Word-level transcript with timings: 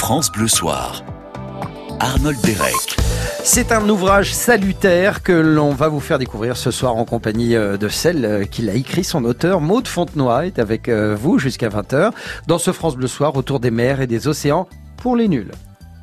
France 0.00 0.32
Bleu 0.32 0.48
Soir. 0.48 1.04
Arnold 2.00 2.40
Derek. 2.40 2.96
C'est 3.44 3.70
un 3.70 3.86
ouvrage 3.86 4.32
salutaire 4.32 5.22
que 5.22 5.30
l'on 5.30 5.72
va 5.72 5.88
vous 5.88 6.00
faire 6.00 6.18
découvrir 6.18 6.56
ce 6.56 6.70
soir 6.70 6.96
en 6.96 7.04
compagnie 7.04 7.54
euh, 7.54 7.76
de 7.76 7.88
celle 7.88 8.24
euh, 8.24 8.44
qui 8.44 8.62
l'a 8.62 8.74
écrit, 8.76 9.04
son 9.04 9.26
auteur, 9.26 9.60
Maude 9.60 9.86
Fontenoy, 9.86 10.46
est 10.46 10.58
avec 10.58 10.88
euh, 10.88 11.14
vous 11.14 11.38
jusqu'à 11.38 11.68
20h 11.68 12.12
dans 12.46 12.56
ce 12.56 12.72
France 12.72 12.96
Bleu 12.96 13.08
Soir 13.08 13.36
autour 13.36 13.60
des 13.60 13.70
mers 13.70 14.00
et 14.00 14.06
des 14.06 14.26
océans 14.26 14.66
pour 14.96 15.16
les 15.16 15.28
nuls. 15.28 15.52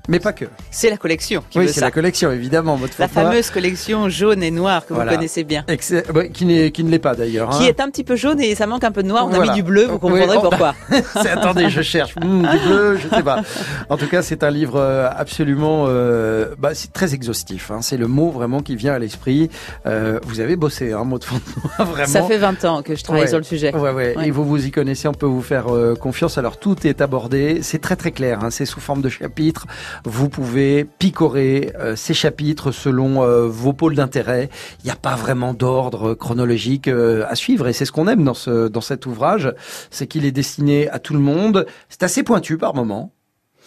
Mais 0.08 0.20
pas 0.20 0.34
que. 0.34 0.46
C'est 0.72 0.90
la 0.90 0.98
collection 0.98 1.44
qui 1.50 1.60
oui, 1.60 1.70
c'est 1.70 1.82
la 1.82 1.92
collection, 1.92 2.32
évidemment. 2.32 2.76
Votre 2.76 2.94
La 3.00 3.08
fameuse 3.08 3.50
collection 3.50 4.10
jaune 4.10 4.42
et 4.44 4.52
noire 4.52 4.86
que 4.86 4.94
Voilà. 4.94 5.12
vous 5.12 5.18
connaissez 5.18 5.44
bien. 5.44 5.64
Excellent. 5.68 6.12
Ouais, 6.14 6.30
qui, 6.30 6.46
ne 6.46 6.90
l'est 6.90 7.00
pas 7.00 7.16
d'ailleurs. 7.16 7.50
Qui 7.50 7.64
hein. 7.64 7.68
est 7.68 7.80
un 7.82 7.90
petit 7.90 8.04
peu 8.04 8.16
jaune 8.16 8.40
et 8.40 8.56
ça 8.56 8.68
manque 8.68 8.84
un 8.84 8.92
peu 8.92 9.04
de 9.04 9.08
noir. 9.08 9.28
On 9.30 9.34
a 9.34 9.40
mis 9.42 9.52
du 9.52 9.64
bleu, 9.64 9.84
vous 9.86 9.94
Oui, 9.94 10.00
comprendrez 10.00 10.38
oh, 10.38 10.42
pourquoi. 10.50 10.76
C'est- 11.22 11.30
attendez, 11.30 11.70
je 11.70 11.82
cherche 11.82 12.16
Hmm, 12.16 12.42
du 12.50 12.60
bleu, 12.68 12.98
je 12.98 13.16
sais 13.16 13.24
pas. 13.24 13.42
En 13.90 13.98
tout 13.98 14.08
cas, 14.08 14.22
c'est 14.22 14.44
un 14.44 14.50
livre 14.50 14.80
euh, 14.80 15.10
absolument, 15.16 15.86
euh, 15.88 16.56
bah, 16.58 16.74
c'est 16.74 16.92
très 16.94 17.14
exhaustif. 17.14 17.72
Hein. 17.72 17.80
C'est 17.82 17.98
le 17.98 18.08
mot 18.08 18.30
vraiment 18.32 18.62
qui 18.62 18.76
vient 18.76 18.94
à 18.94 19.00
l'esprit. 19.00 19.50
Euh, 19.86 20.20
vous 20.24 20.40
avez 20.40 20.56
bossé, 20.56 20.94
hein, 20.94 21.04
mot 21.04 21.20
de 21.20 21.24
Fontenoy, 21.26 21.72
vraiment. 21.92 22.08
Ça 22.08 22.24
fait 22.24 22.38
20 22.38 22.66
ans 22.66 22.82
que 22.82 22.96
je 22.96 23.04
travaille 23.04 23.24
Ouais. 23.24 23.28
sur 23.28 23.38
le 23.38 23.44
sujet. 23.44 23.76
Ouais, 23.76 23.92
ouais. 23.92 24.16
Et 24.24 24.32
vous 24.32 24.46
vous 24.46 24.66
y 24.66 24.72
connaissez, 24.72 25.08
on 25.08 25.14
peut 25.14 25.26
vous 25.26 25.42
faire 25.42 25.68
euh, 25.74 25.96
confiance. 25.96 26.38
Alors 26.38 26.58
tout 26.58 26.76
est 26.88 27.02
abordé, 27.02 27.60
c'est 27.62 27.80
très 27.80 27.96
très 27.96 28.12
clair. 28.12 28.44
Hein, 28.44 28.50
c'est 28.52 28.66
sous 28.66 28.80
forme 28.80 29.02
de 29.02 29.10
chapitres. 29.10 29.66
Vous 30.06 30.30
pouvez 30.30 30.86
picorer 30.86 31.72
euh, 31.80 31.96
ces 31.96 32.14
chapitres 32.14 32.72
selon 32.72 33.24
euh, 33.24 33.48
vos 33.48 33.74
pôles 33.74 33.96
d'intérêt. 33.96 34.50
Il 34.84 34.86
n'y 34.86 34.92
a 34.92 34.96
pas 34.96 35.16
vraiment 35.16 35.54
d'ordre 35.54 36.14
chronologique 36.14 36.88
euh, 36.88 37.26
à 37.28 37.36
suivre, 37.36 37.68
et 37.68 37.74
c'est 37.74 37.86
ce 37.86 37.92
qu'on 37.92 38.08
aime 38.08 38.24
dans 38.24 38.34
ce 38.34 38.68
dans 38.68 38.82
cet 38.82 39.06
ouvrage, 39.06 39.54
c'est 39.92 40.08
qu'il 40.08 40.26
est 40.26 40.32
destiné 40.32 40.90
à 40.90 41.00
tout 41.00 41.14
le 41.14 41.20
monde. 41.20 41.66
C'est 41.90 42.04
assez 42.04 42.24
pointu 42.24 42.58
par 42.58 42.76
moment, 42.76 43.12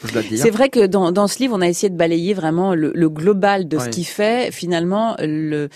je 0.05 0.12
dois 0.12 0.23
le 0.23 0.29
dire. 0.29 0.38
C'est 0.43 0.51
vrai 0.51 0.69
que 0.69 0.87
dans, 0.87 1.12
dans 1.12 1.27
ce 1.29 1.38
livre, 1.41 1.55
on 1.57 1.61
a 1.61 1.69
essayé 1.69 1.91
de 1.91 1.97
balayer 1.97 2.35
vraiment 2.35 2.74
le, 2.74 2.93
le 2.95 3.09
global 3.09 3.69
de 3.69 3.79
ce 3.79 3.85
Ouais. 3.85 3.90
qui 3.90 4.05
fait 4.05 4.51
finalement 4.52 5.16
le, 5.21 5.68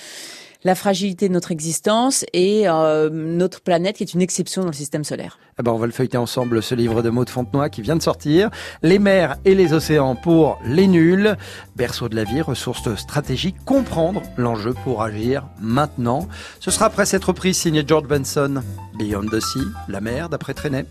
la 0.65 0.75
fragilité 0.75 1.29
de 1.29 1.35
notre 1.35 1.53
existence 1.53 2.25
et 2.33 2.69
euh, 2.69 3.11
notre 3.13 3.61
planète 3.61 3.97
qui 3.97 4.03
est 4.03 4.15
une 4.15 4.23
exception 4.23 4.63
dans 4.63 4.69
le 4.69 4.75
système 4.75 5.05
solaire. 5.05 5.39
Eh 5.59 5.63
ben, 5.63 5.73
on 5.73 5.79
va 5.79 5.87
le 5.87 5.93
feuilleter 5.93 6.17
ensemble, 6.17 6.63
ce 6.63 6.75
livre 6.75 7.03
de 7.03 7.11
Maud 7.11 7.29
Fontenoy 7.29 7.69
qui 7.71 7.83
vient 7.83 7.97
de 7.97 8.03
sortir. 8.03 8.51
Les 8.83 8.99
mers 8.99 9.37
et 9.45 9.55
les 9.55 9.73
océans 9.73 10.17
pour 10.17 10.59
les 10.65 10.87
nuls. 10.87 11.37
Berceau 11.77 12.09
de 12.09 12.17
la 12.17 12.25
vie, 12.25 12.41
ressources 12.41 12.95
stratégiques, 12.97 13.57
comprendre 13.65 14.23
l'enjeu 14.37 14.75
pour 14.85 15.03
agir 15.03 15.47
maintenant. 15.61 16.29
Ce 16.61 16.71
sera 16.71 16.87
après 16.87 17.07
cette 17.07 17.25
reprise 17.25 17.59
signée 17.59 17.85
George 17.87 18.09
Benson. 18.09 18.63
Beyond 18.99 19.27
the 19.27 19.41
Sea, 19.41 19.61
la 19.89 20.01
mer 20.01 20.29
d'après 20.29 20.55
Trenet. 20.55 20.87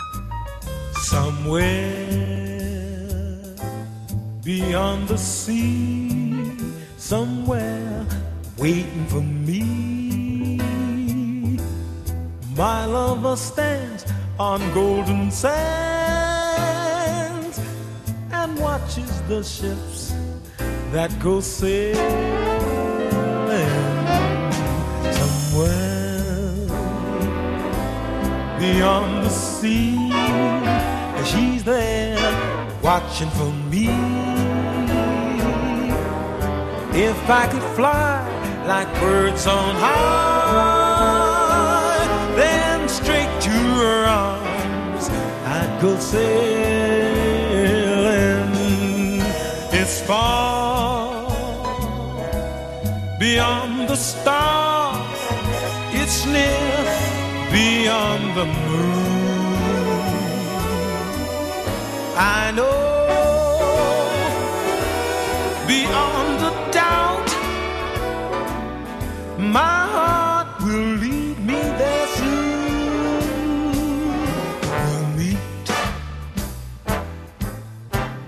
Somewhere 1.02 2.34
beyond 4.44 5.08
the 5.08 5.18
sea, 5.18 6.32
somewhere 6.98 8.06
waiting 8.58 9.06
for 9.08 9.22
me. 9.22 10.60
My 12.56 12.86
lover 12.86 13.36
stands 13.36 14.06
on 14.40 14.62
golden 14.74 15.32
sands 15.32 15.60
and 18.32 18.60
watches 18.60 19.22
the 19.24 19.44
ships 19.44 20.14
that 20.92 21.12
go 21.20 21.40
sailing 21.40 21.98
somewhere 25.12 26.24
beyond 28.60 29.26
the 29.26 29.30
sea. 29.30 30.12
She's 31.26 31.64
there 31.64 32.20
watching 32.84 33.30
for 33.32 33.52
me. 33.72 33.88
If 36.96 37.28
I 37.28 37.48
could 37.48 37.64
fly 37.76 38.43
like 38.66 38.88
birds 39.00 39.46
on 39.46 39.76
high, 39.76 40.36
then 42.36 42.88
straight 42.88 43.42
to 43.42 43.50
her 43.50 44.06
arms 44.06 45.10
I'd 45.46 45.80
go 45.82 45.98
sailing. 45.98 46.24
It's 49.72 50.02
far 50.02 51.28
beyond 53.20 53.90
the 53.90 53.98
stars, 53.98 55.20
it's 55.92 56.26
near 56.26 56.86
beyond 57.52 58.38
the 58.38 58.46
moon. 58.46 59.14
I 62.16 62.52
know 62.56 62.83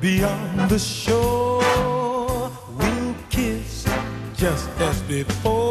beyond 0.06 0.70
the 0.70 0.78
shore, 0.78 2.52
we'll 2.78 3.16
kiss 3.32 3.88
just 4.36 4.70
as 4.80 5.02
before. 5.02 5.65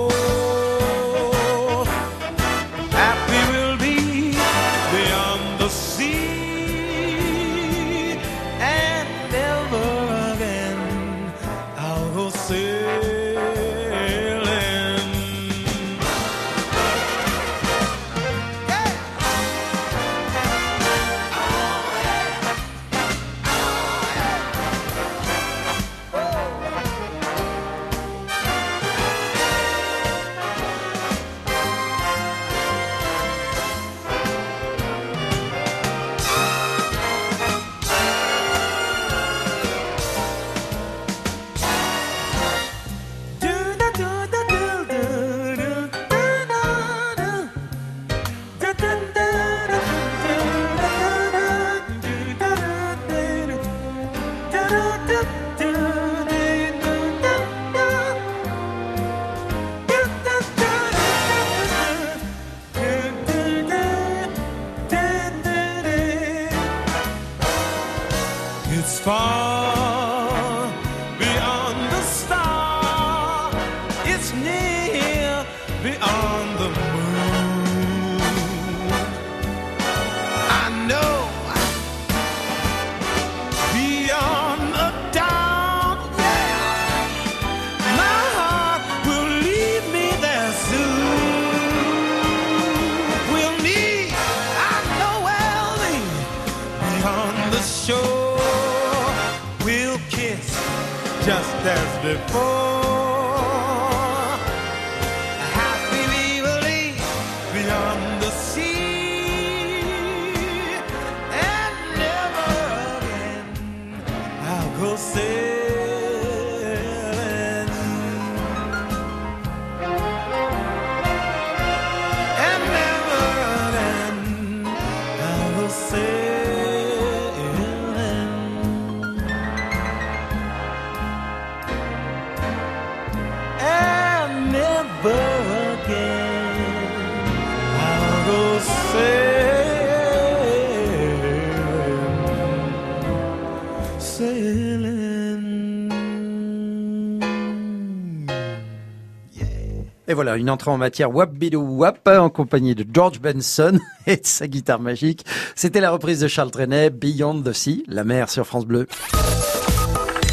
Et 150.14 150.16
voilà, 150.16 150.36
une 150.36 150.48
entrée 150.48 150.70
en 150.70 150.78
matière 150.78 151.12
wap 151.12 151.32
bidou 151.32 151.58
wap 151.60 152.06
en 152.06 152.30
compagnie 152.30 152.76
de 152.76 152.86
George 152.88 153.20
Benson 153.20 153.80
et 154.06 154.18
de 154.18 154.24
sa 154.24 154.46
guitare 154.46 154.78
magique. 154.78 155.26
C'était 155.56 155.80
la 155.80 155.90
reprise 155.90 156.20
de 156.20 156.28
Charles 156.28 156.52
Trenet, 156.52 156.90
Beyond 156.90 157.42
the 157.42 157.52
Sea, 157.52 157.82
la 157.88 158.04
mer 158.04 158.30
sur 158.30 158.46
France 158.46 158.64
Bleu. 158.64 158.86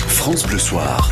France 0.06 0.46
Bleu 0.46 0.60
Soir. 0.60 1.10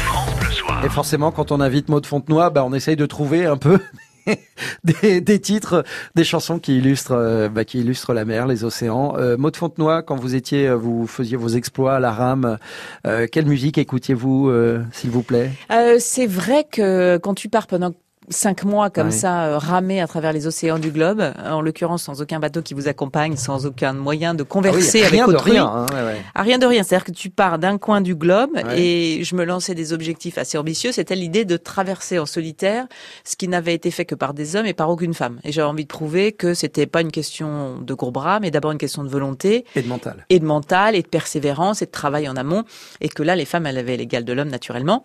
Et 0.85 0.89
forcément, 0.89 1.31
quand 1.31 1.51
on 1.51 1.61
invite 1.61 1.89
Maud 1.89 2.05
Fontenoy, 2.05 2.51
bah, 2.51 2.63
on 2.63 2.71
essaye 2.71 2.95
de 2.95 3.07
trouver 3.07 3.47
un 3.47 3.57
peu 3.57 3.79
des, 4.83 5.19
des 5.19 5.39
titres, 5.39 5.83
des 6.13 6.23
chansons 6.23 6.59
qui 6.59 6.77
illustrent, 6.77 7.13
euh, 7.13 7.49
bah, 7.49 7.65
qui 7.65 7.79
illustrent 7.79 8.13
la 8.13 8.23
mer, 8.23 8.45
les 8.45 8.63
océans. 8.63 9.15
Euh, 9.17 9.35
Maud 9.35 9.55
Fontenoy, 9.55 10.03
quand 10.03 10.15
vous 10.15 10.35
étiez, 10.35 10.67
euh, 10.67 10.75
vous 10.75 11.07
faisiez 11.07 11.37
vos 11.37 11.49
exploits 11.49 11.95
à 11.95 11.99
la 11.99 12.11
rame, 12.11 12.59
euh, 13.07 13.25
quelle 13.31 13.47
musique 13.47 13.79
écoutiez-vous, 13.79 14.49
euh, 14.49 14.83
s'il 14.91 15.09
vous 15.09 15.23
plaît? 15.23 15.49
Euh, 15.71 15.95
c'est 15.97 16.27
vrai 16.27 16.67
que 16.71 17.17
quand 17.17 17.33
tu 17.33 17.49
pars 17.49 17.65
pendant 17.65 17.93
cinq 18.29 18.63
mois 18.63 18.89
comme 18.89 19.07
Ouais. 19.07 19.11
ça, 19.11 19.45
euh, 19.45 19.57
ramer 19.57 20.01
à 20.01 20.07
travers 20.07 20.33
les 20.33 20.45
océans 20.47 20.77
du 20.79 20.91
globe, 20.91 21.21
en 21.45 21.61
l'occurrence 21.61 22.03
sans 22.03 22.21
aucun 22.21 22.39
bateau 22.39 22.61
qui 22.61 22.73
vous 22.73 22.87
accompagne, 22.87 23.35
sans 23.35 23.65
aucun 23.65 23.93
moyen 23.93 24.33
de 24.33 24.41
Ah 24.41 24.43
oui, 24.43 24.47
converser 24.47 24.99
avec 25.01 25.11
rien 25.11 25.27
de 25.27 25.33
autrui. 25.33 25.51
rien. 25.53 25.65
hein, 25.65 25.85
ouais, 25.93 26.03
ouais. 26.03 26.21
Ah, 26.35 26.43
rien 26.43 26.57
de 26.59 26.65
rien, 26.65 26.83
c'est-à-dire 26.83 27.05
que 27.05 27.11
tu 27.11 27.29
pars 27.29 27.57
d'un 27.59 27.77
coin 27.77 28.01
du 28.01 28.15
globe 28.15 28.51
et 28.75 29.21
je 29.23 29.35
me 29.35 29.43
lançais 29.45 29.73
des 29.75 29.93
objectifs 29.93 30.37
assez 30.37 30.57
ambitieux. 30.57 30.91
C'était 30.91 31.15
l'idée 31.15 31.45
de 31.45 31.57
traverser 31.57 32.19
en 32.19 32.25
solitaire 32.25 32.85
ce 33.23 33.35
qui 33.35 33.47
n'avait 33.47 33.73
été 33.73 33.89
fait 33.91 34.05
que 34.05 34.15
par 34.15 34.33
des 34.33 34.55
hommes 34.55 34.65
et 34.65 34.73
par 34.73 34.89
aucune 34.89 35.13
femme. 35.13 35.39
Et 35.43 35.51
j'avais 35.51 35.67
envie 35.67 35.83
de 35.83 35.89
prouver 35.89 36.31
que 36.31 36.53
c'était 36.53 36.85
pas 36.85 37.01
une 37.01 37.11
question 37.11 37.79
de 37.79 37.93
gros 37.93 38.11
bras, 38.11 38.39
mais 38.39 38.51
d'abord 38.51 38.71
une 38.71 38.77
question 38.77 39.03
de 39.03 39.09
volonté 39.09 39.65
Et 39.75 39.81
de 39.81 39.87
mental. 39.87 40.25
et 40.29 40.39
de 40.39 40.45
mental 40.45 40.95
et 40.95 41.01
de 41.01 41.07
persévérance 41.07 41.81
et 41.81 41.85
de 41.85 41.91
travail 41.91 42.29
en 42.29 42.35
amont 42.35 42.63
et 43.01 43.09
que 43.09 43.23
là 43.23 43.35
les 43.35 43.45
femmes 43.45 43.65
elles 43.65 43.77
avaient 43.77 43.97
l'égal 43.97 44.23
de 44.23 44.33
l'homme 44.33 44.49
naturellement 44.49 45.03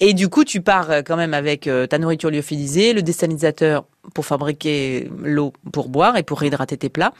et 0.00 0.14
du 0.14 0.28
coup 0.28 0.44
tu 0.44 0.60
pars 0.60 0.90
euh, 0.90 1.02
quand 1.06 1.16
même 1.16 1.32
avec 1.34 1.66
euh, 1.66 1.86
ta 1.86 1.98
nourriture 1.98 2.30
lyophilisée 2.30 2.55
le 2.92 3.00
désalinisateur 3.00 3.84
pour 4.14 4.26
fabriquer 4.26 5.10
l'eau 5.22 5.52
pour 5.72 5.88
boire 5.88 6.16
et 6.16 6.22
pour 6.22 6.40
réhydrater 6.40 6.76
tes 6.76 6.88
plats 6.88 7.12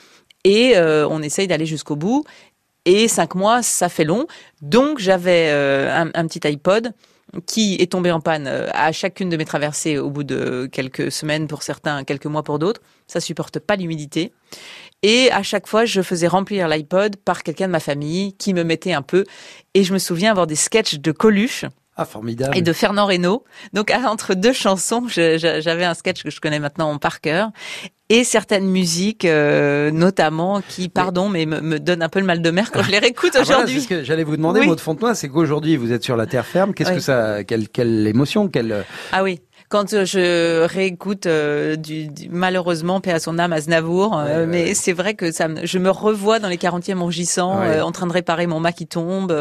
et 0.44 0.76
euh, 0.76 1.06
on 1.08 1.22
essaye 1.22 1.46
d'aller 1.46 1.66
jusqu'au 1.66 1.96
bout 1.96 2.24
et 2.84 3.08
cinq 3.08 3.34
mois 3.34 3.62
ça 3.62 3.88
fait 3.88 4.04
long 4.04 4.26
donc 4.62 4.98
j'avais 4.98 5.48
euh, 5.50 6.04
un, 6.04 6.10
un 6.14 6.26
petit 6.26 6.46
iPod 6.46 6.92
qui 7.46 7.76
est 7.80 7.90
tombé 7.92 8.10
en 8.10 8.20
panne 8.20 8.46
euh, 8.46 8.68
à 8.72 8.92
chacune 8.92 9.28
de 9.28 9.36
mes 9.36 9.44
traversées 9.44 9.98
au 9.98 10.10
bout 10.10 10.24
de 10.24 10.68
quelques 10.70 11.10
semaines 11.10 11.48
pour 11.48 11.62
certains, 11.62 12.04
quelques 12.04 12.26
mois 12.26 12.42
pour 12.42 12.58
d'autres. 12.58 12.80
Ça 13.06 13.20
supporte 13.20 13.58
pas 13.58 13.76
l'humidité. 13.76 14.32
Et 15.02 15.30
à 15.32 15.42
chaque 15.42 15.66
fois, 15.66 15.84
je 15.84 16.00
faisais 16.02 16.26
remplir 16.26 16.68
l'iPod 16.68 17.16
par 17.16 17.42
quelqu'un 17.42 17.66
de 17.66 17.72
ma 17.72 17.80
famille 17.80 18.32
qui 18.34 18.54
me 18.54 18.64
mettait 18.64 18.92
un 18.92 19.02
peu. 19.02 19.24
Et 19.74 19.84
je 19.84 19.92
me 19.92 19.98
souviens 19.98 20.30
avoir 20.30 20.46
des 20.46 20.56
sketchs 20.56 20.98
de 20.98 21.12
Coluche 21.12 21.64
Ah, 21.96 22.04
formidable. 22.04 22.56
et 22.56 22.62
de 22.62 22.72
Fernand 22.72 23.06
Reynaud. 23.06 23.44
Donc 23.72 23.90
entre 23.90 24.34
deux 24.34 24.52
chansons, 24.52 25.04
j'avais 25.08 25.84
un 25.84 25.94
sketch 25.94 26.22
que 26.22 26.31
je 26.31 26.40
connais 26.40 26.58
maintenant 26.58 26.96
par 26.98 27.20
cœur. 27.20 27.50
Et 28.08 28.22
certaines 28.22 28.66
musiques, 28.69 29.25
euh, 29.25 29.90
notamment, 29.90 30.60
qui, 30.69 30.88
pardon, 30.88 31.28
mais 31.28 31.44
me, 31.44 31.60
me 31.60 31.81
donnent 31.81 32.02
un 32.04 32.08
peu 32.08 32.20
le 32.20 32.25
mal 32.26 32.40
de 32.40 32.50
mer 32.52 32.70
quand 32.70 32.84
je 32.84 32.93
les 32.93 33.00
réécoute 33.00 33.32
Ah, 33.34 33.38
voilà, 33.43 33.56
aujourd'hui. 33.62 33.75
c'est 33.76 33.81
ce 33.81 33.88
que 33.88 34.04
j'allais 34.04 34.22
vous 34.22 34.37
demander, 34.37 34.60
Oui. 34.60 34.66
Maud 34.69 34.78
Fontenoy, 34.78 35.14
c'est 35.16 35.28
qu'aujourd'hui 35.28 35.76
vous 35.76 35.90
êtes 35.93 36.04
sur 36.04 36.16
la 36.16 36.26
terre 36.26 36.46
ferme. 36.46 36.72
Qu'est-ce 36.72 36.90
Oui. 36.90 36.96
que 36.96 37.02
ça, 37.02 37.43
quelle, 37.43 37.69
quelle 37.69 38.06
émotion, 38.06 38.46
quelle 38.46 38.84
Ah 39.10 39.25
oui. 39.25 39.40
Quand 39.68 39.92
euh, 39.94 40.04
je 40.04 40.64
réécoute 40.64 41.26
euh, 41.26 41.76
du, 41.76 42.08
du- 42.08 42.28
malheureusement 42.30 43.00
paix 43.00 43.12
à 43.12 43.18
son 43.20 43.38
âme 43.38 43.52
Aznavour, 43.52 44.16
euh, 44.18 44.40
Ouais, 44.40 44.46
mais 44.46 44.64
ouais. 44.66 44.74
c'est 44.74 44.92
vrai 44.92 45.14
que 45.14 45.32
ça, 45.32 45.48
je 45.62 45.78
me 45.78 45.90
revois 45.90 46.38
dans 46.38 46.48
les 46.48 46.56
40e 46.56 47.00
rougissant, 47.00 47.58
Ouais. 47.60 47.78
euh, 47.78 47.84
en 47.84 47.92
train 47.92 48.06
de 48.06 48.12
réparer 48.12 48.46
mon 48.46 48.60
mât 48.60 48.72
qui 48.72 48.86
tombe, 48.86 49.32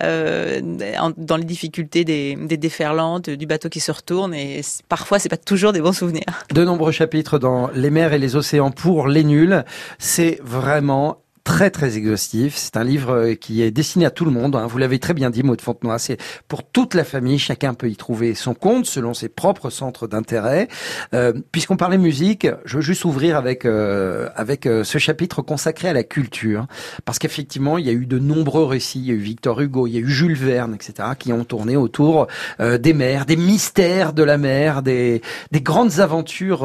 en- 0.00 1.12
dans 1.16 1.36
les 1.36 1.44
difficultés 1.44 2.04
des, 2.04 2.36
des 2.36 2.56
déferlantes, 2.56 3.30
du 3.30 3.46
bateau 3.46 3.68
qui 3.68 3.80
se 3.80 3.92
retourne, 3.92 4.34
et 4.34 4.60
parfois 4.88 5.18
c'est 5.18 5.28
pas 5.28 5.36
toujours 5.36 5.72
des 5.72 5.80
bons 5.80 5.92
souvenirs. 5.92 6.24
De 6.52 6.64
nombreux 6.64 6.92
chapitres 6.92 7.38
dans 7.38 7.68
Les 7.74 7.90
mers 7.90 8.12
et 8.12 8.18
les 8.18 8.36
océans 8.36 8.70
pour 8.70 9.06
les 9.08 9.24
nuls. 9.24 9.64
C'est 9.98 10.40
vraiment 10.42 11.18
très 11.50 11.70
très 11.70 11.96
exhaustif. 11.96 12.54
C'est 12.56 12.76
un 12.76 12.84
livre 12.84 13.10
euh, 13.10 13.34
qui 13.34 13.60
est 13.62 13.72
destiné 13.72 14.06
à 14.06 14.10
tout 14.10 14.24
le 14.24 14.30
monde. 14.30 14.54
hein. 14.54 14.68
Vous 14.68 14.78
l'avez 14.78 15.00
très 15.00 15.14
bien 15.14 15.30
dit, 15.30 15.42
Maud 15.42 15.60
Fontenoy. 15.60 15.98
C'est 15.98 16.16
pour 16.46 16.62
toute 16.62 16.94
la 16.94 17.02
famille. 17.02 17.40
Chacun 17.40 17.74
peut 17.74 17.90
y 17.90 17.96
trouver 17.96 18.36
son 18.36 18.54
compte 18.54 18.86
selon 18.86 19.14
ses 19.14 19.28
propres 19.28 19.68
centres 19.68 20.06
d'intérêt. 20.06 20.68
Euh, 21.12 21.32
Puisqu'on 21.50 21.76
parlait 21.76 21.98
musique, 21.98 22.46
je 22.64 22.76
veux 22.76 22.82
juste 22.82 23.04
ouvrir 23.04 23.36
avec 23.36 23.64
euh, 23.64 24.28
avec 24.36 24.64
euh, 24.64 24.84
ce 24.84 24.98
chapitre 24.98 25.42
consacré 25.42 25.88
à 25.88 25.92
la 25.92 26.04
culture, 26.04 26.66
parce 27.04 27.18
qu'effectivement, 27.18 27.78
il 27.78 27.86
y 27.86 27.90
a 27.90 27.94
eu 27.94 28.06
de 28.06 28.20
nombreux 28.20 28.64
récits. 28.64 29.00
Il 29.00 29.06
y 29.06 29.10
a 29.10 29.14
eu 29.14 29.18
Victor 29.18 29.60
Hugo, 29.60 29.88
il 29.88 29.94
y 29.94 29.96
a 29.96 30.00
eu 30.00 30.08
Jules 30.08 30.36
Verne, 30.36 30.72
etc., 30.72 31.08
qui 31.18 31.32
ont 31.32 31.44
tourné 31.44 31.76
autour 31.76 32.28
euh, 32.60 32.78
des 32.78 32.92
mers, 32.92 33.26
des 33.26 33.36
mystères 33.36 34.12
de 34.12 34.22
la 34.22 34.38
mer, 34.38 34.82
des 34.82 35.20
des 35.50 35.60
grandes 35.60 35.98
aventures 35.98 36.64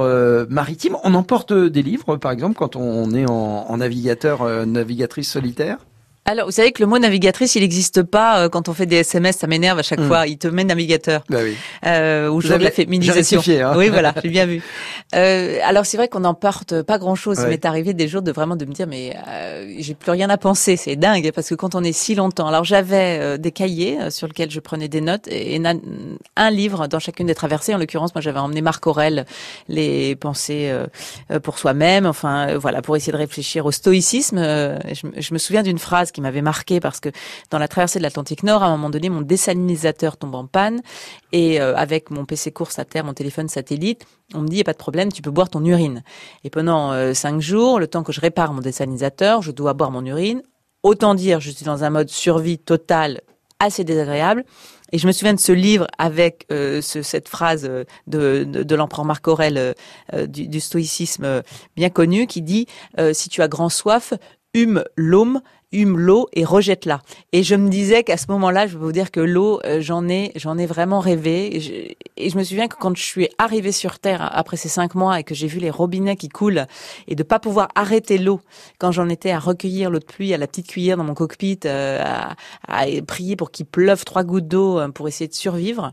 maritimes. 0.50 0.96
On 1.04 1.16
emporte 1.16 1.54
des 1.54 1.82
livres, 1.82 2.18
par 2.18 2.32
exemple, 2.32 2.56
quand 2.56 2.76
on 2.76 3.12
est 3.16 3.28
en, 3.28 3.78
navigateur, 3.78 4.44
navigatrice 4.76 5.28
solitaire. 5.28 5.80
Alors, 6.28 6.48
vous 6.48 6.52
savez 6.52 6.72
que 6.72 6.82
le 6.82 6.88
mot 6.88 6.98
navigatrice, 6.98 7.54
il 7.56 7.62
n'existe 7.62 8.02
pas 8.02 8.40
euh, 8.40 8.50
quand 8.50 8.68
on 8.68 8.74
fait 8.74 8.88
des 8.88 8.96
SMS, 8.98 9.38
ça 9.38 9.46
m'énerve 9.48 9.78
à 9.78 9.84
chaque 9.84 10.00
Mm. 10.00 10.08
fois. 10.08 10.26
Il 10.28 10.38
te 10.40 10.48
met 10.48 10.64
navigateur. 10.64 11.24
Bah 11.30 11.38
oui. 11.44 11.56
euh, 11.86 12.28
ou 12.30 12.36
Vous 12.36 12.42
jour 12.42 12.58
de 12.58 12.64
la 12.64 12.72
féminisation. 12.72 13.42
hein. 13.48 13.74
Oui, 13.78 13.90
voilà, 13.90 14.12
j'ai 14.24 14.30
bien 14.30 14.48
vu. 14.48 14.64
Euh, 15.14 15.60
alors 15.64 15.86
c'est 15.86 15.98
vrai 15.98 16.08
qu'on 16.08 16.22
n'emporte 16.22 16.82
pas 16.82 16.98
grand-chose. 16.98 17.38
Ouais. 17.38 17.44
Il 17.46 17.50
m'est 17.50 17.66
arrivé 17.66 17.94
des 17.94 18.08
jours 18.08 18.24
de 18.24 18.32
vraiment 18.32 18.56
de 18.56 18.66
me 18.66 18.72
dire 18.74 18.88
mais 18.88 19.16
euh, 19.28 19.72
j'ai 19.78 19.94
plus 19.94 20.10
rien 20.12 20.30
à 20.32 20.38
penser. 20.38 20.78
C'est 20.78 20.96
dingue 20.96 21.32
parce 21.34 21.48
que 21.50 21.54
quand 21.56 21.76
on 21.76 21.84
est 21.84 21.94
si 21.94 22.16
longtemps. 22.16 22.48
Alors 22.48 22.64
j'avais 22.64 23.20
euh, 23.22 23.38
des 23.38 23.52
cahiers 23.52 24.00
euh, 24.02 24.10
sur 24.10 24.26
lesquels 24.28 24.50
je 24.50 24.60
prenais 24.60 24.88
des 24.88 25.02
notes 25.02 25.28
et, 25.28 25.62
un 26.36 26.50
livre 26.50 26.88
dans 26.88 26.98
chacune 27.00 27.28
des 27.28 27.36
traversées. 27.36 27.76
En 27.76 27.78
l'occurrence, 27.78 28.16
moi 28.16 28.22
j'avais 28.22 28.40
emmené 28.40 28.62
Marc 28.62 28.86
Aurel 28.88 29.26
les 29.70 30.16
pensées 30.16 30.72
pour 31.44 31.60
soi-même. 31.60 32.08
Enfin 32.08 32.58
voilà 32.58 32.82
pour 32.82 32.96
essayer 32.98 33.12
de 33.14 33.18
réfléchir 33.18 33.66
au 33.68 33.72
stoïcisme. 33.72 34.38
Euh, 34.40 34.78
je, 34.92 35.06
me- 35.08 35.14
je 35.22 35.34
me 35.34 35.38
souviens 35.38 35.62
d'une 35.62 35.78
phrase 35.78 36.12
qui 36.16 36.22
m'avait 36.22 36.42
marqué 36.42 36.80
parce 36.80 37.02
que 37.02 37.10
dans 37.52 37.60
la 37.60 37.68
traversée 37.68 38.00
de 38.00 38.04
l'Atlantique 38.04 38.44
Nord, 38.44 38.64
à 38.64 38.68
un 38.68 38.72
moment 38.72 38.90
donné, 38.90 39.10
mon 39.10 39.20
désalinisateur 39.22 40.16
tombe 40.16 40.34
en 40.36 40.48
panne 40.48 40.82
et 41.34 41.60
euh, 41.62 41.76
avec 41.76 42.10
mon 42.10 42.24
PC 42.24 42.52
course 42.54 42.80
à 42.80 42.86
terre, 42.86 43.04
mon 43.04 43.14
téléphone 43.14 43.50
satellite, 43.50 44.06
on 44.34 44.40
me 44.42 44.48
dit, 44.48 44.56
il 44.58 44.62
a 44.62 44.64
pas 44.64 44.72
de 44.72 44.78
problème, 44.78 45.12
tu 45.12 45.22
peux 45.22 45.30
boire 45.30 45.50
ton 45.50 45.64
urine. 45.66 46.04
Et 46.46 46.50
pendant 46.50 46.94
euh, 46.94 47.14
cinq 47.14 47.42
jours, 47.42 47.80
le 47.80 47.88
temps 47.88 48.02
que 48.04 48.14
je 48.14 48.22
répare 48.22 48.54
mon 48.54 48.62
désalinisateur, 48.62 49.42
je 49.42 49.52
dois 49.52 49.74
boire 49.74 49.92
mon 49.92 50.06
urine. 50.06 50.42
Autant 50.84 51.16
dire, 51.16 51.42
je 51.42 51.52
suis 51.52 51.66
dans 51.66 51.84
un 51.84 51.90
mode 51.90 52.10
survie 52.10 52.58
total 52.58 53.20
assez 53.60 53.84
désagréable. 53.84 54.46
Et 54.94 54.98
je 54.98 55.08
me 55.08 55.12
souviens 55.12 55.34
de 55.34 55.40
ce 55.40 55.52
livre 55.52 55.88
avec 55.98 56.46
euh, 56.52 56.82
ce- 56.82 57.02
cette 57.02 57.28
phrase 57.28 57.70
de, 58.08 58.76
l'empereur 58.76 59.04
Marc 59.04 59.28
Aurèle 59.28 59.76
du, 60.28 60.60
stoïcisme 60.62 61.42
bien 61.76 61.90
connu 61.90 62.28
qui 62.28 62.42
dit 62.42 62.68
si 63.14 63.28
tu 63.30 63.42
as 63.42 63.48
grand 63.48 63.70
soif, 63.70 64.14
hume 64.54 64.84
l'homme, 64.96 65.42
hume 65.72 65.98
l'eau 66.00 66.28
et 66.34 66.46
rejette-la. 66.46 67.02
Et 67.32 67.44
je 67.44 67.56
me 67.56 67.70
disais 67.70 68.04
qu'à 68.04 68.18
ce 68.18 68.26
moment-là, 68.30 68.68
je 68.68 68.78
peux 68.78 68.84
vous 68.84 68.92
dire 68.92 69.12
que 69.12 69.20
l'eau, 69.20 69.60
euh, 69.66 69.82
j'en 69.82 70.08
ai, 70.08 70.32
j'en 70.36 70.58
ai 70.58 70.66
vraiment 70.66 71.00
rêvé. 71.00 71.56
Et 72.18 72.30
je, 72.30 72.38
me 72.38 72.44
souviens 72.44 72.68
que 72.68 72.76
quand 72.76 72.96
je 72.96 73.04
suis 73.04 73.30
arrivée 73.38 73.72
sur 73.72 74.00
Terre 74.00 74.30
après 74.34 74.58
ces 74.58 74.70
cinq 74.70 74.96
mois 74.96 75.20
et 75.20 75.24
que 75.24 75.36
j'ai 75.36 75.48
vu 75.48 75.60
les 75.60 75.70
robinets 75.70 76.16
qui 76.16 76.30
coulent 76.30 76.66
et 77.08 77.16
de 77.16 77.24
pas 77.24 77.40
pouvoir 77.40 77.70
arrêter 77.76 78.18
l'eau 78.18 78.42
quand 78.80 78.92
j'en 78.92 79.10
étais 79.10 79.32
à 79.32 79.40
recueillir 79.40 79.90
l'eau 79.90 80.00
de 80.00 80.06
pluie 80.06 80.34
à 80.34 80.38
la 80.38 80.48
petite 80.48 80.68
cuillère 80.68 80.98
dans 80.98 81.04
mon 81.04 81.14
cockpit, 81.14 81.60
euh, 81.66 82.02
à, 82.04 82.36
à 82.68 82.86
prier 83.06 83.36
pour 83.36 83.52
qu'il 83.52 83.66
pleuve 83.66 84.06
trois 84.06 84.24
gouttes 84.24 84.48
d'eau 84.48 84.80
euh, 84.80 84.90
pour 84.90 85.08
essayer 85.08 85.28
de 85.28 85.34
survivre. 85.34 85.92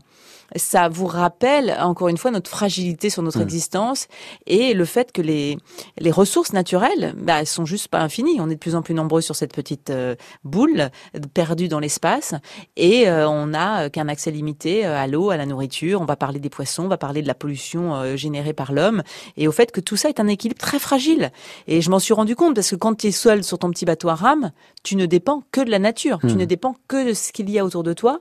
Ça 0.55 0.87
vous 0.89 1.07
rappelle 1.07 1.75
encore 1.79 2.07
une 2.09 2.17
fois 2.17 2.31
notre 2.31 2.49
fragilité 2.49 3.09
sur 3.09 3.21
notre 3.23 3.39
Mmh. 3.39 3.41
existence 3.43 4.07
et 4.45 4.73
le 4.73 4.85
fait 4.85 5.11
que 5.11 5.21
les 5.21 5.57
les 5.99 6.11
ressources 6.11 6.53
naturelles, 6.53 7.13
bah, 7.17 7.39
elles 7.39 7.47
sont 7.47 7.65
juste 7.65 7.87
pas 7.87 7.99
infinies. 8.01 8.37
On 8.39 8.49
est 8.49 8.55
de 8.55 8.59
plus 8.59 8.75
en 8.75 8.81
plus 8.81 8.93
nombreux 8.93 9.21
sur 9.21 9.35
cette 9.35 9.53
petite 9.53 9.89
euh, 9.89 10.15
boule 10.43 10.89
perdue 11.33 11.67
dans 11.67 11.79
l'espace 11.79 12.35
et 12.77 13.07
euh, 13.09 13.27
on 13.27 13.47
n'a 13.47 13.89
qu'un 13.89 14.07
accès 14.07 14.31
limité 14.31 14.85
euh, 14.85 14.95
à 14.97 15.07
l'eau, 15.07 15.29
à 15.31 15.37
la 15.37 15.45
nourriture. 15.45 16.01
On 16.01 16.05
va 16.05 16.15
parler 16.15 16.39
des 16.39 16.49
poissons, 16.49 16.83
on 16.83 16.87
va 16.87 16.97
parler 16.97 17.21
de 17.21 17.27
la 17.27 17.33
pollution 17.35 17.95
euh, 17.95 18.15
générée 18.15 18.53
par 18.53 18.71
l'homme 18.73 19.01
et 19.37 19.47
au 19.47 19.51
fait 19.51 19.71
que 19.71 19.81
tout 19.81 19.95
ça 19.97 20.09
est 20.09 20.19
un 20.19 20.27
équilibre 20.27 20.59
très 20.59 20.79
fragile. 20.79 21.31
Et 21.67 21.81
je 21.81 21.89
m'en 21.89 21.99
suis 21.99 22.13
rendu 22.13 22.35
compte 22.35 22.53
parce 22.55 22.69
que 22.69 22.75
quand 22.75 22.95
tu 22.95 23.07
es 23.07 23.11
seul 23.11 23.43
sur 23.43 23.57
ton 23.57 23.71
petit 23.71 23.85
bateau 23.85 24.09
à 24.09 24.15
rame, 24.15 24.51
tu 24.83 24.95
ne 24.95 25.05
dépends 25.07 25.43
que 25.51 25.61
de 25.61 25.71
la 25.71 25.79
nature, 25.79 26.19
tu 26.21 26.27
Mhm. 26.27 26.37
ne 26.37 26.45
dépends 26.45 26.75
que 26.87 27.07
de 27.09 27.13
ce 27.13 27.31
qu'il 27.31 27.49
y 27.49 27.57
a 27.57 27.65
autour 27.65 27.83
de 27.83 27.93
toi. 27.93 28.19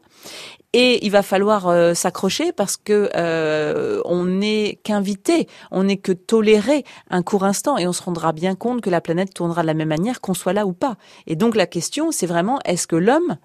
Et 0.74 1.04
il 1.04 1.10
va 1.10 1.22
falloir 1.22 1.68
euh, 1.68 1.92
parce 2.56 2.76
que 2.76 3.10
euh, 3.16 4.00
on 4.04 4.24
n'est 4.24 4.78
qu'invité, 4.84 5.48
on 5.70 5.84
n'est 5.84 5.96
que 5.96 6.12
toléré 6.12 6.84
un 7.10 7.22
court 7.22 7.44
instant 7.44 7.78
et 7.78 7.86
on 7.86 7.92
se 7.92 8.02
rendra 8.02 8.32
bien 8.32 8.54
compte 8.54 8.80
que 8.80 8.90
la 8.90 9.00
planète 9.00 9.34
tournera 9.34 9.62
de 9.62 9.66
la 9.66 9.74
même 9.74 9.88
manière 9.88 10.20
qu'on 10.20 10.34
soit 10.34 10.52
là 10.52 10.66
ou 10.66 10.72
pas. 10.72 10.96
Et 11.26 11.36
donc 11.36 11.56
la 11.56 11.66
question, 11.66 12.10
c'est 12.10 12.26
vraiment 12.26 12.58
est-ce 12.64 12.86
que 12.86 12.96
l'homme 12.96 13.36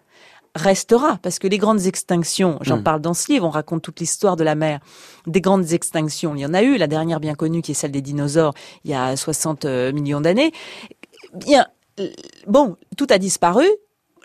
restera? 0.56 1.18
Parce 1.22 1.40
que 1.40 1.48
les 1.48 1.58
grandes 1.58 1.86
extinctions, 1.86 2.58
j'en 2.62 2.78
Mm. 2.78 2.84
parle 2.84 3.02
dans 3.02 3.14
ce 3.14 3.32
livre, 3.32 3.46
on 3.46 3.50
raconte 3.50 3.82
toute 3.82 4.00
l'histoire 4.00 4.36
de 4.36 4.44
la 4.44 4.56
mer, 4.56 4.80
des 5.26 5.42
grandes 5.42 5.72
extinctions, 5.74 6.36
il 6.36 6.42
y 6.42 6.46
en 6.46 6.54
a 6.54 6.62
eu, 6.64 6.78
la 6.78 6.88
dernière 6.88 7.20
bien 7.20 7.36
connue 7.36 7.62
qui 7.62 7.72
est 7.72 7.76
celle 7.76 7.92
des 7.92 8.02
dinosaures 8.02 8.54
il 8.84 8.92
y 8.92 8.94
a 8.96 9.16
60 9.16 9.66
euh, 9.66 9.92
millions 9.92 10.22
d'années. 10.22 10.52
Bien, 11.34 11.68
bon, 12.48 12.76
tout 12.96 13.08
a 13.10 13.18
disparu, 13.18 13.66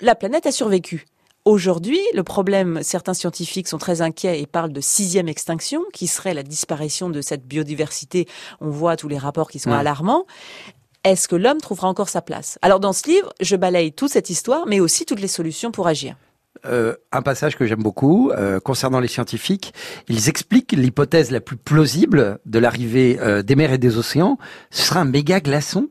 la 0.01 0.15
planète 0.15 0.47
a 0.47 0.53
survécu. 0.53 1.07
Aujourd'hui, 1.45 1.99
le 2.15 2.23
problème, 2.23 2.81
certains 2.83 3.15
scientifiques 3.15 3.67
sont 3.67 3.79
très 3.79 4.01
inquiets 4.01 4.41
et 4.41 4.47
parlent 4.47 4.73
de 4.73 4.81
sixième 4.81 5.29
extinction, 5.29 5.83
qui 5.93 6.07
serait 6.07 6.35
la 6.35 6.45
disparition 6.45 7.11
de 7.11 7.21
cette 7.21 7.47
biodiversité. 7.47 8.29
On 8.61 8.71
voit 8.71 8.97
tous 8.97 9.09
les 9.09 9.19
rapports 9.19 9.51
qui 9.51 9.59
sont 9.59 9.71
Ouais. 9.71 9.77
alarmants. 9.77 10.25
Est-ce 11.03 11.27
que 11.27 11.35
l'homme 11.35 11.61
trouvera 11.61 11.89
encore 11.89 12.09
sa 12.09 12.23
place? 12.23 12.61
Alors 12.63 12.79
dans 12.79 12.93
ce 12.93 13.09
livre, 13.09 13.33
je 13.41 13.57
balaye 13.57 13.91
toute 13.93 14.11
cette 14.13 14.31
histoire, 14.31 14.67
mais 14.69 14.79
aussi 14.79 15.05
toutes 15.05 15.19
les 15.21 15.27
solutions 15.27 15.73
pour 15.73 15.89
agir. 15.89 16.15
Euh, 16.65 16.95
un 17.11 17.23
passage 17.23 17.57
que 17.57 17.67
j'aime 17.67 17.83
beaucoup 17.83 18.31
euh, 18.31 18.61
concernant 18.61 19.01
les 19.01 19.09
scientifiques. 19.09 19.75
Ils 20.07 20.29
expliquent 20.29 20.71
l'hypothèse 20.71 21.33
la 21.33 21.41
plus 21.41 21.57
plausible 21.57 22.39
de 22.47 22.59
l'arrivée 22.61 23.19
euh, 23.21 23.43
des 23.43 23.57
mers 23.57 23.73
et 23.73 23.79
des 23.79 23.99
océans. 23.99 24.39
Ce 24.71 24.83
sera 24.85 25.01
un 25.01 25.05
méga 25.07 25.41
glaçon. 25.41 25.89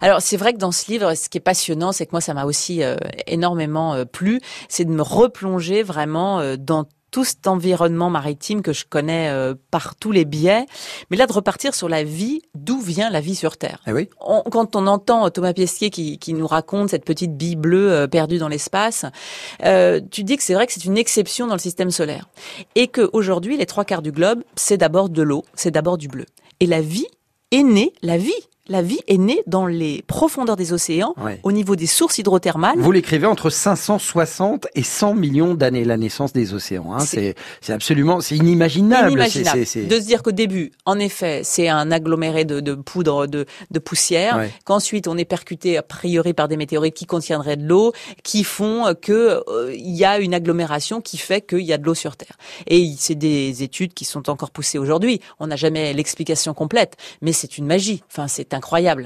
Alors 0.00 0.20
c'est 0.20 0.36
vrai 0.36 0.52
que 0.52 0.58
dans 0.58 0.72
ce 0.72 0.90
livre, 0.90 1.14
ce 1.14 1.28
qui 1.28 1.38
est 1.38 1.40
passionnant, 1.40 1.92
c'est 1.92 2.06
que 2.06 2.12
moi 2.12 2.20
ça 2.20 2.34
m'a 2.34 2.44
aussi 2.44 2.82
euh, 2.82 2.96
énormément 3.26 3.94
euh, 3.94 4.04
plu, 4.04 4.40
c'est 4.68 4.84
de 4.84 4.90
me 4.90 5.02
replonger 5.02 5.82
vraiment 5.82 6.40
euh, 6.40 6.56
dans 6.58 6.84
tout 7.10 7.22
cet 7.24 7.46
environnement 7.46 8.10
maritime 8.10 8.60
que 8.60 8.72
je 8.72 8.84
connais 8.84 9.28
euh, 9.30 9.54
par 9.70 9.94
tous 9.94 10.10
les 10.10 10.24
biais, 10.24 10.66
mais 11.10 11.16
là 11.16 11.28
de 11.28 11.32
repartir 11.32 11.72
sur 11.72 11.88
la 11.88 12.02
vie, 12.02 12.42
d'où 12.56 12.80
vient 12.80 13.08
la 13.08 13.20
vie 13.20 13.36
sur 13.36 13.56
Terre. 13.56 13.80
Eh 13.86 13.92
oui. 13.92 14.08
On- 14.20 14.42
quand 14.50 14.74
on 14.74 14.88
entend 14.88 15.30
Thomas 15.30 15.52
Pesquet 15.52 15.90
qui, 15.90 16.18
qui 16.18 16.34
nous 16.34 16.46
raconte 16.48 16.90
cette 16.90 17.04
petite 17.04 17.36
bille 17.36 17.54
bleue 17.54 17.92
euh, 17.92 18.06
perdue 18.08 18.38
dans 18.38 18.48
l'espace, 18.48 19.04
euh, 19.64 20.00
tu 20.10 20.24
dis 20.24 20.36
que 20.36 20.42
c'est 20.42 20.54
vrai 20.54 20.66
que 20.66 20.72
c'est 20.72 20.84
une 20.86 20.98
exception 20.98 21.46
dans 21.46 21.54
le 21.54 21.60
système 21.60 21.92
solaire 21.92 22.28
et 22.74 22.88
que 22.88 23.08
aujourd'hui 23.12 23.56
les 23.56 23.66
trois 23.66 23.84
quarts 23.84 24.02
du 24.02 24.10
globe 24.10 24.42
c'est 24.56 24.76
d'abord 24.76 25.08
de 25.08 25.22
l'eau, 25.22 25.44
c'est 25.54 25.70
d'abord 25.70 25.98
du 25.98 26.08
bleu. 26.08 26.26
Et 26.58 26.66
la 26.66 26.80
vie 26.80 27.06
est 27.52 27.62
née, 27.62 27.92
la 28.02 28.16
vie, 28.16 28.32
la 28.68 28.80
vie 28.82 29.00
est 29.08 29.18
née 29.18 29.42
dans 29.46 29.66
les 29.66 30.02
profondeurs 30.06 30.56
des 30.56 30.72
océans, 30.72 31.14
Ouais. 31.22 31.38
au 31.42 31.52
niveau 31.52 31.76
des 31.76 31.86
sources 31.86 32.18
hydrothermales. 32.18 32.78
Vous 32.78 32.92
l'écrivez 32.92 33.26
entre 33.26 33.50
560 33.50 34.66
et 34.74 34.82
100 34.82 35.14
millions 35.14 35.54
d'années, 35.54 35.84
la 35.84 35.96
naissance 35.96 36.32
des 36.32 36.54
océans. 36.54 36.94
Hein. 36.94 37.00
C'est- 37.00 37.34
absolument, 37.68 38.20
c'est 38.20 38.36
inimaginable. 38.36 39.08
inimaginable 39.10 39.60
de 39.60 39.64
se 40.00 40.06
dire 40.06 40.22
qu'au 40.22 40.32
début, 40.32 40.72
en 40.86 40.98
effet, 40.98 41.42
c'est 41.44 41.68
un 41.68 41.90
aggloméré 41.90 42.44
de, 42.44 42.60
de 42.60 42.74
poudre, 42.74 43.26
de, 43.26 43.44
de 43.70 43.78
poussière, 43.78 44.36
Ouais. 44.38 44.50
qu'ensuite 44.64 45.08
on 45.08 45.18
est 45.18 45.24
percuté 45.24 45.76
a 45.76 45.82
priori 45.82 46.32
par 46.32 46.48
des 46.48 46.56
météorites 46.56 46.94
qui 46.94 47.06
contiendraient 47.06 47.56
de 47.56 47.66
l'eau, 47.66 47.92
qui 48.22 48.44
font 48.44 48.94
que 49.00 49.42
euh, 49.48 49.74
il 49.74 49.94
y 49.94 50.04
a 50.04 50.18
une 50.18 50.32
agglomération 50.34 51.00
qui 51.00 51.18
fait 51.18 51.42
qu'il 51.46 51.60
y 51.62 51.72
a 51.72 51.78
de 51.78 51.84
l'eau 51.84 51.94
sur 51.94 52.16
Terre. 52.16 52.36
Et 52.66 52.92
c'est 52.98 53.14
des 53.14 53.62
études 53.62 53.92
qui 53.94 54.04
sont 54.04 54.30
encore 54.30 54.50
poussées 54.50 54.78
aujourd'hui. 54.78 55.20
On 55.38 55.48
n'a 55.48 55.56
jamais 55.56 55.92
l'explication 55.92 56.54
complète, 56.54 56.96
mais 57.20 57.32
c'est 57.32 57.58
une 57.58 57.66
magie. 57.66 58.02
Enfin, 58.10 58.26
c'est 58.28 58.53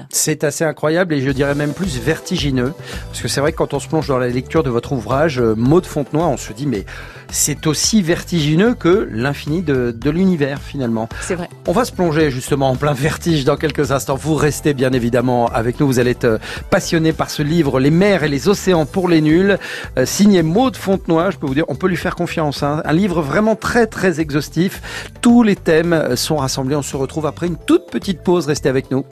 C'est 0.09 0.43
assez 0.43 0.63
incroyable 0.63 1.13
et 1.13 1.21
je 1.21 1.31
dirais 1.31 1.55
même 1.55 1.73
plus 1.73 1.99
vertigineux. 1.99 2.73
Parce 3.07 3.21
que 3.21 3.27
c'est 3.27 3.41
vrai 3.41 3.51
que 3.51 3.57
quand 3.57 3.73
on 3.73 3.79
se 3.79 3.87
plonge 3.87 4.07
dans 4.07 4.19
la 4.19 4.27
lecture 4.27 4.63
de 4.63 4.69
votre 4.69 4.91
ouvrage, 4.91 5.39
euh, 5.39 5.55
Maud 5.55 5.85
Fontenoy, 5.85 6.23
on 6.23 6.37
se 6.37 6.53
dit 6.53 6.65
mais 6.65 6.85
c'est 7.31 7.67
aussi 7.67 8.01
vertigineux 8.01 8.73
que 8.73 9.07
l'infini 9.11 9.61
de, 9.61 9.91
de 9.91 10.09
l'univers 10.09 10.61
finalement. 10.61 11.07
C'est 11.21 11.35
vrai. 11.35 11.49
On 11.67 11.71
va 11.71 11.85
se 11.85 11.91
plonger 11.91 12.31
justement 12.31 12.69
en 12.69 12.75
plein 12.75 12.93
vertige 12.93 13.45
dans 13.45 13.55
quelques 13.55 13.91
instants. 13.91 14.15
Vous 14.15 14.35
restez 14.35 14.73
bien 14.73 14.91
évidemment 14.93 15.47
avec 15.47 15.79
nous. 15.79 15.87
Vous 15.87 15.99
allez 15.99 16.11
être 16.11 16.25
euh, 16.25 16.37
passionné 16.69 17.13
par 17.13 17.29
ce 17.29 17.43
livre, 17.43 17.79
Les 17.79 17.91
mers 17.91 18.23
et 18.23 18.29
les 18.29 18.47
océans 18.47 18.85
pour 18.85 19.07
les 19.07 19.21
nuls, 19.21 19.57
euh, 19.97 20.05
signé 20.05 20.43
Maud 20.43 20.75
Fontenoy. 20.75 21.31
Je 21.31 21.37
peux 21.37 21.47
vous 21.47 21.53
dire, 21.53 21.65
on 21.67 21.75
peut 21.75 21.87
lui 21.87 21.97
faire 21.97 22.15
confiance. 22.15 22.63
hein. 22.63 22.81
Un 22.85 22.93
livre 22.93 23.21
vraiment 23.21 23.55
très 23.55 23.87
très 23.87 24.19
exhaustif. 24.19 24.81
Tous 25.21 25.43
les 25.43 25.55
thèmes 25.55 25.93
euh, 25.93 26.15
sont 26.15 26.37
rassemblés. 26.37 26.75
On 26.75 26.81
se 26.81 26.97
retrouve 26.97 27.25
après 27.25 27.47
une 27.47 27.57
toute 27.57 27.89
petite 27.91 28.21
pause. 28.23 28.47
Restez 28.47 28.69
avec 28.69 28.91
nous. 28.91 29.05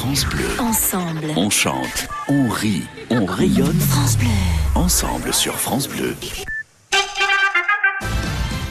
France 0.00 0.24
Bleu. 0.24 0.46
Ensemble. 0.58 1.26
On 1.36 1.50
chante, 1.50 2.08
on 2.26 2.48
rit, 2.48 2.84
on 3.10 3.26
rayonne 3.26 3.78
France 3.78 4.16
Bleu. 4.16 4.28
ensemble 4.74 5.30
sur 5.34 5.54
France 5.54 5.86
Bleu. 5.86 6.16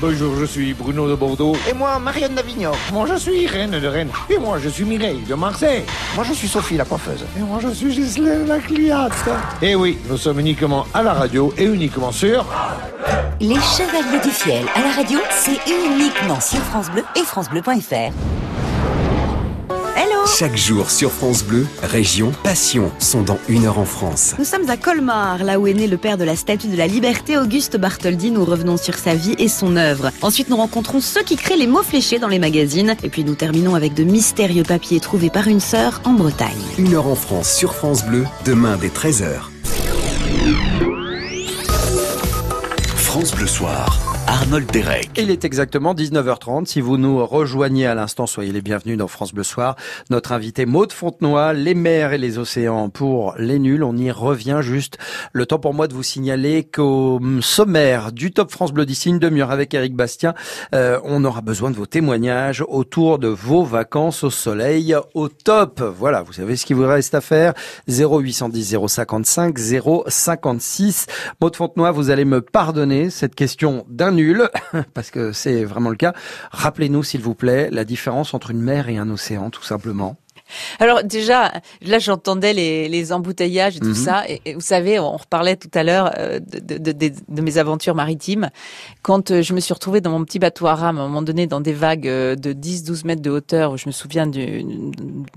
Bonjour, 0.02 0.36
je 0.38 0.46
suis 0.46 0.74
Bruno 0.74 1.08
de 1.08 1.14
Bordeaux. 1.14 1.56
Et 1.70 1.74
moi, 1.76 2.00
Marianne 2.00 2.34
d'Avignon. 2.34 2.72
Moi, 2.92 3.06
je 3.06 3.20
suis 3.20 3.46
Reine 3.46 3.80
de 3.80 3.88
Rennes. 3.88 4.10
Et 4.28 4.40
moi, 4.40 4.58
je 4.58 4.70
suis 4.70 4.86
Mireille 4.86 5.22
de 5.22 5.36
Marseille. 5.36 5.84
Moi, 6.16 6.26
je 6.28 6.34
suis 6.34 6.48
Sophie, 6.48 6.78
la 6.78 6.86
coiffeuse. 6.86 7.24
Et 7.38 7.42
moi, 7.42 7.60
je 7.62 7.70
suis 7.76 7.94
Ghislaine 7.94 8.48
la 8.48 8.58
cliente. 8.58 9.14
Et 9.62 9.76
oui, 9.76 10.00
nous 10.10 10.18
sommes 10.18 10.40
uniquement 10.40 10.88
à 10.96 11.04
la 11.04 11.14
radio 11.14 11.54
et 11.60 11.66
uniquement 11.66 12.12
sur... 12.12 12.44
Les 13.40 13.54
Chevaliers 13.54 14.24
du 14.24 14.32
Fiel 14.32 14.66
à 14.74 14.82
la 14.82 14.94
radio, 14.94 15.20
c'est 15.30 15.60
uniquement 15.68 16.42
sur 16.42 16.60
France 16.62 16.90
Bleu 16.90 17.04
et 17.16 17.22
FranceBleu.fr. 17.22 18.39
Chaque 20.40 20.56
jour 20.56 20.90
sur 20.90 21.12
France 21.12 21.44
Bleu, 21.44 21.68
Région 21.84 22.32
Passion 22.46 22.94
sont 23.00 23.24
dans 23.24 23.38
Une 23.50 23.66
heure 23.66 23.78
en 23.78 23.84
France. 23.84 24.36
Nous 24.40 24.46
sommes 24.46 24.70
à 24.70 24.78
Colmar, 24.78 25.44
là 25.44 25.60
où 25.60 25.68
est 25.68 25.74
né 25.74 25.86
le 25.86 25.98
père 25.98 26.18
de 26.18 26.24
la 26.24 26.38
Statue 26.38 26.70
de 26.70 26.78
la 26.78 26.88
Liberté, 26.88 27.38
Auguste 27.38 27.76
Bartholdi. 27.76 28.32
Nous 28.32 28.46
revenons 28.46 28.78
sur 28.78 28.96
sa 28.96 29.16
vie 29.16 29.36
et 29.38 29.50
son 29.50 29.76
œuvre. 29.76 30.12
Ensuite, 30.22 30.48
nous 30.48 30.56
rencontrons 30.56 31.02
ceux 31.02 31.24
qui 31.24 31.36
créent 31.36 31.58
les 31.58 31.68
mots 31.68 31.84
fléchés 31.84 32.20
dans 32.20 32.30
les 32.30 32.40
magazines. 32.40 32.96
Et 33.04 33.10
puis, 33.10 33.26
nous 33.26 33.36
terminons 33.36 33.76
avec 33.76 33.94
de 33.96 34.06
mystérieux 34.06 34.64
papiers 34.64 35.02
trouvés 35.02 35.30
par 35.30 35.50
une 35.50 35.60
sœur 35.60 36.00
en 36.06 36.14
Bretagne. 36.14 36.48
Une 36.78 36.94
heure 36.94 37.08
en 37.08 37.16
France 37.16 37.54
sur 37.54 37.76
France 37.76 38.06
Bleu, 38.06 38.26
demain 38.46 38.78
dès 38.78 38.88
13h. 38.88 39.42
France 42.96 43.36
Bleu 43.36 43.48
Soir, 43.48 44.09
Arnold 44.30 44.70
Derek. 44.72 45.10
Il 45.18 45.32
est 45.32 45.44
exactement 45.44 45.96
19h30. 45.96 46.68
Si 46.68 46.82
vous 46.82 46.98
nous 46.98 47.26
rejoignez 47.26 47.88
à 47.88 47.96
l'instant, 47.96 48.28
soyez 48.28 48.52
les 48.52 48.62
bienvenus 48.62 48.96
dans 48.96 49.08
France 49.08 49.34
Bleu 49.34 49.42
Soir. 49.42 49.76
Notre 50.12 50.34
invité 50.34 50.68
Maude 50.68 50.94
Fontenoy, 50.94 51.54
les 51.54 51.74
mers 51.74 52.14
et 52.14 52.20
les 52.20 52.38
océans 52.38 52.90
pour 52.90 53.34
les 53.40 53.58
nuls. 53.58 53.84
On 53.84 53.98
y 53.98 54.12
revient 54.12 54.60
juste. 54.62 55.00
Le 55.34 55.48
temps 55.48 55.58
pour 55.58 55.74
moi 55.74 55.88
de 55.88 55.96
vous 55.96 56.04
signaler 56.04 56.64
qu'au 56.64 57.20
sommaire 57.42 58.12
du 58.12 58.32
Top 58.32 58.52
France 58.52 58.72
Bleu 58.72 58.86
d'ici 58.86 59.10
une 59.10 59.18
demi-heure 59.18 59.50
avec 59.50 59.74
Eric 59.74 59.96
Bastien, 59.96 60.36
euh, 60.76 61.00
on 61.06 61.26
aura 61.26 61.42
besoin 61.42 61.72
de 61.72 61.76
vos 61.76 61.88
témoignages 61.88 62.64
autour 62.68 63.18
de 63.18 63.30
vos 63.30 63.64
vacances 63.64 64.24
au 64.24 64.30
soleil 64.30 64.96
au 65.16 65.28
top. 65.28 65.82
Voilà, 65.82 66.22
vous 66.22 66.34
savez 66.34 66.56
ce 66.56 66.68
qu'il 66.68 66.76
vous 66.76 66.86
reste 66.86 67.16
à 67.16 67.22
faire. 67.22 67.56
0810 67.88 68.78
055 68.86 69.58
056. 70.08 71.08
Maude 71.42 71.56
Fontenoy, 71.56 71.92
vous 71.92 72.12
allez 72.12 72.26
me 72.26 72.42
pardonner 72.42 73.10
cette 73.10 73.34
question 73.34 73.88
d'un 73.90 74.19
nul, 74.20 74.50
parce 74.94 75.12
que 75.12 75.32
c'est 75.32 75.64
vraiment 75.64 75.90
le 75.90 75.96
cas. 75.96 76.14
Rappelez-nous, 76.52 77.04
s'il 77.04 77.22
vous 77.22 77.36
plaît, 77.36 77.70
la 77.72 77.86
différence 77.86 78.34
entre 78.34 78.52
une 78.52 78.62
mer 78.62 78.90
et 78.90 78.98
un 78.98 79.10
océan, 79.10 79.50
tout 79.50 79.64
simplement. 79.64 80.18
Alors 80.80 81.04
déjà, 81.04 81.52
là 81.82 82.00
j'entendais 82.00 82.54
les, 82.54 82.90
les 82.90 83.14
embouteillages 83.14 83.78
et 83.78 83.80
tout 83.80 83.88
Mhm. 83.90 83.94
ça. 83.96 84.30
Et, 84.30 84.42
et 84.46 84.54
vous 84.54 84.62
savez, 84.62 85.00
on 85.00 85.18
reparlait 85.18 85.56
tout 85.56 85.70
à 85.74 85.84
l'heure 85.84 86.12
euh, 86.18 86.40
de, 86.40 86.78
de, 86.78 86.92
de, 86.92 87.12
de 87.28 87.42
mes 87.42 87.58
aventures 87.58 87.96
maritimes. 87.96 88.50
Quand 89.02 89.32
euh, 89.32 89.42
je 89.42 89.54
me 89.54 89.60
suis 89.60 89.74
retrouvée 89.74 90.02
dans 90.02 90.12
mon 90.12 90.24
petit 90.26 90.40
bateau 90.40 90.68
à 90.68 90.76
rame, 90.76 90.98
à 90.98 91.02
un 91.02 91.08
moment 91.08 91.22
donné, 91.22 91.48
dans 91.48 91.62
des 91.62 91.74
vagues 91.74 92.08
euh, 92.08 92.36
de 92.36 92.54
10-12 92.54 93.06
mètres 93.06 93.22
de 93.22 93.30
hauteur, 93.30 93.72
où 93.72 93.78
je 93.78 93.88
me 93.88 93.92
souviens 93.92 94.28
du- 94.28 94.64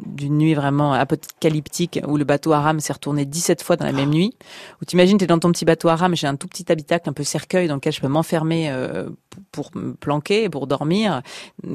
d'une 0.06 0.38
nuit 0.38 0.54
vraiment 0.54 0.92
apocalyptique, 0.92 2.00
où 2.06 2.16
le 2.16 2.24
bateau 2.24 2.52
à 2.52 2.60
rame 2.60 2.80
s'est 2.80 2.92
retourné 2.92 3.24
17 3.24 3.62
fois 3.62 3.76
dans 3.76 3.84
la 3.86 3.92
même 3.92 4.10
nuit. 4.10 4.34
Où 4.80 4.84
t'imagines, 4.84 5.18
t'es 5.18 5.26
dans 5.26 5.38
ton 5.38 5.50
petit 5.52 5.64
bateau 5.64 5.88
à 5.88 5.96
rame, 5.96 6.14
j'ai 6.16 6.26
un 6.26 6.36
tout 6.36 6.48
petit 6.48 6.70
habitacle, 6.70 7.08
un 7.08 7.12
peu 7.12 7.24
cercueil, 7.24 7.68
dans 7.68 7.76
lequel 7.76 7.92
je 7.92 8.00
peux 8.00 8.08
m'enfermer 8.08 8.70
euh, 8.70 9.08
pour 9.50 9.70
me 9.74 9.94
planquer, 9.94 10.48
pour 10.48 10.66
dormir, 10.66 11.22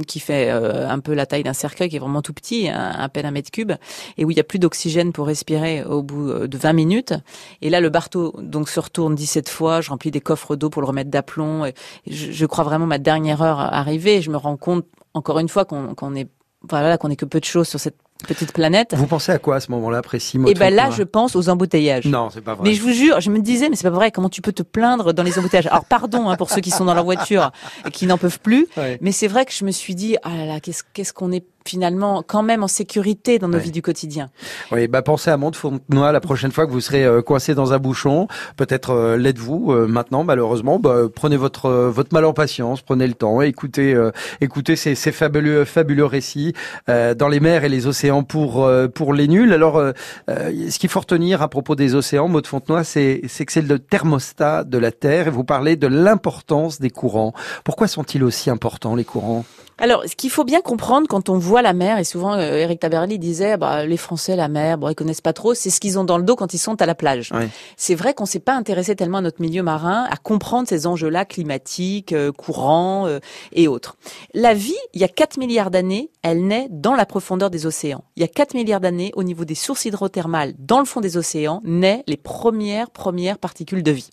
qui 0.07 0.19
fait 0.19 0.49
euh, 0.49 0.87
un 0.89 0.99
peu 0.99 1.13
la 1.13 1.25
taille 1.25 1.43
d'un 1.43 1.53
cercueil, 1.53 1.89
qui 1.89 1.95
est 1.95 1.99
vraiment 1.99 2.21
tout 2.21 2.33
petit, 2.33 2.69
à 2.69 3.07
peine 3.09 3.25
un 3.25 3.31
mètre 3.31 3.51
cube, 3.51 3.73
et 4.17 4.25
où 4.25 4.31
il 4.31 4.37
y 4.37 4.39
a 4.39 4.43
plus 4.43 4.59
d'oxygène 4.59 5.11
pour 5.11 5.27
respirer 5.27 5.83
au 5.83 6.03
bout 6.03 6.29
euh, 6.29 6.47
de 6.47 6.57
20 6.57 6.73
minutes. 6.73 7.13
Et 7.61 7.69
là, 7.69 7.81
le 7.81 7.89
bateau 7.89 8.33
donc 8.41 8.69
se 8.69 8.79
retourne 8.79 9.15
17 9.15 9.49
fois. 9.49 9.81
Je 9.81 9.89
remplis 9.89 10.11
des 10.11 10.21
coffres 10.21 10.55
d'eau 10.55 10.69
pour 10.69 10.81
le 10.81 10.87
remettre 10.87 11.09
d'aplomb. 11.09 11.65
Et 11.65 11.73
je, 12.07 12.31
je 12.31 12.45
crois 12.45 12.63
vraiment 12.63 12.87
ma 12.87 12.97
dernière 12.97 13.41
heure 13.41 13.59
arrivée. 13.59 14.21
Je 14.21 14.31
me 14.31 14.37
rends 14.37 14.57
compte 14.57 14.85
encore 15.13 15.39
une 15.39 15.49
fois 15.49 15.65
qu'on 15.65 15.95
qu'on 15.95 16.15
est 16.15 16.29
voilà 16.69 16.97
qu'on 16.97 17.09
est 17.09 17.15
que 17.15 17.25
peu 17.25 17.39
de 17.39 17.45
choses 17.45 17.67
sur 17.67 17.79
cette 17.79 17.97
petite 18.27 18.51
planète. 18.53 18.93
Vous 18.95 19.07
pensez 19.07 19.31
à 19.31 19.37
quoi 19.39 19.55
à 19.57 19.59
ce 19.59 19.71
moment-là 19.71 20.01
précis 20.01 20.39
Et 20.47 20.53
ben 20.53 20.73
là, 20.73 20.89
je 20.91 21.03
pense 21.03 21.35
aux 21.35 21.49
embouteillages. 21.49 22.05
Non, 22.05 22.29
c'est 22.31 22.41
pas 22.41 22.53
vrai. 22.55 22.67
Mais 22.69 22.73
je 22.75 22.81
vous 22.81 22.91
jure, 22.91 23.19
je 23.21 23.29
me 23.29 23.39
disais, 23.39 23.69
mais 23.69 23.75
c'est 23.75 23.89
pas 23.89 23.95
vrai, 23.95 24.11
comment 24.11 24.29
tu 24.29 24.41
peux 24.41 24.51
te 24.53 24.63
plaindre 24.63 25.13
dans 25.13 25.23
les 25.23 25.37
embouteillages? 25.39 25.67
Alors 25.67 25.85
pardon 25.85 26.29
hein, 26.29 26.35
pour 26.35 26.49
ceux 26.49 26.61
qui 26.61 26.71
sont 26.71 26.85
dans 26.85 26.93
leur 26.93 27.03
voiture 27.03 27.51
et 27.85 27.91
qui 27.91 28.05
n'en 28.07 28.17
peuvent 28.17 28.39
plus, 28.39 28.67
Ouais. 28.77 28.97
mais 29.01 29.11
c'est 29.11 29.27
vrai 29.27 29.45
que 29.45 29.51
je 29.53 29.65
me 29.65 29.71
suis 29.71 29.95
dit, 29.95 30.17
ah 30.23 30.29
là 30.35 30.45
là, 30.45 30.59
qu'est-ce 30.59 30.83
qu'est-ce 30.93 31.13
qu'on 31.13 31.31
est 31.31 31.45
finalement 31.67 32.23
quand 32.25 32.43
même 32.43 32.63
en 32.63 32.67
sécurité 32.67 33.39
dans 33.39 33.47
nos 33.47 33.57
Ouais. 33.57 33.63
vies 33.63 33.71
du 33.71 33.81
quotidien. 33.81 34.29
Oui, 34.71 34.87
bah 34.87 35.01
pensez 35.01 35.29
à 35.31 35.37
Maude 35.37 35.55
Fontenoy 35.55 36.11
la 36.11 36.19
prochaine 36.21 36.51
fois 36.51 36.65
que 36.67 36.71
vous 36.71 36.81
serez 36.81 37.03
euh, 37.05 37.21
coincé 37.21 37.53
dans 37.55 37.73
un 37.73 37.79
bouchon. 37.79 38.27
Peut-être 38.55 38.91
euh, 38.91 39.17
l'êtes-vous 39.17 39.71
euh, 39.71 39.87
maintenant, 39.87 40.23
malheureusement. 40.23 40.79
Bah, 40.79 41.03
prenez 41.13 41.37
votre 41.37 41.65
euh, 41.65 41.89
votre 41.89 42.13
mal 42.13 42.25
en 42.25 42.33
patience, 42.33 42.81
prenez 42.81 43.07
le 43.07 43.13
temps, 43.13 43.41
écoutez 43.41 43.93
euh, 43.93 44.11
écoutez 44.41 44.75
ces, 44.75 44.95
ces 44.95 45.11
fabuleux 45.11 45.65
fabuleux 45.65 46.05
récits 46.05 46.53
euh, 46.89 47.13
dans 47.13 47.27
les 47.27 47.39
mers 47.39 47.63
et 47.63 47.69
les 47.69 47.87
océans 47.87 48.23
pour 48.23 48.63
euh, 48.65 48.87
pour 48.87 49.13
les 49.13 49.27
nuls. 49.27 49.51
Alors, 49.53 49.81
ce 50.27 50.77
qu'il 50.79 50.89
faut 50.89 50.99
retenir 51.01 51.41
à 51.41 51.47
propos 51.49 51.75
des 51.75 51.95
océans, 51.95 52.29
Fontenoy, 52.45 52.83
c'est 52.83 53.21
c'est 53.27 53.45
que 53.45 53.51
c'est 53.51 53.61
le 53.61 53.79
thermostat 53.79 54.63
de 54.63 54.77
la 54.77 54.91
Terre. 54.91 55.27
Et 55.27 55.31
vous 55.31 55.43
parlez 55.43 55.75
de 55.75 55.87
l'importance 55.87 56.79
des 56.79 56.89
courants. 56.89 57.33
Pourquoi 57.63 57.87
sont-ils 57.87 58.23
aussi 58.23 58.49
importants 58.49 58.95
les 58.95 59.03
courants? 59.03 59.43
Alors, 59.79 60.03
ce 60.07 60.15
qu'il 60.15 60.29
faut 60.31 60.43
bien 60.43 60.61
comprendre 60.61 61.07
quand 61.07 61.29
on 61.29 61.37
voit 61.37 61.61
la 61.61 61.73
mer, 61.73 61.99
et 61.99 62.03
souvent 62.03 62.33
euh, 62.33 62.57
Eric 62.57 62.79
Taberly 62.79 63.19
disait, 63.19 63.57
bah, 63.57 63.85
les 63.85 63.97
Français, 63.97 64.35
la 64.35 64.47
mer, 64.47 64.77
bon, 64.79 64.89
ils 64.89 64.95
connaissent 64.95 65.21
pas 65.21 65.33
trop, 65.33 65.53
c'est 65.53 65.69
ce 65.69 65.79
qu'ils 65.79 65.99
ont 65.99 66.03
dans 66.03 66.17
le 66.17 66.23
dos 66.23 66.35
quand 66.35 66.53
ils 66.55 66.57
sont 66.57 66.81
à 66.81 66.85
la 66.87 66.95
plage. 66.95 67.31
Oui. 67.33 67.45
C'est 67.75 67.93
vrai 67.93 68.13
qu'on 68.15 68.25
s'est 68.25 68.39
pas 68.39 68.55
intéressé 68.55 68.95
tellement 68.95 69.19
à 69.19 69.21
notre 69.21 69.39
milieu 69.41 69.61
marin, 69.61 70.07
à 70.09 70.15
comprendre 70.17 70.67
ces 70.67 70.87
enjeux-là 70.87 71.25
climatiques, 71.25 72.11
euh, 72.13 72.31
courants 72.31 73.05
euh, 73.07 73.19
et 73.53 73.67
autres. 73.67 73.97
La 74.33 74.53
vie, 74.55 74.73
il 74.95 75.01
y 75.01 75.03
a 75.03 75.07
4 75.07 75.37
milliards 75.37 75.69
d'années, 75.69 76.09
elle 76.23 76.45
naît 76.47 76.67
dans 76.71 76.95
la 76.95 77.05
profondeur 77.05 77.49
des 77.51 77.65
océans. 77.67 78.03
Il 78.15 78.21
y 78.21 78.25
a 78.25 78.27
4 78.29 78.55
milliards 78.55 78.79
d'années, 78.81 79.11
au 79.15 79.21
niveau 79.23 79.45
des 79.45 79.55
sources 79.55 79.85
hydrothermales, 79.85 80.53
dans 80.57 80.79
le 80.79 80.85
fond 80.85 81.01
des 81.01 81.17
océans, 81.17 81.61
naît 81.63 82.03
les 82.07 82.17
premières, 82.17 82.89
premières 82.89 83.37
particules 83.37 83.83
de 83.83 83.91
vie. 83.91 84.09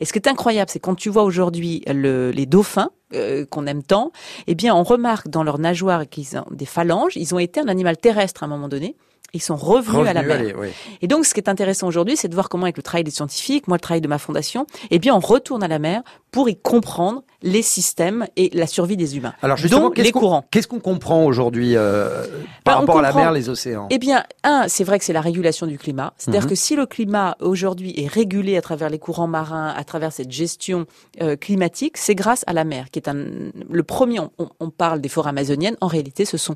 Et 0.00 0.04
ce 0.04 0.12
qui 0.12 0.18
est 0.18 0.28
incroyable, 0.28 0.70
c'est 0.72 0.80
quand 0.80 0.96
tu 0.96 1.08
vois 1.08 1.22
aujourd'hui 1.22 1.82
le- 1.86 2.32
les 2.32 2.46
dauphins, 2.46 2.90
euh, 3.14 3.46
qu'on 3.46 3.66
aime 3.66 3.82
tant, 3.82 4.12
eh 4.46 4.54
bien, 4.54 4.74
on 4.74 4.82
remarque 4.82 5.28
dans 5.28 5.42
leurs 5.42 5.58
nageoires 5.58 6.08
qu'ils 6.08 6.36
ont 6.36 6.46
des 6.50 6.66
phalanges. 6.66 7.16
Ils 7.16 7.34
ont 7.34 7.38
été 7.38 7.60
un 7.60 7.68
animal 7.68 7.96
terrestre 7.96 8.42
à 8.42 8.46
un 8.46 8.48
moment 8.48 8.68
donné. 8.68 8.96
Ils 9.34 9.42
sont 9.42 9.56
revenus, 9.56 10.08
à 10.08 10.12
la 10.14 10.22
mer. 10.22 10.54
oui. 10.58 10.68
Et 11.02 11.06
donc, 11.08 11.26
ce 11.26 11.34
qui 11.34 11.40
est 11.40 11.48
intéressant 11.48 11.86
aujourd'hui, 11.88 12.16
c'est 12.16 12.28
de 12.28 12.34
voir 12.34 12.48
comment, 12.48 12.62
avec 12.64 12.76
le 12.76 12.82
travail 12.82 13.04
des 13.04 13.10
scientifiques, 13.10 13.66
moi, 13.68 13.76
le 13.76 13.80
travail 13.80 14.00
de 14.00 14.08
ma 14.08 14.18
fondation, 14.18 14.66
eh 14.90 14.98
bien, 14.98 15.14
on 15.14 15.18
retourne 15.18 15.62
à 15.62 15.68
la 15.68 15.78
mer 15.80 16.02
pour 16.30 16.48
y 16.48 16.56
comprendre 16.56 17.22
les 17.42 17.62
systèmes 17.62 18.26
et 18.36 18.50
la 18.54 18.66
survie 18.66 18.96
des 18.96 19.16
humains. 19.16 19.34
Alors 19.42 19.56
justement, 19.56 19.90
qu'est-ce 19.90 20.06
les 20.06 20.12
courants. 20.12 20.44
qu'est-ce 20.50 20.66
qu'on 20.68 20.80
comprend 20.80 21.24
aujourd'hui 21.26 21.76
euh, 21.76 22.24
par 22.64 22.76
Bah, 22.76 22.80
rapport 22.80 22.98
à 22.98 23.02
la 23.02 23.12
mer, 23.12 23.32
les 23.32 23.48
océans? 23.48 23.86
Eh 23.90 23.98
bien, 23.98 24.24
un, 24.44 24.64
c'est 24.68 24.84
vrai 24.84 24.98
que 24.98 25.04
c'est 25.04 25.12
la 25.12 25.20
régulation 25.20 25.66
du 25.66 25.78
climat. 25.78 26.14
C'est-à-dire 26.16 26.44
Mhm. 26.44 26.48
que 26.48 26.54
si 26.54 26.74
le 26.76 26.86
climat 26.86 27.36
aujourd'hui 27.40 27.92
est 27.96 28.06
régulé 28.08 28.56
à 28.56 28.62
travers 28.62 28.88
les 28.88 28.98
courants 28.98 29.26
marins, 29.28 29.74
à 29.76 29.84
travers 29.84 30.12
cette 30.12 30.30
gestion 30.30 30.86
euh, 31.20 31.36
climatique, 31.36 31.96
c'est 31.98 32.14
grâce 32.14 32.44
à 32.46 32.52
la 32.52 32.64
mer, 32.64 32.86
qui 32.90 32.98
est 32.98 33.08
un, 33.08 33.14
le 33.14 33.82
premier. 33.82 34.20
On, 34.20 34.30
on 34.60 34.70
parle 34.70 35.00
des 35.00 35.08
forêts 35.08 35.30
amazoniennes. 35.30 35.76
En 35.80 35.86
réalité, 35.88 36.24
ce 36.24 36.36
sont 36.38 36.54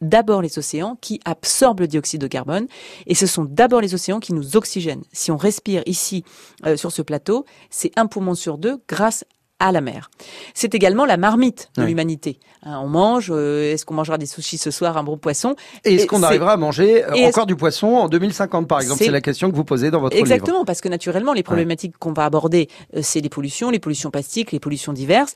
d'abord 0.00 0.42
les 0.42 0.58
océans 0.58 0.96
qui 1.00 1.20
absorbent 1.24 1.80
le 1.80 1.88
dioxyde 1.88 2.20
de 2.20 2.26
carbone 2.26 2.66
et 3.06 3.14
ce 3.14 3.26
sont 3.26 3.44
d'abord 3.44 3.80
les 3.80 3.94
océans 3.94 4.20
qui 4.20 4.32
nous 4.34 4.56
oxygènent. 4.56 5.02
Si 5.12 5.30
on 5.30 5.36
respire 5.36 5.82
ici 5.86 6.24
euh, 6.66 6.76
sur 6.76 6.92
ce 6.92 7.02
plateau, 7.02 7.44
c'est 7.70 7.92
un 7.96 8.06
poumon 8.06 8.34
sur 8.34 8.58
deux 8.58 8.78
grâce 8.88 9.24
à 9.58 9.72
la 9.72 9.80
mer. 9.80 10.10
C'est 10.52 10.74
également 10.74 11.06
la 11.06 11.16
marmite 11.16 11.70
de 11.78 11.82
l'humanité. 11.82 12.38
Hein, 12.62 12.78
on 12.82 12.88
mange, 12.88 13.28
euh, 13.30 13.72
est-ce 13.72 13.86
qu'on 13.86 13.94
mangera 13.94 14.18
des 14.18 14.26
sushis 14.26 14.58
ce 14.58 14.70
soir, 14.70 14.98
un 14.98 15.02
bon 15.02 15.16
poisson? 15.16 15.56
Et 15.86 15.94
est-ce 15.94 16.06
qu'on 16.06 16.22
arrivera 16.22 16.52
à 16.52 16.56
manger 16.58 17.04
euh, 17.06 17.26
encore 17.28 17.46
du 17.46 17.56
poisson 17.56 17.86
en 17.86 18.08
2050, 18.08 18.68
par 18.68 18.82
exemple? 18.82 19.02
C'est- 19.02 19.10
la 19.10 19.22
question 19.22 19.50
que 19.50 19.56
vous 19.56 19.64
posez 19.64 19.90
dans 19.90 20.00
votre 20.00 20.14
livre. 20.14 20.26
Exactement, 20.26 20.66
parce 20.66 20.82
que 20.82 20.90
naturellement, 20.90 21.32
les 21.32 21.42
problématiques 21.42 21.96
qu'on 21.96 22.12
va 22.12 22.26
aborder, 22.26 22.68
euh, 22.94 23.00
c'est 23.02 23.20
les 23.22 23.30
pollutions, 23.30 23.70
les 23.70 23.78
pollutions 23.78 24.10
plastiques, 24.10 24.52
les 24.52 24.60
pollutions 24.60 24.92
diverses. 24.92 25.34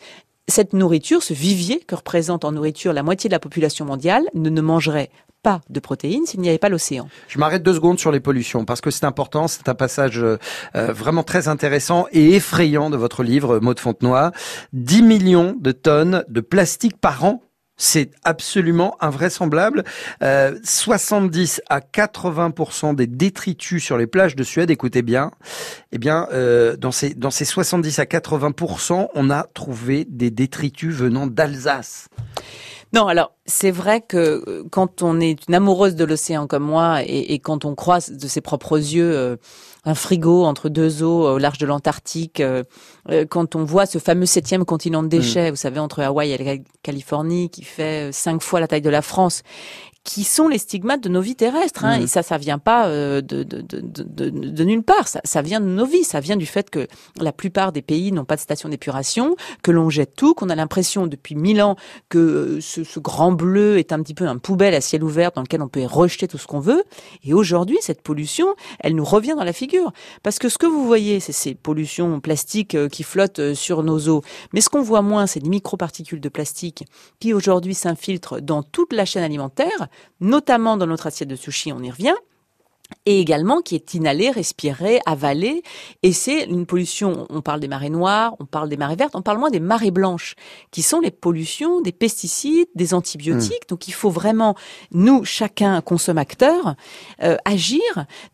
Cette 0.49 0.73
nourriture, 0.73 1.23
ce 1.23 1.33
vivier 1.33 1.81
que 1.87 1.95
représente 1.95 2.45
en 2.45 2.53
nourriture 2.53 2.93
la 2.93 3.03
moitié 3.03 3.29
de 3.29 3.35
la 3.35 3.39
population 3.39 3.85
mondiale, 3.85 4.25
ne, 4.35 4.61
mangerait 4.61 5.11
pas 5.43 5.61
de 5.71 5.81
protéines 5.81 6.27
s'il 6.27 6.41
n'y 6.41 6.49
avait 6.49 6.59
pas 6.59 6.69
l'océan. 6.69 7.09
Je 7.29 7.39
m'arrête 7.39 7.63
deux 7.63 7.75
secondes 7.75 7.99
sur 7.99 8.11
les 8.11 8.21
pollutions 8.21 8.65
parce 8.65 8.81
que 8.81 8.91
c'est 8.91 9.07
important. 9.07 9.49
C'est 9.49 9.69
un 9.69 9.75
passage 9.75 10.19
euh, 10.23 10.39
euh, 10.75 10.93
vraiment 10.93 11.23
très 11.23 11.49
intéressant 11.49 12.07
et 12.13 12.35
effrayant 12.35 12.91
de 12.91 12.97
votre 12.97 13.23
livre, 13.23 13.61
Maud 13.61 13.79
Fontenoy. 13.79 14.33
10 14.73 15.03
millions 15.03 15.57
de 15.59 15.73
tonnes 15.73 16.25
de 16.29 16.41
plastique 16.41 17.01
par 17.01 17.25
an. 17.25 17.43
C'est 17.83 18.11
absolument 18.25 18.99
invraisemblable. 19.01 19.85
Euh, 20.23 20.59
70 20.65 21.63
à 21.71 21.81
80% 21.81 22.95
des 22.95 23.07
détritus 23.07 23.83
sur 23.83 23.97
les 23.97 24.07
plages 24.07 24.37
de 24.37 24.43
Suède, 24.43 24.71
écoutez 24.71 25.01
bien, 25.01 25.31
eh 25.91 25.97
bien, 25.97 26.29
euh, 26.35 26.77
dans 26.77 26.93
ces 26.93 27.15
dans 27.15 27.31
ces 27.31 27.47
70 27.47 27.99
à 27.99 28.05
80% 28.05 29.09
on 29.15 29.31
a 29.31 29.45
trouvé 29.55 30.05
des 30.07 30.31
détritus 30.31 30.95
venant 30.95 31.27
d'Alsace. 31.27 32.09
Non, 32.93 33.07
alors 33.07 33.33
c'est 33.47 33.71
vrai 33.71 34.01
que 34.01 34.43
euh, 34.49 34.65
quand 34.71 35.03
on 35.03 35.21
est 35.21 35.47
une 35.49 35.55
amoureuse 35.55 35.95
de 35.95 36.05
l'océan 36.05 36.47
comme 36.47 36.65
moi 36.65 37.03
et, 37.05 37.33
et 37.33 37.39
quand 37.39 37.65
on 37.65 37.75
croise 37.75 38.11
de 38.11 38.27
ses 38.27 38.41
propres 38.41 38.77
yeux 38.79 39.13
euh, 39.15 39.37
un 39.85 39.95
frigo 39.95 40.45
entre 40.45 40.69
deux 40.69 41.03
eaux 41.03 41.27
au 41.27 41.39
large 41.39 41.59
de 41.59 41.67
l'Antarctique, 41.67 42.41
euh, 42.41 42.65
euh, 43.11 43.25
quand 43.29 43.57
on 43.57 43.65
voit 43.65 43.87
ce 43.87 43.99
fameux 43.99 44.27
septième 44.27 44.65
continent 44.65 45.03
de 45.03 45.09
déchets, 45.09 45.51
vous 45.51 45.57
savez, 45.57 45.81
entre 45.81 46.03
Hawaï 46.03 46.33
et 46.33 46.39
la 46.39 46.57
Californie, 46.83 47.51
qui 47.51 47.63
fait 47.63 48.09
euh, 48.09 48.13
cinq 48.13 48.43
fois 48.43 48.61
la 48.61 48.69
taille 48.69 48.83
de 48.83 48.91
la 48.91 49.03
France, 49.03 49.43
qui 50.03 50.25
sont 50.25 50.49
les 50.49 50.59
stigmates 50.59 51.03
de 51.03 51.09
nos 51.09 51.21
vies 51.21 51.37
terrestres. 51.37 51.85
Hein, 51.85 51.99
Mhm. 51.99 52.05
Et 52.05 52.07
ça, 52.07 52.23
ça 52.23 52.39
vient 52.39 52.59
pas 52.59 52.87
euh, 52.87 53.21
de, 53.21 53.43
de, 53.43 53.61
de, 53.61 54.31
de, 54.31 54.65
nulle 54.65 54.83
part. 54.83 55.07
Ça, 55.09 55.21
ça 55.25 55.43
vient 55.43 55.61
de 55.61 55.67
nos 55.67 55.85
vies. 55.85 56.05
Ça 56.05 56.21
vient 56.21 56.37
du 56.37 56.47
fait 56.47 56.71
que 56.71 56.87
la 57.21 57.33
plupart 57.33 57.73
des 57.73 57.83
pays 57.83 58.11
n'ont 58.11 58.25
pas 58.25 58.37
de 58.37 58.41
station 58.41 58.69
d'épuration, 58.69 59.37
que 59.63 59.71
l'on 59.71 59.91
jette 59.91 60.15
tout, 60.17 60.35
qu'on 60.35 60.49
a 60.49 60.55
l'impression 60.55 61.07
depuis 61.07 61.35
mille 61.35 61.61
ans 61.63 61.77
que 62.09 62.19
euh, 62.19 62.61
ce, 62.61 62.83
ce 62.83 62.99
grand 62.99 63.33
bleu 63.33 63.79
est 63.79 63.93
un 63.93 64.03
petit 64.03 64.15
peu 64.15 64.27
un 64.27 64.39
poubelle 64.39 64.75
à 64.75 64.81
ciel 64.81 65.05
ouvert 65.05 65.33
dans 65.33 65.43
lequel 65.43 65.61
on 65.63 65.69
peut 65.69 65.85
rejeter 65.85 66.27
tout 66.29 66.39
ce 66.39 66.47
qu'on 66.47 66.61
veut. 66.61 66.83
Et 67.25 67.35
aujourd'hui, 67.35 67.79
cette 67.81 68.03
pollution, 68.03 68.47
elle 68.81 68.95
nous 68.95 69.05
revient 69.05 69.35
dans 69.37 69.45
la 69.45 69.53
figure. 69.53 69.93
Parce 70.23 70.39
que 70.39 70.49
ce 70.49 70.57
que 70.57 70.67
vous 70.67 70.87
voyez, 70.87 71.21
c'est 71.21 71.33
ces 71.33 71.55
pollutions 71.55 72.21
plastiques 72.21 72.75
euh, 72.75 72.89
qui 72.89 73.03
flottent 73.03 73.55
sur 73.55 73.83
nos 73.83 74.09
eaux. 74.09 74.23
Mais 74.55 74.61
ce 74.63 74.71
qu'on 74.71 74.83
voit 74.83 75.03
moins, 75.03 75.27
c'est 75.27 75.41
les 75.41 75.49
microparticules 75.49 76.21
de 76.21 76.29
plastique 76.29 76.85
qui 77.19 77.35
aujourd'hui 77.35 77.75
s'infiltrent 77.75 78.41
dans 78.41 78.63
toute 78.63 78.93
la 78.93 79.05
chaîne 79.05 79.23
alimentaire, 79.23 79.89
notamment 80.21 80.77
dans 80.77 80.87
notre 80.87 81.07
assiette 81.07 81.29
de 81.29 81.37
sushi, 81.37 81.73
on 81.73 81.83
y 81.83 81.91
revient 81.91 82.15
et 83.07 83.21
également 83.21 83.61
qui 83.61 83.75
est 83.75 83.95
inhalé, 83.95 84.31
respiré, 84.31 85.01
avalé. 85.07 85.63
Et 86.03 86.13
c'est 86.13 86.45
une 86.45 86.67
pollution, 86.67 87.27
on 87.31 87.41
parle 87.41 87.61
des 87.61 87.69
marées 87.69 87.91
noires, 87.91 88.35
on 88.41 88.45
parle 88.45 88.69
des 88.69 88.77
marées 88.77 88.97
vertes, 88.97 89.15
on 89.15 89.23
parle 89.23 89.39
moins 89.39 89.51
des 89.51 89.61
marées 89.61 89.91
blanches, 89.91 90.35
qui 90.71 90.83
sont 90.83 91.01
les 91.01 91.11
pollutions 91.11 91.81
des 91.81 91.93
pesticides, 91.93 92.69
des 92.75 92.95
antibiotiques. 92.95 93.69
Donc 93.69 93.89
il 93.89 93.93
faut 93.95 94.11
vraiment, 94.11 94.55
nous, 94.93 95.25
chacun 95.25 95.81
consommateur, 95.81 96.75
euh, 97.23 97.37
agir. 97.45 97.81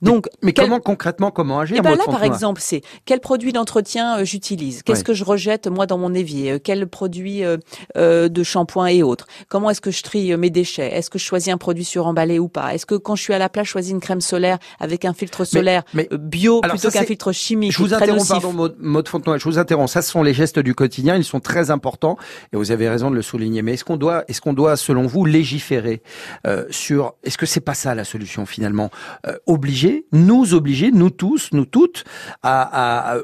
Donc, 0.02 0.26
Mais 0.42 0.52
quel- 0.52 0.64
comment 0.66 0.80
concrètement 0.80 1.30
comment 1.30 1.60
agir 1.60 1.76
et 1.78 1.80
ben 1.80 1.90
Maud 1.90 1.98
là, 1.98 2.04
par 2.06 2.24
exemple, 2.24 2.60
c'est 2.62 2.82
quel 3.04 3.20
produit 3.20 3.52
d'entretien 3.52 4.18
euh, 4.18 4.24
j'utilise? 4.24 4.82
Qu'est-ce 4.82 5.04
que 5.04 5.14
je 5.14 5.24
rejette 5.24 5.66
moi 5.68 5.86
dans 5.86 5.98
mon 5.98 6.14
évier? 6.14 6.52
Euh, 6.52 6.58
Quel 6.62 6.86
produit 6.88 7.44
euh, 7.44 7.56
euh, 7.96 8.28
de 8.28 8.42
shampoing 8.42 8.86
et 8.86 9.02
autres? 9.02 9.26
Comment 9.48 9.70
est-ce 9.70 9.80
que 9.80 9.90
je 9.90 10.02
trie 10.02 10.36
mes 10.36 10.50
déchets? 10.50 10.92
Est-ce 10.94 11.10
que 11.10 11.18
je 11.18 11.24
choisis 11.24 11.52
un 11.52 11.58
produit 11.58 11.84
suremballé 11.84 12.38
ou 12.38 12.48
pas? 12.48 12.74
Est-ce 12.74 12.86
que 12.86 12.94
quand 12.94 13.14
je 13.16 13.22
suis 13.22 13.34
à 13.34 13.38
la 13.38 13.48
plage, 13.48 13.66
je 13.66 13.70
choisis 13.72 13.92
une 13.92 14.00
crème 14.00 14.20
solaire 14.20 14.45
avec 14.80 15.04
un 15.04 15.12
filtre 15.12 15.44
solaire 15.44 15.82
mais- 15.94 16.08
euh, 16.12 16.16
bio 16.18 16.60
plutôt 16.60 16.90
qu'un 16.90 17.04
filtre 17.04 17.32
chimique 17.32 17.72
Je 17.72 17.78
vous 17.78 17.94
interromps, 17.94 18.28
pardon, 18.28 18.52
Maud, 18.52 18.76
Maud 18.78 19.08
Fontenoy, 19.08 19.38
je 19.38 19.44
vous 19.44 19.58
interromps. 19.58 19.90
Ça, 19.92 20.02
ce 20.02 20.10
sont 20.10 20.22
les 20.22 20.34
gestes 20.34 20.58
du 20.58 20.74
quotidien, 20.74 21.16
ils 21.16 21.24
sont 21.24 21.40
très 21.40 21.70
importants 21.70 22.16
et 22.52 22.56
vous 22.56 22.70
avez 22.70 22.88
raison 22.88 23.10
de 23.10 23.16
le 23.16 23.22
souligner. 23.22 23.62
Mais 23.62 23.74
est-ce 23.74 23.84
qu'on 23.84 23.96
doit, 23.96 24.24
est-ce 24.28 24.40
qu'on 24.40 24.52
doit, 24.52 24.76
selon 24.76 25.06
vous, 25.06 25.24
légiférer 25.24 26.02
euh, 26.46 26.64
sur 26.70 27.14
Est-ce 27.24 27.38
que 27.38 27.46
c'est 27.46 27.60
pas 27.60 27.74
ça 27.74 27.94
la 27.94 28.04
solution 28.04 28.46
finalement 28.46 28.90
Euh, 29.26 29.36
Obliger, 29.46 30.06
nous 30.12 30.54
obliger, 30.54 30.90
nous 30.92 31.10
tous, 31.10 31.50
nous 31.52 31.64
toutes, 31.66 32.04
à, 32.42 33.12
à- 33.14 33.18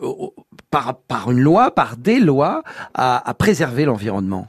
par 0.70 0.94
par 1.06 1.30
une 1.30 1.40
loi, 1.40 1.70
par 1.74 1.96
des 1.96 2.18
lois, 2.20 2.62
à, 2.94 3.28
à 3.28 3.34
préserver 3.34 3.84
l'environnement? 3.84 4.48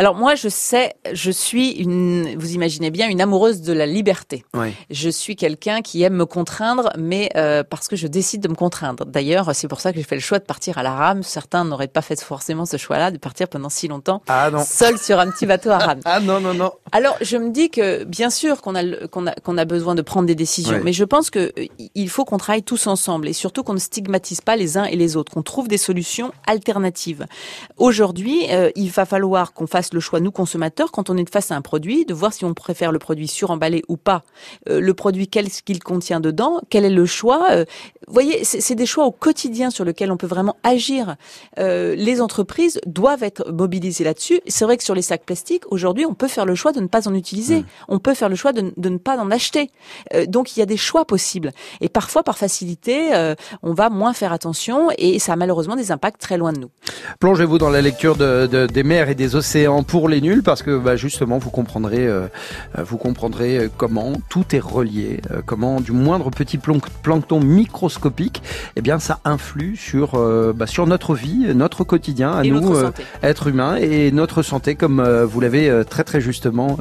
Alors 0.00 0.14
moi, 0.14 0.34
je 0.34 0.48
sais, 0.48 0.94
je 1.12 1.30
suis 1.30 1.72
une, 1.72 2.34
vous 2.38 2.54
imaginez 2.54 2.90
bien, 2.90 3.06
une 3.06 3.20
amoureuse 3.20 3.60
de 3.60 3.74
la 3.74 3.84
liberté. 3.84 4.46
Oui. 4.54 4.72
Je 4.88 5.10
suis 5.10 5.36
quelqu'un 5.36 5.82
qui 5.82 6.02
aime 6.02 6.14
me 6.14 6.24
contraindre, 6.24 6.88
mais 6.96 7.28
euh, 7.36 7.62
parce 7.68 7.86
que 7.86 7.96
je 7.96 8.06
décide 8.06 8.40
de 8.40 8.48
me 8.48 8.54
contraindre. 8.54 9.04
D'ailleurs, 9.04 9.54
c'est 9.54 9.68
pour 9.68 9.78
ça 9.78 9.92
que 9.92 9.98
j'ai 9.98 10.02
fait 10.02 10.14
le 10.14 10.22
choix 10.22 10.38
de 10.38 10.44
partir 10.44 10.78
à 10.78 10.82
la 10.82 10.92
rame. 10.92 11.22
Certains 11.22 11.66
n'auraient 11.66 11.86
pas 11.86 12.00
fait 12.00 12.18
forcément 12.18 12.64
ce 12.64 12.78
choix-là, 12.78 13.10
de 13.10 13.18
partir 13.18 13.46
pendant 13.48 13.68
si 13.68 13.88
longtemps 13.88 14.22
Ah 14.26 14.48
non. 14.50 14.64
seul 14.64 14.96
sur 14.96 15.20
un 15.20 15.30
petit 15.30 15.44
bateau 15.44 15.68
à 15.68 15.76
rame. 15.86 16.00
Ah 16.06 16.18
non 16.18 16.40
non 16.40 16.54
non. 16.54 16.72
Alors, 16.92 17.18
je 17.20 17.36
me 17.36 17.50
dis 17.50 17.68
que 17.68 18.04
bien 18.04 18.30
sûr 18.30 18.62
qu'on 18.62 18.76
a 18.76 19.06
qu'on 19.08 19.26
a 19.26 19.32
qu'on 19.32 19.58
a 19.58 19.66
besoin 19.66 19.94
de 19.94 20.00
prendre 20.00 20.26
des 20.26 20.34
décisions, 20.34 20.80
mais 20.82 20.94
je 20.94 21.04
pense 21.04 21.28
que 21.28 21.52
euh, 21.58 21.66
il 21.94 22.08
faut 22.08 22.24
qu'on 22.24 22.38
travaille 22.38 22.62
tous 22.62 22.86
ensemble 22.86 23.28
et 23.28 23.34
surtout 23.34 23.64
qu'on 23.64 23.74
ne 23.74 23.78
stigmatise 23.78 24.40
pas 24.40 24.56
les 24.56 24.78
uns 24.78 24.84
et 24.84 24.96
les 24.96 25.18
autres, 25.18 25.30
qu'on 25.30 25.42
trouve 25.42 25.68
des 25.68 25.76
solutions 25.76 26.32
alternatives. 26.46 27.26
Aujourd'hui, 27.76 28.46
euh, 28.48 28.70
il 28.76 28.88
va 28.88 29.04
falloir 29.04 29.52
qu'on 29.52 29.66
fasse 29.66 29.89
le 29.94 30.00
choix 30.00 30.20
nous 30.20 30.30
consommateurs 30.30 30.90
quand 30.92 31.10
on 31.10 31.16
est 31.16 31.30
face 31.30 31.50
à 31.50 31.56
un 31.56 31.62
produit, 31.62 32.04
de 32.04 32.14
voir 32.14 32.32
si 32.32 32.44
on 32.44 32.54
préfère 32.54 32.92
le 32.92 32.98
produit 32.98 33.28
suremballé 33.28 33.82
ou 33.88 33.96
pas, 33.96 34.24
Euh, 34.68 34.80
le 34.80 34.94
produit 34.94 35.28
qu'est-ce 35.28 35.62
qu'il 35.62 35.82
contient 35.82 36.20
dedans, 36.20 36.60
quel 36.70 36.84
est 36.84 36.90
le 36.90 37.06
choix? 37.06 37.64
Vous 38.08 38.14
voyez, 38.14 38.44
c'est 38.44 38.74
des 38.74 38.86
choix 38.86 39.04
au 39.04 39.10
quotidien 39.10 39.68
sur 39.70 39.84
lesquels 39.84 40.10
on 40.10 40.16
peut 40.16 40.26
vraiment 40.26 40.56
agir. 40.62 41.16
Euh, 41.58 41.94
les 41.94 42.20
entreprises 42.20 42.80
doivent 42.86 43.22
être 43.22 43.50
mobilisées 43.52 44.04
là-dessus. 44.04 44.40
C'est 44.46 44.64
vrai 44.64 44.78
que 44.78 44.82
sur 44.84 44.94
les 44.94 45.02
sacs 45.02 45.24
plastiques, 45.24 45.64
aujourd'hui, 45.70 46.06
on 46.06 46.14
peut 46.14 46.26
faire 46.26 46.46
le 46.46 46.54
choix 46.54 46.72
de 46.72 46.80
ne 46.80 46.86
pas 46.86 47.08
en 47.08 47.14
utiliser. 47.14 47.64
On 47.88 47.98
peut 47.98 48.14
faire 48.14 48.30
le 48.30 48.36
choix 48.36 48.52
de, 48.52 48.72
de 48.76 48.88
ne 48.88 48.96
pas 48.96 49.18
en 49.18 49.30
acheter. 49.30 49.70
Euh, 50.14 50.24
donc, 50.26 50.56
il 50.56 50.60
y 50.60 50.62
a 50.62 50.66
des 50.66 50.78
choix 50.78 51.04
possibles. 51.04 51.52
Et 51.82 51.88
parfois, 51.90 52.22
par 52.22 52.38
facilité, 52.38 53.14
euh, 53.14 53.34
on 53.62 53.74
va 53.74 53.90
moins 53.90 54.14
faire 54.14 54.32
attention 54.32 54.88
et 54.96 55.18
ça 55.18 55.34
a 55.34 55.36
malheureusement 55.36 55.76
des 55.76 55.92
impacts 55.92 56.20
très 56.20 56.38
loin 56.38 56.52
de 56.54 56.58
nous. 56.60 56.70
Plongez-vous 57.20 57.58
dans 57.58 57.70
la 57.70 57.82
lecture 57.82 58.16
de, 58.16 58.46
de- 58.46 58.66
des 58.66 58.82
mers 58.82 59.10
et 59.10 59.14
des 59.14 59.36
océans 59.36 59.82
pour 59.82 60.08
les 60.08 60.20
nuls 60.22 60.42
parce 60.42 60.62
que 60.62 60.78
bah, 60.78 60.96
justement 60.96 61.36
vous 61.38 61.50
comprendrez, 61.50 62.06
euh, 62.06 62.26
vous 62.78 62.96
comprendrez 62.96 63.58
euh, 63.58 63.68
comment 63.76 64.14
tout 64.30 64.56
est 64.56 64.58
relié, 64.60 65.20
euh, 65.30 65.42
comment 65.44 65.80
du 65.82 65.92
moindre 65.92 66.30
petit 66.30 66.58
plancton 66.58 67.40
microscopique 67.40 67.89
microscopiques, 67.90 68.42
eh 68.76 68.82
bien 68.82 68.98
ça 68.98 69.18
influe 69.24 69.76
sur 69.76 70.14
euh, 70.14 70.52
bah, 70.54 70.66
sur 70.66 70.86
notre 70.86 71.14
vie, 71.14 71.54
notre 71.54 71.84
quotidien 71.84 72.32
à 72.32 72.44
Et 72.44 72.50
nous, 72.50 72.74
euh, 72.74 72.90
êtres 73.22 73.48
humains 73.48 73.76
et 73.76 74.12
notre 74.12 74.42
santé, 74.42 74.76
comme 74.76 75.00
euh, 75.00 75.26
vous 75.26 75.40
l'avez 75.40 75.68
euh, 75.68 75.82
très 75.84 76.04
très 76.04 76.20
justement 76.20 76.78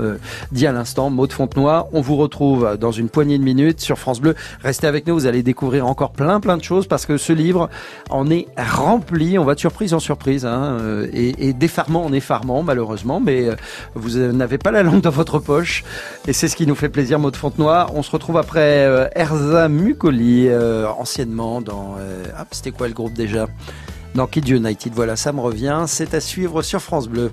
dit 0.51 0.67
à 0.67 0.71
l'instant, 0.71 1.09
Maud 1.09 1.31
Fontenoy. 1.31 1.87
On 1.93 2.01
vous 2.01 2.15
retrouve 2.15 2.77
dans 2.79 2.91
une 2.91 3.09
poignée 3.09 3.37
de 3.37 3.43
minutes 3.43 3.81
sur 3.81 3.97
France 3.97 4.19
Bleu. 4.19 4.35
Restez 4.61 4.87
avec 4.87 5.07
nous, 5.07 5.15
vous 5.15 5.25
allez 5.25 5.43
découvrir 5.43 5.87
encore 5.87 6.11
plein 6.11 6.39
plein 6.39 6.57
de 6.57 6.63
choses 6.63 6.87
parce 6.87 7.05
que 7.05 7.17
ce 7.17 7.33
livre 7.33 7.69
en 8.09 8.29
est 8.29 8.47
rempli. 8.57 9.37
On 9.39 9.45
va 9.45 9.55
de 9.55 9.59
surprise 9.59 9.93
en 9.93 9.99
surprise 9.99 10.45
hein, 10.45 10.77
et, 11.11 11.47
et 11.47 11.53
d'effarement 11.53 12.05
en 12.05 12.13
effarement 12.13 12.63
malheureusement, 12.63 13.19
mais 13.19 13.47
vous 13.95 14.17
n'avez 14.17 14.57
pas 14.57 14.71
la 14.71 14.83
langue 14.83 15.01
dans 15.01 15.09
votre 15.09 15.39
poche 15.39 15.83
et 16.27 16.33
c'est 16.33 16.47
ce 16.47 16.55
qui 16.55 16.67
nous 16.67 16.75
fait 16.75 16.89
plaisir, 16.89 17.19
Maud 17.19 17.35
Fontenoy. 17.35 17.87
On 17.93 18.03
se 18.03 18.11
retrouve 18.11 18.37
après 18.37 19.09
Erza 19.15 19.69
Mukoli, 19.69 20.47
euh, 20.49 20.87
anciennement 20.99 21.62
dans... 21.62 21.95
euh, 21.97 22.25
c'était 22.51 22.71
quoi 22.71 22.88
le 22.88 22.93
groupe 22.93 23.13
déjà? 23.13 23.47
Dans 24.15 24.27
Kid 24.27 24.47
United, 24.47 24.93
voilà, 24.93 25.15
ça 25.15 25.31
me 25.31 25.39
revient. 25.39 25.85
C'est 25.88 26.13
à 26.13 26.19
suivre 26.19 26.62
sur 26.62 26.81
France 26.81 27.07
Bleu. 27.07 27.31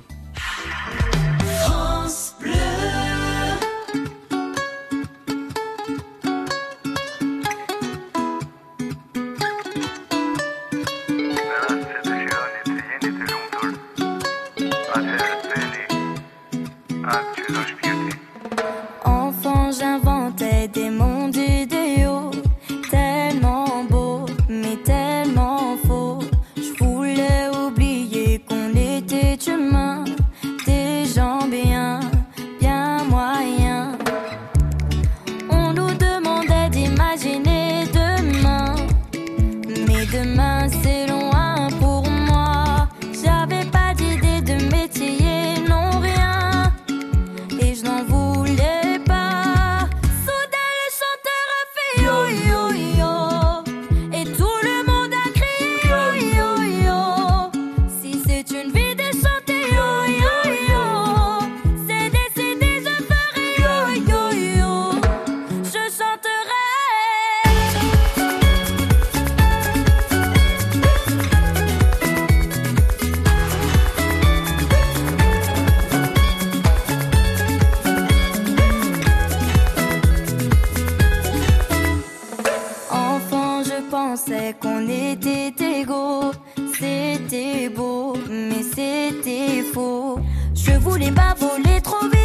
Qu'on 85.16 85.48
était 85.48 85.80
égaux. 85.80 86.32
C'était 86.78 87.68
beau, 87.68 88.16
mais 88.28 88.62
c'était 88.62 89.62
faux. 89.72 90.18
Je 90.54 90.72
voulais 90.72 91.12
pas 91.12 91.34
voler 91.38 91.80
trop 91.82 92.04
vite, 92.04 92.15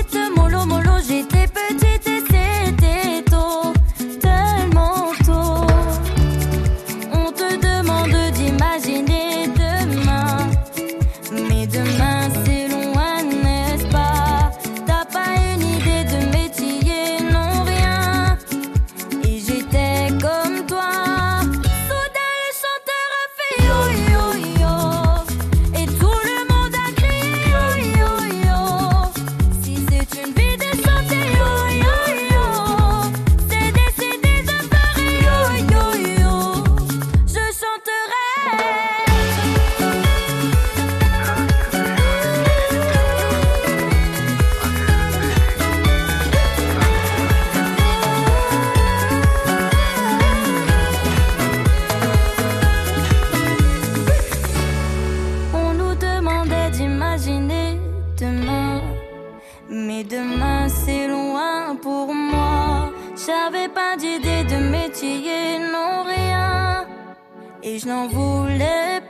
Et 67.73 67.79
je 67.79 67.88
n'en 67.88 68.05
voulais 68.05 69.00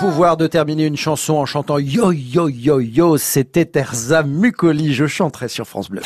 pouvoir 0.00 0.38
de 0.38 0.46
terminer 0.46 0.86
une 0.86 0.96
chanson 0.96 1.34
en 1.34 1.44
chantant 1.44 1.78
yo 1.78 2.10
yo 2.10 2.48
yo 2.48 2.80
yo, 2.80 3.18
c'était 3.18 3.70
Erza 3.74 4.22
Mukoli. 4.22 4.94
Je 4.94 5.06
chanterai 5.06 5.48
sur 5.48 5.66
France 5.66 5.90
Bleu. 5.90 6.00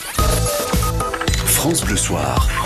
France 1.46 1.84
Bleu 1.84 1.96
Soir. 1.96 2.63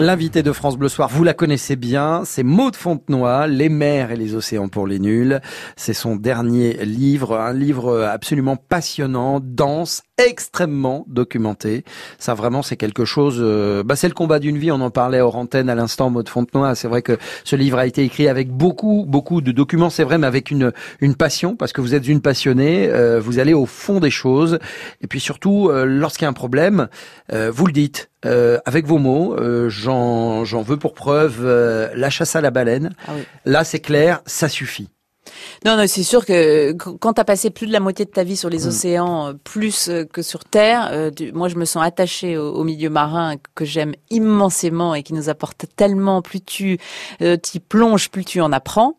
L'invité 0.00 0.44
de 0.44 0.52
France 0.52 0.78
Bleu 0.78 0.88
Soir, 0.88 1.08
vous 1.08 1.24
la 1.24 1.34
connaissez 1.34 1.74
bien, 1.74 2.22
c'est 2.24 2.44
Maud 2.44 2.76
Fontenoy, 2.76 3.48
Les 3.48 3.68
mers 3.68 4.12
et 4.12 4.16
les 4.16 4.36
océans 4.36 4.68
pour 4.68 4.86
les 4.86 5.00
nuls. 5.00 5.40
C'est 5.74 5.92
son 5.92 6.14
dernier 6.14 6.84
livre, 6.84 7.36
un 7.36 7.52
livre 7.52 8.04
absolument 8.04 8.54
passionnant, 8.54 9.40
dense, 9.42 10.04
extrêmement 10.16 11.04
documenté. 11.08 11.84
Ça 12.20 12.34
vraiment 12.34 12.62
c'est 12.62 12.76
quelque 12.76 13.04
chose, 13.04 13.38
euh, 13.40 13.82
bah, 13.82 13.96
c'est 13.96 14.06
le 14.06 14.14
combat 14.14 14.38
d'une 14.38 14.56
vie, 14.56 14.70
on 14.70 14.80
en 14.80 14.90
parlait 14.90 15.20
hors 15.20 15.34
antenne 15.34 15.68
à 15.68 15.74
l'instant, 15.74 16.10
Maud 16.10 16.28
Fontenoy. 16.28 16.76
C'est 16.76 16.88
vrai 16.88 17.02
que 17.02 17.18
ce 17.42 17.56
livre 17.56 17.78
a 17.78 17.86
été 17.86 18.04
écrit 18.04 18.28
avec 18.28 18.52
beaucoup, 18.52 19.04
beaucoup 19.04 19.40
de 19.40 19.50
documents, 19.50 19.90
c'est 19.90 20.04
vrai, 20.04 20.16
mais 20.16 20.28
avec 20.28 20.52
une, 20.52 20.72
une 21.00 21.16
passion, 21.16 21.56
parce 21.56 21.72
que 21.72 21.80
vous 21.80 21.96
êtes 21.96 22.06
une 22.06 22.20
passionnée, 22.20 22.88
euh, 22.88 23.18
vous 23.18 23.40
allez 23.40 23.52
au 23.52 23.66
fond 23.66 23.98
des 23.98 24.12
choses. 24.12 24.60
Et 25.00 25.08
puis 25.08 25.18
surtout, 25.18 25.70
euh, 25.70 25.84
lorsqu'il 25.84 26.22
y 26.22 26.26
a 26.26 26.30
un 26.30 26.34
problème, 26.34 26.86
euh, 27.32 27.50
vous 27.52 27.66
le 27.66 27.72
dites. 27.72 28.10
Euh, 28.26 28.58
avec 28.64 28.86
vos 28.86 28.98
mots, 28.98 29.34
euh, 29.38 29.68
j'en 29.68 30.44
j'en 30.44 30.62
veux 30.62 30.76
pour 30.76 30.94
preuve 30.94 31.40
euh, 31.44 31.88
la 31.94 32.10
chasse 32.10 32.34
à 32.36 32.40
la 32.40 32.50
baleine. 32.50 32.94
Ah 33.06 33.12
oui. 33.16 33.22
Là, 33.44 33.64
c'est 33.64 33.80
clair, 33.80 34.20
ça 34.26 34.48
suffit. 34.48 34.88
Non, 35.66 35.76
non, 35.76 35.84
c'est 35.86 36.02
sûr 36.02 36.24
que 36.24 36.72
qu- 36.72 36.96
quand 36.98 37.12
tu 37.14 37.20
as 37.20 37.24
passé 37.24 37.50
plus 37.50 37.66
de 37.66 37.72
la 37.72 37.80
moitié 37.80 38.04
de 38.06 38.10
ta 38.10 38.24
vie 38.24 38.36
sur 38.36 38.48
Mm. 38.48 38.52
les 38.52 38.66
océans, 38.66 39.28
euh, 39.28 39.32
plus 39.44 39.90
que 40.12 40.22
sur 40.22 40.44
Terre, 40.44 40.88
euh, 40.92 41.10
moi 41.34 41.48
je 41.48 41.56
me 41.56 41.64
sens 41.66 41.84
attachée 41.84 42.38
au, 42.38 42.54
au 42.54 42.64
milieu 42.64 42.88
marin 42.90 43.34
que 43.54 43.64
j'aime 43.66 43.92
immensément 44.10 44.94
et 44.94 45.02
qui 45.02 45.12
nous 45.14 45.28
apporte 45.28 45.66
tellement. 45.76 46.22
Plus 46.22 46.40
tu 46.40 46.78
euh, 47.22 47.36
t'y 47.36 47.60
plonges, 47.60 48.08
plus 48.10 48.24
tu 48.24 48.40
en 48.40 48.52
apprends. 48.52 48.94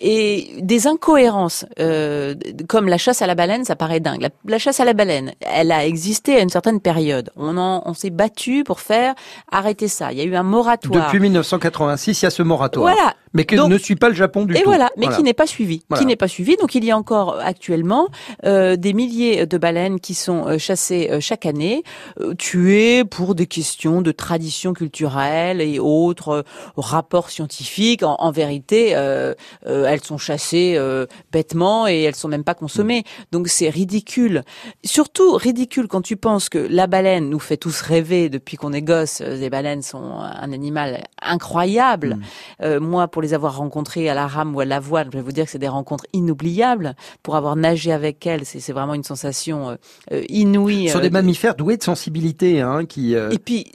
Et 0.00 0.50
des 0.60 0.86
incohérences, 0.86 1.64
euh, 1.80 2.34
comme 2.68 2.88
la 2.88 2.98
chasse 2.98 3.22
à 3.22 3.26
la 3.26 3.34
baleine, 3.34 3.64
ça 3.64 3.76
paraît 3.76 4.00
dingue. 4.00 4.20
La, 4.22 4.28
la 4.46 4.58
chasse 4.58 4.80
à 4.80 4.84
la 4.84 4.92
baleine, 4.92 5.32
elle 5.40 5.72
a 5.72 5.84
existé 5.86 6.36
à 6.36 6.40
une 6.40 6.48
certaine 6.48 6.80
période. 6.80 7.30
On, 7.36 7.56
en- 7.56 7.82
on 7.84 7.94
s'est 7.94 8.10
battu 8.10 8.64
pour 8.64 8.80
faire 8.80 9.14
arrêter 9.50 9.88
ça. 9.88 10.12
Il 10.12 10.18
y 10.18 10.20
a 10.20 10.24
eu 10.24 10.34
un 10.36 10.42
moratoire. 10.42 11.06
Depuis 11.06 11.20
1986, 11.20 12.22
il 12.22 12.24
y 12.24 12.26
a 12.26 12.30
ce 12.30 12.42
moratoire. 12.42 12.92
Voilà. 12.94 13.14
Mais 13.34 13.44
que 13.44 13.56
Donc- 13.56 13.70
ne 13.70 13.76
suit 13.76 13.96
pas 13.96 14.08
le 14.08 14.14
Japon 14.14 14.46
du 14.46 14.54
et 14.56 14.60
tout. 14.62 14.64
voilà, 14.64 14.88
mais 14.96 15.06
qui 15.08 15.22
n'est 15.22 15.34
pas 15.34 15.46
suivi, 15.46 15.82
Voilà. 15.90 16.00
qui 16.00 16.06
n'est 16.06 16.16
pas 16.16 16.28
suivi. 16.28 16.56
Donc 16.56 16.74
il 16.74 16.82
y 16.84 16.90
a 16.90 16.96
encore 16.96 17.38
actuellement 17.42 18.08
euh, 18.46 18.76
des 18.76 18.94
milliers 18.94 19.44
de 19.46 19.58
baleines 19.58 20.00
qui 20.00 20.14
sont 20.14 20.46
euh, 20.46 20.56
chassées 20.58 21.08
euh, 21.10 21.20
chaque 21.20 21.44
année, 21.44 21.82
euh, 22.20 22.32
tuées 22.34 23.04
pour 23.04 23.34
des 23.34 23.46
questions 23.46 24.00
de 24.00 24.12
tradition 24.12 24.72
culturelle 24.72 25.60
et 25.60 25.78
autres 25.78 26.42
rapports 26.78 27.28
scientifiques. 27.28 28.02
En, 28.02 28.16
en 28.18 28.30
vérité, 28.30 28.92
euh, 28.94 29.34
elles 29.64 30.02
sont 30.02 30.18
chassées 30.18 30.74
euh, 30.76 31.06
bêtement 31.32 31.86
et 31.86 32.02
elles 32.02 32.14
sont 32.16 32.28
même 32.28 32.44
pas 32.44 32.54
consommées. 32.54 33.04
Donc 33.32 33.48
c'est 33.48 33.68
ridicule. 33.68 34.42
Surtout 34.84 35.32
ridicule 35.34 35.88
quand 35.88 36.02
tu 36.02 36.16
penses 36.16 36.48
que 36.48 36.58
la 36.58 36.86
baleine 36.86 37.28
nous 37.28 37.38
fait 37.38 37.56
tous 37.56 37.80
rêver 37.80 38.28
depuis 38.28 38.56
qu'on 38.56 38.72
est 38.72 38.82
gosse. 38.82 39.20
Euh, 39.20 39.36
Les 39.36 39.50
baleines 39.50 39.82
sont 39.82 40.18
un 40.20 40.52
animal 40.52 41.04
incroyable. 41.22 42.18
Euh, 42.62 42.80
moi, 42.80 43.08
pour 43.08 43.22
les 43.22 43.34
avoir 43.34 43.56
rencontrées 43.56 44.08
à 44.08 44.14
la 44.14 44.26
rame 44.26 44.54
ou 44.56 44.60
à 44.60 44.64
la 44.64 44.80
voile, 44.80 45.08
je 45.12 45.18
vais 45.18 45.22
vous 45.22 45.32
dire 45.32 45.44
que 45.44 45.50
c'est 45.50 45.58
des 45.58 45.68
rencontres 45.68 46.06
inoubliables. 46.12 46.94
Pour 47.22 47.36
avoir 47.36 47.54
nagé 47.56 47.92
avec 47.92 48.26
elles, 48.26 48.44
c'est 48.44 48.72
vraiment 48.72 48.94
une 48.94 49.04
sensation 49.04 49.70
euh, 49.70 49.74
euh, 50.12 50.24
inouïe. 50.28 50.86
Ce 50.88 50.92
sont 50.94 50.98
euh, 50.98 51.02
des 51.02 51.10
mammifères 51.10 51.54
doués 51.54 51.76
de 51.76 51.82
sensibilité, 51.82 52.60
hein, 52.60 52.86
qui. 52.86 53.14
euh, 53.14 53.30
et 53.30 53.38
puis, 53.38 53.66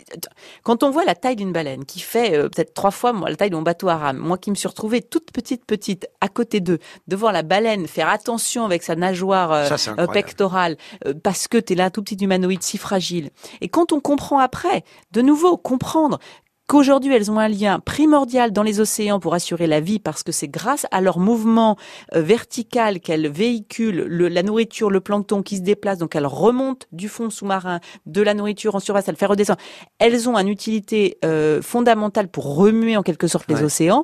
quand 0.63 0.84
on 0.84 0.89
voit 0.89 1.06
la 1.06 1.15
taille 1.15 1.36
d'une 1.36 1.52
baleine, 1.52 1.86
qui 1.86 1.99
fait 1.99 2.36
euh, 2.36 2.49
peut-être 2.49 2.73
trois 2.73 2.91
fois 2.91 3.13
moi, 3.13 3.30
la 3.30 3.36
taille 3.36 3.49
de 3.49 3.56
mon 3.56 3.62
bateau 3.62 3.88
à 3.89 3.97
rame, 3.97 4.17
moi 4.17 4.38
qui 4.38 4.49
me 4.49 4.56
suis 4.56 4.67
retrouvée 4.67 5.02
toute 5.02 5.32
petite, 5.32 5.53
petite, 5.62 6.08
à 6.22 6.28
côté 6.28 6.60
d'eux, 6.60 6.80
de 7.08 7.16
voir 7.16 7.32
la 7.32 7.44
baleine 7.44 7.88
faire 7.88 8.10
attention 8.10 8.66
avec 8.66 8.84
sa 8.84 8.96
nageoire 8.96 9.52
euh, 9.52 9.78
Ça, 9.78 9.96
euh, 10.00 10.08
pectorale, 10.08 10.78
euh, 11.06 11.13
parce 11.13 11.48
que 11.48 11.58
t'es 11.58 11.76
là, 11.76 11.89
tout 11.89 12.02
petit 12.02 12.24
humanoïde 12.24 12.63
si 12.63 12.78
fragile. 12.78 13.30
Et 13.62 13.70
quand 13.70 13.92
on 13.92 14.00
comprend 14.00 14.39
après, 14.39 14.84
de 15.12 15.22
nouveau, 15.22 15.58
comprendre 15.58 16.20
qu'aujourd'hui 16.67 17.13
elles 17.13 17.30
ont 17.32 17.39
un 17.39 17.47
lien 17.49 17.80
primordial 17.80 18.52
dans 18.52 18.63
les 18.63 18.80
océans 18.80 19.19
pour 19.19 19.34
assurer 19.34 19.67
la 19.67 19.80
vie 19.80 19.99
parce 19.99 20.23
que 20.23 20.32
c'est 20.32 20.47
grâce 20.47 20.86
à 20.91 21.02
leur 21.02 21.19
mouvement 21.19 21.78
euh, 22.15 22.21
vertical 22.21 22.99
qu'elles 22.99 23.28
véhiculent 23.30 24.06
le- 24.08 24.28
la 24.30 24.43
nourriture, 24.43 24.89
le 24.89 24.99
plancton 25.02 25.43
qui 25.43 25.58
se 25.58 25.62
déplace, 25.62 25.97
donc 25.97 26.15
elles 26.15 26.26
remontent 26.26 26.88
du 26.91 27.10
fond 27.10 27.30
sous-marin 27.30 27.80
de 28.06 28.21
la 28.21 28.34
nourriture 28.34 28.76
en 28.76 28.80
surface, 28.80 29.08
elles 29.08 29.15
fait 29.15 29.26
redescendre. 29.26 29.60
Elles 29.99 30.30
ont 30.30 30.38
une 30.38 30.47
utilité 30.47 31.17
euh, 31.26 31.62
fondamentale 31.62 32.28
pour 32.28 32.56
remuer 32.56 32.97
en 32.97 33.04
quelque 33.04 33.28
sorte 33.28 33.47
les 33.49 33.62
océans. 33.63 34.04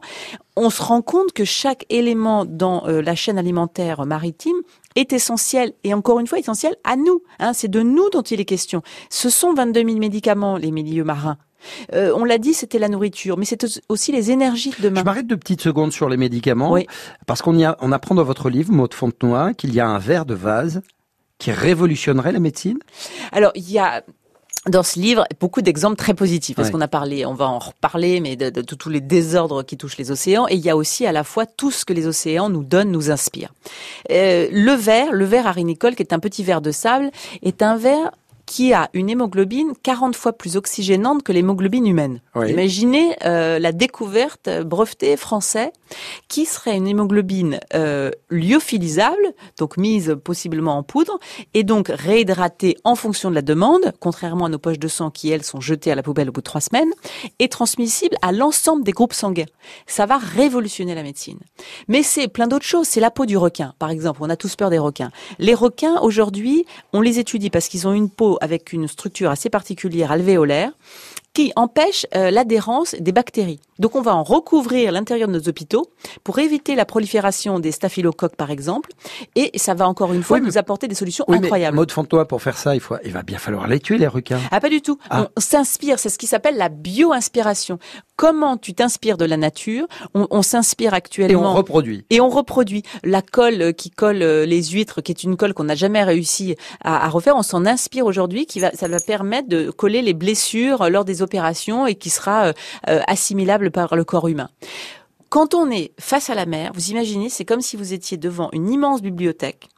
On 0.56 0.70
se 0.70 0.82
rend 0.82 1.02
compte 1.02 1.32
que 1.32 1.46
chaque 1.46 1.86
élément 1.90 2.44
dans 2.46 2.86
euh, 2.88 3.02
la 3.02 3.16
chaîne 3.16 3.38
alimentaire 3.38 4.06
maritime 4.06 4.58
est 4.96 5.14
essentiel 5.14 5.74
et 5.86 5.94
encore 5.94 6.20
une 6.20 6.28
fois 6.28 6.40
essentiel 6.40 6.76
à 6.84 6.98
nous. 6.98 7.22
Hein, 7.40 7.54
c'est 7.54 7.70
de 7.70 7.82
nous 7.82 8.10
dont 8.10 8.22
il 8.22 8.42
est 8.42 8.46
question. 8.46 8.82
Ce 9.10 9.30
sont 9.30 9.54
22 9.54 9.86
000 9.86 9.98
médicaments, 10.00 10.58
les 10.58 10.72
milieux 10.72 11.04
marins. 11.06 11.38
Euh, 11.94 12.12
on 12.16 12.24
l'a 12.26 12.38
dit, 12.38 12.54
c'était 12.54 12.80
la 12.80 12.90
nourriture, 12.90 13.38
mais 13.38 13.46
c'est 13.46 13.66
aussi 13.90 14.12
les 14.12 14.32
énergies 14.32 14.72
de 14.78 14.84
demain. 14.84 15.00
Je 15.02 15.06
m'arrête 15.06 15.28
deux 15.28 15.38
petites 15.38 15.62
secondes 15.62 15.92
sur 15.92 16.10
les 16.10 16.18
médicaments, 16.18 16.72
Oui. 16.72 16.86
parce 17.28 17.42
qu'on 17.42 17.56
y 17.58 17.64
a, 17.66 17.78
on 17.82 17.92
apprend 17.92 18.16
dans 18.16 18.24
votre 18.24 18.50
livre, 18.50 18.72
Maud 18.72 18.94
Fontenoy, 18.94 19.54
qu'il 19.56 19.74
y 19.74 19.80
a 19.80 19.88
un 19.88 20.00
verre 20.00 20.26
de 20.26 20.36
vase 20.36 20.82
qui 21.38 21.52
révolutionnerait 21.52 22.32
la 22.32 22.40
médecine. 22.40 22.80
Alors, 23.32 23.52
il 23.56 23.70
y 23.72 23.80
a 23.80 24.04
dans 24.68 24.84
ce 24.84 25.00
livre 25.00 25.24
beaucoup 25.40 25.62
d'exemples 25.62 25.96
très 25.96 26.14
positifs 26.14 26.56
parce 26.58 26.68
Ouais. 26.68 26.74
qu'on 26.74 26.82
a 26.82 26.90
parlé, 26.90 27.26
on 27.26 27.34
va 27.34 27.48
en 27.48 27.60
reparler, 27.60 28.20
mais 28.20 28.36
de, 28.36 28.50
de- 28.50 28.62
de 28.62 28.76
tous 28.76 28.90
les 28.90 29.00
désordres 29.00 29.64
qui 29.64 29.78
touchent 29.78 29.98
les 29.98 30.12
océans. 30.12 30.48
Et 30.50 30.56
il 30.56 30.60
y 30.60 30.70
a 30.70 30.76
aussi 30.76 31.06
à 31.06 31.14
la 31.14 31.24
fois 31.24 31.46
tout 31.46 31.72
ce 31.72 31.86
que 31.86 31.94
les 31.94 32.08
océans 32.08 32.50
nous 32.50 32.64
donnent, 32.66 32.92
nous 32.92 33.10
inspirent. 33.10 33.54
Euh, 34.12 34.50
le 34.52 34.74
verre, 34.74 35.14
le 35.14 35.24
verre 35.24 35.48
arinicole, 35.48 35.96
qui 35.96 36.04
est 36.04 36.12
un 36.14 36.20
petit 36.20 36.44
verre 36.44 36.60
de 36.62 36.72
sable, 36.72 37.10
est 37.42 37.62
un 37.62 37.78
verre 37.78 38.12
qui 38.50 38.74
a 38.74 38.90
une 38.94 39.12
hémoglobine 39.12 39.74
40 39.84 40.16
fois 40.16 40.34
plus 40.34 40.58
oxygénante 40.58 41.22
que 41.22 41.32
l'hémoglobine 41.32 41.86
humaine. 41.86 42.20
Oui. 42.34 42.50
Imaginez 42.50 43.16
euh, 43.24 43.60
la 43.60 43.72
découverte 43.72 44.50
brevetée 44.66 45.18
français 45.18 45.72
qui 46.28 46.46
serait 46.46 46.76
une 46.76 46.88
hémoglobine 46.88 47.60
euh, 47.74 48.12
lyophilisable, 48.30 49.34
donc 49.58 49.78
mise 49.78 50.18
possiblement 50.24 50.78
en 50.78 50.84
poudre, 50.84 51.20
et 51.54 51.64
donc 51.64 51.88
réhydratée 51.90 52.78
en 52.84 52.96
fonction 52.96 53.30
de 53.30 53.36
la 53.36 53.42
demande, 53.42 53.94
contrairement 54.00 54.46
à 54.46 54.50
nos 54.50 54.60
poches 54.60 54.80
de 54.80 54.88
sang 54.88 55.10
qui, 55.10 55.30
elles, 55.30 55.44
sont 55.44 55.62
jetées 55.62 55.92
à 55.92 55.96
la 55.96 56.04
poubelle 56.04 56.30
au 56.30 56.32
bout 56.32 56.42
de 56.42 56.46
trois 56.46 56.62
semaines, 56.62 56.92
et 57.40 57.48
transmissible 57.48 58.16
à 58.22 58.32
l'ensemble 58.32 58.84
des 58.84 58.92
groupes 58.92 59.14
sanguins. 59.14 59.46
Ça 59.88 60.06
va 60.06 60.18
révolutionner 60.18 60.96
la 60.96 61.04
médecine. 61.04 61.40
Mais 61.88 62.04
c'est 62.04 62.28
plein 62.28 62.48
d'autres 62.48 62.66
choses. 62.66 62.88
C'est 62.88 63.00
la 63.00 63.12
peau 63.12 63.26
du 63.26 63.38
requin, 63.38 63.74
par 63.80 63.90
exemple. 63.90 64.20
On 64.22 64.30
a 64.30 64.36
tous 64.36 64.56
peur 64.56 64.70
des 64.70 64.80
requins. 64.80 65.12
Les 65.40 65.54
requins, 65.54 66.00
aujourd'hui, 66.02 66.66
on 66.94 67.02
les 67.02 67.20
étudie 67.20 67.50
parce 67.50 67.68
qu'ils 67.68 67.88
ont 67.88 67.94
une 67.94 68.10
peau 68.10 68.38
avec 68.42 68.74
une 68.74 68.88
structure 68.88 69.30
assez 69.30 69.50
particulière 69.50 70.12
alvéolaire 70.12 70.72
qui 71.34 71.52
empêche 71.56 72.06
euh, 72.16 72.32
l'adhérence 72.32 72.96
des 73.00 73.12
bactéries. 73.12 73.60
Donc 73.80 73.96
on 73.96 74.02
va 74.02 74.16
en 74.16 74.24
recouvrir 74.24 74.92
l'intérieur 74.92 75.28
de 75.28 75.34
nos 75.34 75.48
hôpitaux 75.50 75.88
pour 76.24 76.40
éviter 76.40 76.76
la 76.76 76.86
prolifération 76.86 77.60
des 77.60 77.72
staphylocoques 77.72 78.36
par 78.36 78.52
exemple 78.52 78.92
et 79.36 79.52
ça 79.58 79.74
va 79.74 79.88
encore 79.88 80.14
une 80.14 80.22
fois 80.24 80.38
Oui, 80.38 80.42
mais- 80.42 80.48
nous 80.50 80.58
apporter 80.58 80.88
des 80.88 80.96
solutions 80.96 81.26
Oui, 81.28 81.38
mais 81.40 81.46
incroyables. 81.48 81.76
Maud 81.78 81.92
Fontenoy, 81.92 82.26
pour 82.26 82.42
faire 82.42 82.58
ça, 82.58 82.76
il, 82.76 82.82
faut, 82.82 82.96
il 83.04 83.12
va 83.12 83.24
bien 83.24 83.38
falloir 83.38 83.68
les 83.68 83.80
tuer, 83.80 83.98
les 83.98 84.08
requins. 84.08 84.40
Ah, 84.52 84.60
pas 84.60 84.70
du 84.70 84.82
tout. 84.82 84.98
Ah. 85.10 85.30
On 85.36 85.40
s'inspire, 85.42 85.98
c'est 86.00 86.10
ce 86.10 86.18
qui 86.18 86.28
s'appelle 86.28 86.58
la 86.58 86.70
bio-inspiration. 86.70 87.80
Comment 88.16 88.58
tu 88.58 88.74
t'inspires 88.74 89.18
de 89.18 89.26
la 89.26 89.38
nature? 89.38 89.88
On, 90.14 90.28
on 90.30 90.42
s'inspire 90.42 90.94
Et 90.94 90.98
actuellement. 90.98 91.52
on 91.52 91.56
reproduit. 91.56 92.06
Et 92.10 92.20
on 92.22 92.30
reproduit 92.30 92.84
la 93.04 93.22
colle 93.22 93.74
qui 93.74 93.90
colle 93.92 94.22
euh, 94.22 94.46
les 94.46 94.62
huîtres, 94.64 95.02
qui 95.02 95.12
est 95.12 95.24
une 95.24 95.38
colle 95.38 95.54
qu'on 95.54 95.64
n'a 95.64 95.76
jamais 95.76 96.04
réussi 96.04 96.56
à, 96.84 97.06
à 97.06 97.10
refaire. 97.10 97.36
On 97.38 97.44
s'en 97.44 97.66
inspire 97.66 98.06
aujourd'hui, 98.06 98.46
qui 98.46 98.60
va, 98.60 98.72
ça 98.72 98.88
va 98.90 99.00
permettre 99.00 99.48
de 99.48 99.72
coller 99.72 100.02
les 100.02 100.14
blessures 100.14 100.90
lors 100.90 101.06
des 101.06 101.22
opérations 101.22 101.88
et 101.88 101.96
qui 101.96 102.10
sera 102.10 102.48
euh, 102.48 102.54
euh, 102.90 103.00
par 103.72 103.96
le 103.96 104.04
corps 104.04 104.28
humain. 104.28 104.50
Quand 105.30 105.54
on 105.54 105.70
est 105.70 105.92
face 106.00 106.30
à 106.30 106.36
la 106.36 106.46
mer, 106.46 106.72
vous 106.74 106.90
imaginez, 106.90 107.30
c'est 107.30 107.46
comme 107.46 107.62
si 107.62 107.78
vous 107.78 107.94
étiez 107.94 108.18
devant 108.18 108.50
une 108.52 108.70
immense 108.70 109.02
bibliothèque. 109.02 109.70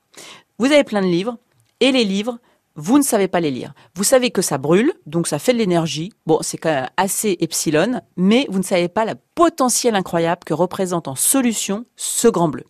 Vous 0.59 0.67
avez 0.67 0.83
plein 0.83 1.01
de 1.01 1.07
livres 1.07 1.37
et 1.81 1.91
les 1.91 2.05
livres, 2.05 2.39
vous 2.75 2.97
ne 2.97 3.03
savez 3.03 3.27
pas 3.27 3.41
les 3.41 3.51
lire. 3.51 3.73
Vous 3.95 4.05
savez 4.05 4.31
que 4.31 4.41
ça 4.41 4.57
brûle, 4.57 4.93
donc 5.05 5.27
ça 5.27 5.39
fait 5.39 5.51
de 5.51 5.57
l'énergie. 5.57 6.13
Bon, 6.25 6.39
c'est 6.41 6.57
quand 6.57 6.69
même 6.69 6.89
assez 6.95 7.35
epsilon, 7.41 7.99
mais 8.15 8.47
vous 8.49 8.59
ne 8.59 8.63
savez 8.63 8.87
pas 8.87 9.03
la 9.03 9.15
potentiel 9.35 9.95
incroyable 9.95 10.43
que 10.45 10.53
représente 10.53 11.09
en 11.09 11.15
solution 11.15 11.85
ce 11.97 12.29
grand 12.29 12.47
bleu. 12.47 12.63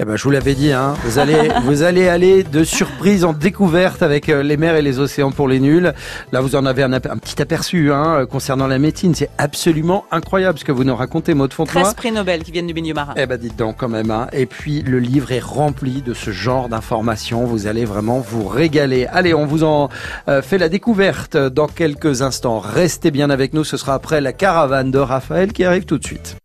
Eh 0.00 0.04
ben, 0.04 0.14
je 0.14 0.22
vous 0.22 0.30
l'avais 0.30 0.54
dit, 0.54 0.70
hein, 0.70 0.94
vous 1.02 1.18
allez, 1.18 1.50
vous 1.64 1.82
allez 1.82 2.08
aller 2.08 2.44
de 2.44 2.62
surprise 2.62 3.24
en 3.24 3.32
découverte 3.32 4.00
avec 4.00 4.28
euh, 4.28 4.44
les 4.44 4.56
mers 4.56 4.76
et 4.76 4.82
les 4.82 5.00
océans 5.00 5.32
pour 5.32 5.48
les 5.48 5.58
nuls. 5.58 5.92
Là, 6.30 6.40
vous 6.40 6.54
en 6.54 6.66
avez 6.66 6.84
un, 6.84 7.00
petit 7.00 7.42
aperçu 7.42 7.92
hein, 7.92 8.24
concernant 8.30 8.68
la 8.68 8.78
médecine. 8.78 9.12
C'est 9.16 9.30
absolument 9.38 10.04
incroyable 10.12 10.56
ce 10.56 10.64
que 10.64 10.70
vous 10.70 10.84
nous 10.84 10.94
racontez, 10.94 11.34
Maud 11.34 11.52
Fontenoy. 11.52 11.82
13 11.82 11.94
prix 11.94 12.12
Nobel 12.12 12.44
qui 12.44 12.52
viennent 12.52 12.68
du 12.68 12.74
milieu 12.74 12.94
marin. 12.94 13.14
Eh 13.16 13.26
ben 13.26 13.36
dites 13.38 13.56
donc 13.56 13.78
quand 13.78 13.88
même. 13.88 14.12
Hein. 14.12 14.28
Et 14.32 14.46
puis 14.46 14.82
le 14.82 15.00
livre 15.00 15.32
est 15.32 15.42
rempli 15.42 16.00
de 16.00 16.14
ce 16.14 16.30
genre 16.30 16.68
d'informations. 16.68 17.44
Vous 17.44 17.66
allez 17.66 17.84
vraiment 17.84 18.20
vous 18.20 18.46
régaler. 18.46 19.06
Allez, 19.06 19.34
on 19.34 19.46
vous 19.46 19.64
en 19.64 19.88
euh, 20.28 20.42
fait 20.42 20.58
la 20.58 20.68
découverte 20.68 21.36
dans 21.36 21.66
quelques 21.66 22.22
instants. 22.22 22.60
Restez 22.60 23.10
bien 23.10 23.30
avec 23.30 23.52
nous. 23.52 23.64
Ce 23.64 23.76
sera 23.76 23.94
après 23.94 24.20
la 24.20 24.32
caravane 24.32 24.92
de 24.92 24.98
Raphaël 25.00 25.52
qui 25.52 25.64
arrive 25.64 25.86
tout 25.86 25.98
de 25.98 26.06
suite. 26.06 26.36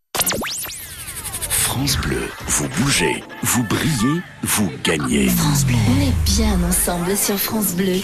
France 1.73 1.97
Bleu, 1.97 2.29
vous 2.45 2.69
bougez, 2.69 3.23
vous 3.41 3.63
brillez, 3.63 4.21
vous 4.43 4.71
gagnez. 4.83 5.27
France 5.27 5.65
Bleu. 5.65 5.75
On 5.89 6.01
est 6.01 6.23
bien 6.23 6.69
ensemble 6.69 7.17
sur 7.17 7.35
France 7.39 7.73
Bleu. 7.73 7.99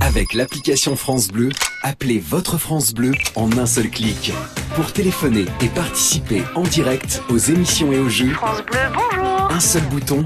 Avec 0.00 0.32
l'application 0.32 0.96
France 0.96 1.28
Bleu, 1.28 1.50
appelez 1.82 2.18
votre 2.18 2.56
France 2.56 2.94
Bleu 2.94 3.12
en 3.34 3.52
un 3.58 3.66
seul 3.66 3.90
clic. 3.90 4.32
Pour 4.74 4.90
téléphoner 4.90 5.44
et 5.60 5.68
participer 5.68 6.44
en 6.54 6.62
direct 6.62 7.20
aux 7.28 7.36
émissions 7.36 7.92
et 7.92 7.98
aux 7.98 8.08
jeux, 8.08 8.32
France 8.32 8.62
Bleu, 8.62 8.80
bonjour 8.94 9.50
un 9.50 9.60
seul 9.60 9.82
bouton 9.82 10.24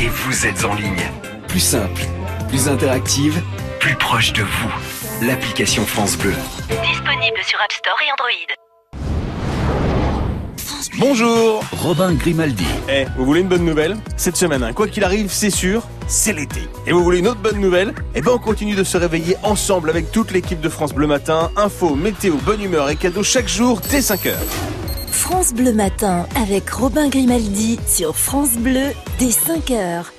et 0.00 0.08
vous 0.08 0.46
êtes 0.46 0.64
en 0.64 0.74
ligne. 0.74 1.10
Plus 1.48 1.60
simple, 1.60 2.00
plus 2.48 2.66
interactive, 2.66 3.42
plus 3.78 3.96
proche 3.96 4.32
de 4.32 4.42
vous. 4.42 5.26
L'application 5.26 5.84
France 5.84 6.16
Bleu. 6.16 6.32
Disponible 6.70 7.40
sur 7.46 7.60
App 7.60 7.72
Store 7.72 7.98
et 8.00 8.10
Android. 8.10 8.63
Bonjour 10.98 11.64
Robin 11.82 12.14
Grimaldi. 12.14 12.66
Eh, 12.88 13.06
vous 13.16 13.24
voulez 13.24 13.40
une 13.40 13.48
bonne 13.48 13.64
nouvelle? 13.64 13.96
Cette 14.16 14.36
semaine, 14.36 14.62
hein, 14.62 14.72
quoi 14.72 14.86
qu'il 14.86 15.02
arrive, 15.02 15.28
c'est 15.28 15.50
sûr, 15.50 15.82
c'est 16.06 16.32
l'été. 16.32 16.60
Et 16.86 16.92
vous 16.92 17.02
voulez 17.02 17.18
une 17.18 17.26
autre 17.26 17.40
bonne 17.40 17.58
nouvelle? 17.58 17.94
Eh 18.14 18.20
ben 18.20 18.30
on 18.32 18.38
continue 18.38 18.76
de 18.76 18.84
se 18.84 18.96
réveiller 18.96 19.36
ensemble 19.42 19.90
avec 19.90 20.12
toute 20.12 20.30
l'équipe 20.30 20.60
de 20.60 20.68
France 20.68 20.94
Bleu 20.94 21.08
Matin. 21.08 21.50
Info, 21.56 21.96
météo, 21.96 22.34
bonne 22.44 22.62
humeur 22.62 22.88
et 22.90 22.96
cadeaux 22.96 23.24
chaque 23.24 23.48
jour 23.48 23.80
dès 23.90 24.00
5h. 24.00 24.34
France 25.10 25.52
Bleu 25.52 25.72
Matin 25.72 26.26
avec 26.36 26.70
Robin 26.70 27.08
Grimaldi 27.08 27.80
sur 27.88 28.14
France 28.14 28.52
Bleu 28.56 28.92
dès 29.18 29.32
5 29.32 29.70
heures. 29.72 30.12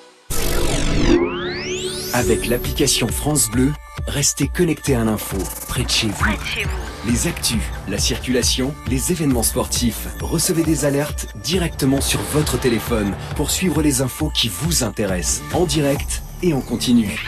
Avec 2.13 2.47
l'application 2.47 3.07
France 3.07 3.49
Bleu, 3.49 3.71
restez 4.07 4.49
connectés 4.49 4.95
à 4.95 5.05
l'info, 5.05 5.37
près 5.69 5.83
de 5.83 5.89
chez 5.89 6.07
vous. 6.07 6.94
Les 7.07 7.27
actus, 7.27 7.61
la 7.87 7.99
circulation, 7.99 8.73
les 8.87 9.11
événements 9.11 9.43
sportifs. 9.43 10.07
Recevez 10.21 10.63
des 10.63 10.85
alertes 10.85 11.27
directement 11.43 12.01
sur 12.01 12.19
votre 12.33 12.59
téléphone 12.59 13.13
pour 13.35 13.51
suivre 13.51 13.83
les 13.83 14.01
infos 14.01 14.31
qui 14.33 14.49
vous 14.49 14.83
intéressent, 14.83 15.43
en 15.53 15.65
direct 15.65 16.23
et 16.41 16.53
en 16.53 16.61
continu. 16.61 17.23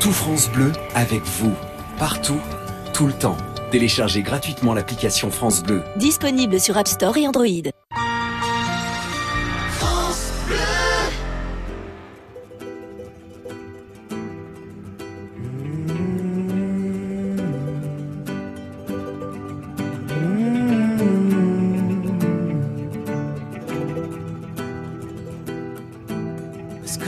Tout 0.00 0.12
France 0.12 0.50
Bleu 0.50 0.72
avec 0.94 1.22
vous, 1.22 1.52
partout, 1.98 2.40
tout 2.94 3.06
le 3.06 3.12
temps. 3.12 3.36
Téléchargez 3.70 4.22
gratuitement 4.22 4.72
l'application 4.72 5.30
France 5.30 5.62
Bleu. 5.62 5.82
Disponible 5.96 6.58
sur 6.58 6.78
App 6.78 6.88
Store 6.88 7.16
et 7.18 7.28
Android. 7.28 7.44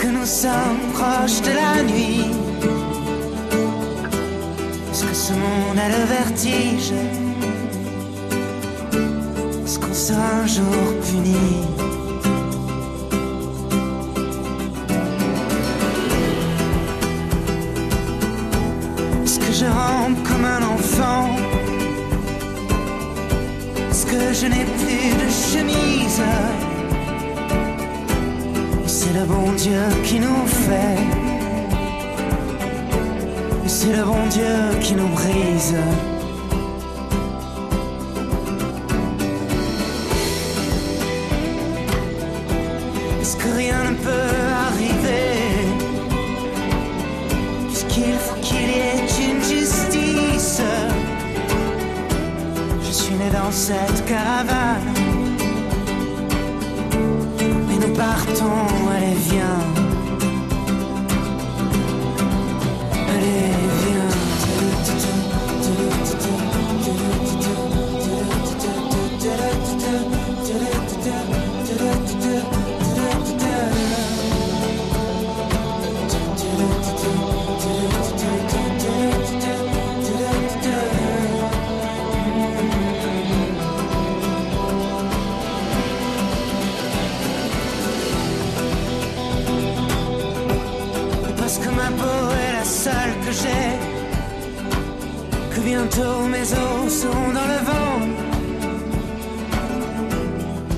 Que 0.00 0.06
nous 0.06 0.24
sommes 0.24 0.92
proches 0.94 1.42
de 1.42 1.50
la 1.50 1.82
nuit. 1.82 2.24
Est-ce 4.90 5.04
que 5.04 5.14
ce 5.14 5.32
monde 5.32 5.78
a 5.78 5.88
le 5.88 6.04
vertige? 6.06 6.92
Est-ce 9.64 9.78
qu'on 9.78 9.92
sera 9.92 10.26
un 10.42 10.46
jour 10.46 10.64
puni? 11.02 11.79
Est-ce 43.20 43.36
que 43.36 43.48
rien 43.56 43.90
ne 43.90 43.96
peut 43.96 44.10
arriver? 44.66 45.68
Puisqu'il 47.68 48.14
faut 48.14 48.40
qu'il 48.40 48.56
y 48.56 48.80
ait 48.90 49.30
une 49.30 49.42
justice? 49.42 50.62
Je 52.82 52.90
suis 52.90 53.14
né 53.14 53.30
dans 53.32 53.52
cette 53.52 54.04
caravane 54.06 55.00
nous 57.80 57.94
partons, 57.94 58.66
allez 58.96 59.14
viens. 59.14 59.79
Mes 96.28 96.52
os 96.52 96.92
seront 97.02 97.32
dans 97.38 97.48
le 97.54 97.60
vent. 97.68 98.00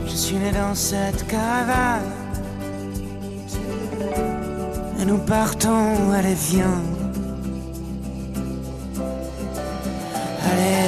Je 0.06 0.16
suis 0.22 0.36
né 0.36 0.50
dans 0.52 0.74
cette 0.74 1.26
caravane. 1.26 2.10
Et 5.00 5.04
nous 5.04 5.18
partons, 5.18 6.10
allez 6.12 6.34
viens. 6.34 6.80
Allez, 10.48 10.81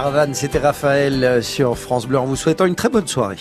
Caravane, 0.00 0.32
c'était 0.32 0.60
Raphaël 0.60 1.22
euh, 1.22 1.42
sur 1.42 1.76
France 1.76 2.06
Bleu 2.06 2.18
en 2.18 2.24
vous 2.24 2.34
souhaitant 2.34 2.64
une 2.64 2.74
très 2.74 2.88
bonne 2.88 3.06
soirée. 3.06 3.36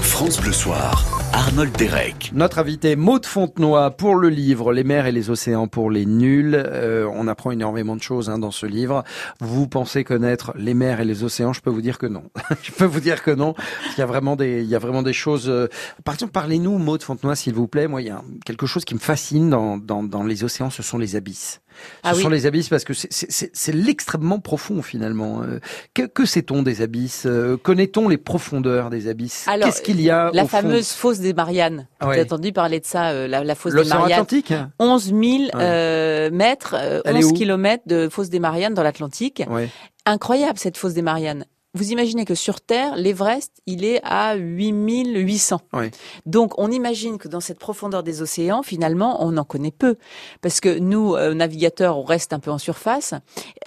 France 0.00 0.40
Bleu 0.40 0.50
Soir, 0.50 1.06
Arnold 1.32 1.70
Derek. 1.76 2.32
Notre 2.34 2.58
invité 2.58 2.96
Maude 2.96 3.24
Fontenoy 3.24 3.92
pour 3.92 4.16
le 4.16 4.28
livre 4.30 4.72
Les 4.72 4.82
mers 4.82 5.06
et 5.06 5.12
les 5.12 5.30
océans 5.30 5.68
pour 5.68 5.92
les 5.92 6.06
nuls. 6.06 6.56
Euh, 6.56 7.08
on 7.14 7.28
apprend 7.28 7.52
énormément 7.52 7.94
de 7.94 8.02
choses 8.02 8.28
hein, 8.28 8.40
dans 8.40 8.50
ce 8.50 8.66
livre. 8.66 9.04
Vous 9.38 9.68
pensez 9.68 10.02
connaître 10.02 10.52
les 10.56 10.74
mers 10.74 11.00
et 11.00 11.04
les 11.04 11.22
océans 11.22 11.52
Je 11.52 11.60
peux 11.60 11.70
vous 11.70 11.82
dire 11.82 11.98
que 11.98 12.06
non. 12.06 12.24
Je 12.64 12.72
peux 12.72 12.84
vous 12.84 12.98
dire 12.98 13.22
que 13.22 13.30
non. 13.30 13.54
Il 13.96 14.00
y 14.00 14.02
a 14.02 14.06
vraiment 14.06 14.34
des, 14.34 14.62
il 14.64 14.68
y 14.68 14.74
a 14.74 14.80
vraiment 14.80 15.04
des 15.04 15.12
choses. 15.12 15.48
euh, 15.48 15.68
Par 16.04 16.14
exemple, 16.14 16.32
parlez-nous 16.32 16.78
Maude 16.78 17.04
Fontenoy, 17.04 17.36
s'il 17.36 17.54
vous 17.54 17.68
plaît. 17.68 17.86
Moi, 17.86 18.02
il 18.02 18.08
y 18.08 18.10
a 18.10 18.22
quelque 18.44 18.66
chose 18.66 18.84
qui 18.84 18.94
me 18.94 19.00
fascine 19.00 19.50
dans, 19.50 19.76
dans, 19.76 20.02
dans 20.02 20.24
les 20.24 20.42
océans. 20.42 20.70
Ce 20.70 20.82
sont 20.82 20.98
les 20.98 21.14
abysses. 21.14 21.60
Ce 22.04 22.10
Ah 22.10 22.12
oui. 22.14 22.22
sont 22.22 22.28
les 22.28 22.46
abysses 22.46 22.68
parce 22.68 22.84
que 22.84 22.92
c'est- 22.94 23.72
l'extrêmement 23.72 24.38
profond 24.38 24.82
finalement. 24.82 25.42
Euh, 25.42 25.60
Que, 25.94 26.02
que 26.02 26.24
sait-on 26.24 26.62
des 26.62 26.82
abysses? 26.82 27.24
Euh, 27.26 27.56
Connaît-on 27.56 28.08
les 28.08 28.16
profondeurs 28.18 28.90
des 28.90 29.08
abysses? 29.08 29.44
Alors, 29.48 29.68
Qu'est-ce 29.68 29.82
qu'il 29.82 30.00
y 30.00 30.10
a 30.10 30.30
La 30.32 30.44
au 30.44 30.46
fond 30.46 30.58
fameuse 30.58 30.90
fosse 30.92 31.18
des 31.18 31.32
Mariannes. 31.34 31.86
Ah 32.00 32.04
Vous 32.06 32.10
ouais. 32.10 32.16
avez 32.20 32.24
entendu 32.24 32.52
parler 32.52 32.80
de 32.80 32.86
ça, 32.86 33.10
euh, 33.10 33.26
la, 33.28 33.42
la 33.44 33.54
fosse 33.54 33.74
des 33.74 33.84
Mariannes. 33.84 34.12
Atlantique 34.12 34.52
11 34.78 35.04
000 35.06 35.16
euh, 35.54 36.30
mètres, 36.30 36.74
euh, 36.78 37.00
Elle 37.04 37.16
est 37.16 37.24
11 37.24 37.30
où? 37.30 37.34
kilomètres 37.34 37.84
de 37.86 38.08
fosse 38.08 38.30
des 38.30 38.40
Mariannes 38.40 38.74
dans 38.74 38.82
l'Atlantique. 38.82 39.42
Ouais. 39.48 39.68
Incroyable 40.04 40.58
cette 40.58 40.76
fosse 40.76 40.94
des 40.94 41.02
Mariannes. 41.02 41.44
Vous 41.76 41.92
imaginez 41.92 42.24
que 42.24 42.34
sur 42.34 42.60
Terre, 42.60 42.96
l'Everest, 42.96 43.52
il 43.66 43.84
est 43.84 44.00
à 44.02 44.34
8800. 44.34 45.60
Oui. 45.74 45.90
Donc, 46.24 46.58
on 46.58 46.70
imagine 46.70 47.18
que 47.18 47.28
dans 47.28 47.40
cette 47.40 47.58
profondeur 47.58 48.02
des 48.02 48.22
océans, 48.22 48.62
finalement, 48.62 49.24
on 49.24 49.36
en 49.36 49.44
connaît 49.44 49.70
peu. 49.70 49.96
Parce 50.40 50.60
que 50.60 50.78
nous, 50.78 51.14
euh, 51.14 51.34
navigateurs, 51.34 51.98
on 51.98 52.02
reste 52.02 52.32
un 52.32 52.38
peu 52.38 52.50
en 52.50 52.58
surface. 52.58 53.14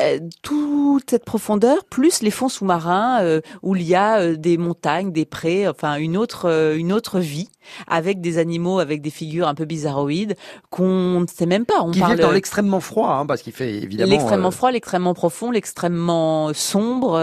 Euh, 0.01 0.20
toute 0.41 1.12
cette 1.12 1.26
profondeur, 1.26 1.86
plus 1.86 2.22
les 2.22 2.32
fonds 2.32 2.49
sous-marins, 2.49 3.22
euh, 3.22 3.41
où 3.62 3.76
il 3.76 3.84
y 3.84 3.95
a 3.95 4.34
des 4.34 4.57
montagnes, 4.57 5.12
des 5.12 5.26
prés, 5.26 5.68
enfin, 5.68 5.95
une 5.95 6.18
autre, 6.18 6.76
une 6.76 6.91
autre 6.91 7.20
vie, 7.20 7.49
avec 7.88 8.22
des 8.22 8.38
animaux, 8.39 8.80
avec 8.80 9.01
des 9.01 9.12
figures 9.12 9.47
un 9.47 9.55
peu 9.55 9.66
bizarroïdes, 9.66 10.36
qu'on 10.70 11.22
ne 11.22 11.28
sait 11.28 11.45
même 11.45 11.66
pas. 11.66 11.82
On 11.82 11.91
Qui 11.91 11.99
parle 11.99 12.18
dans 12.18 12.32
l'extrêmement 12.32 12.80
froid, 12.80 13.12
hein, 13.12 13.26
parce 13.26 13.43
qu'il 13.43 13.53
fait 13.53 13.76
évidemment. 13.76 14.12
L'extrêmement 14.12 14.51
froid, 14.51 14.72
l'extrêmement 14.72 15.14
profond, 15.14 15.51
l'extrêmement 15.51 16.53
sombre, 16.53 17.20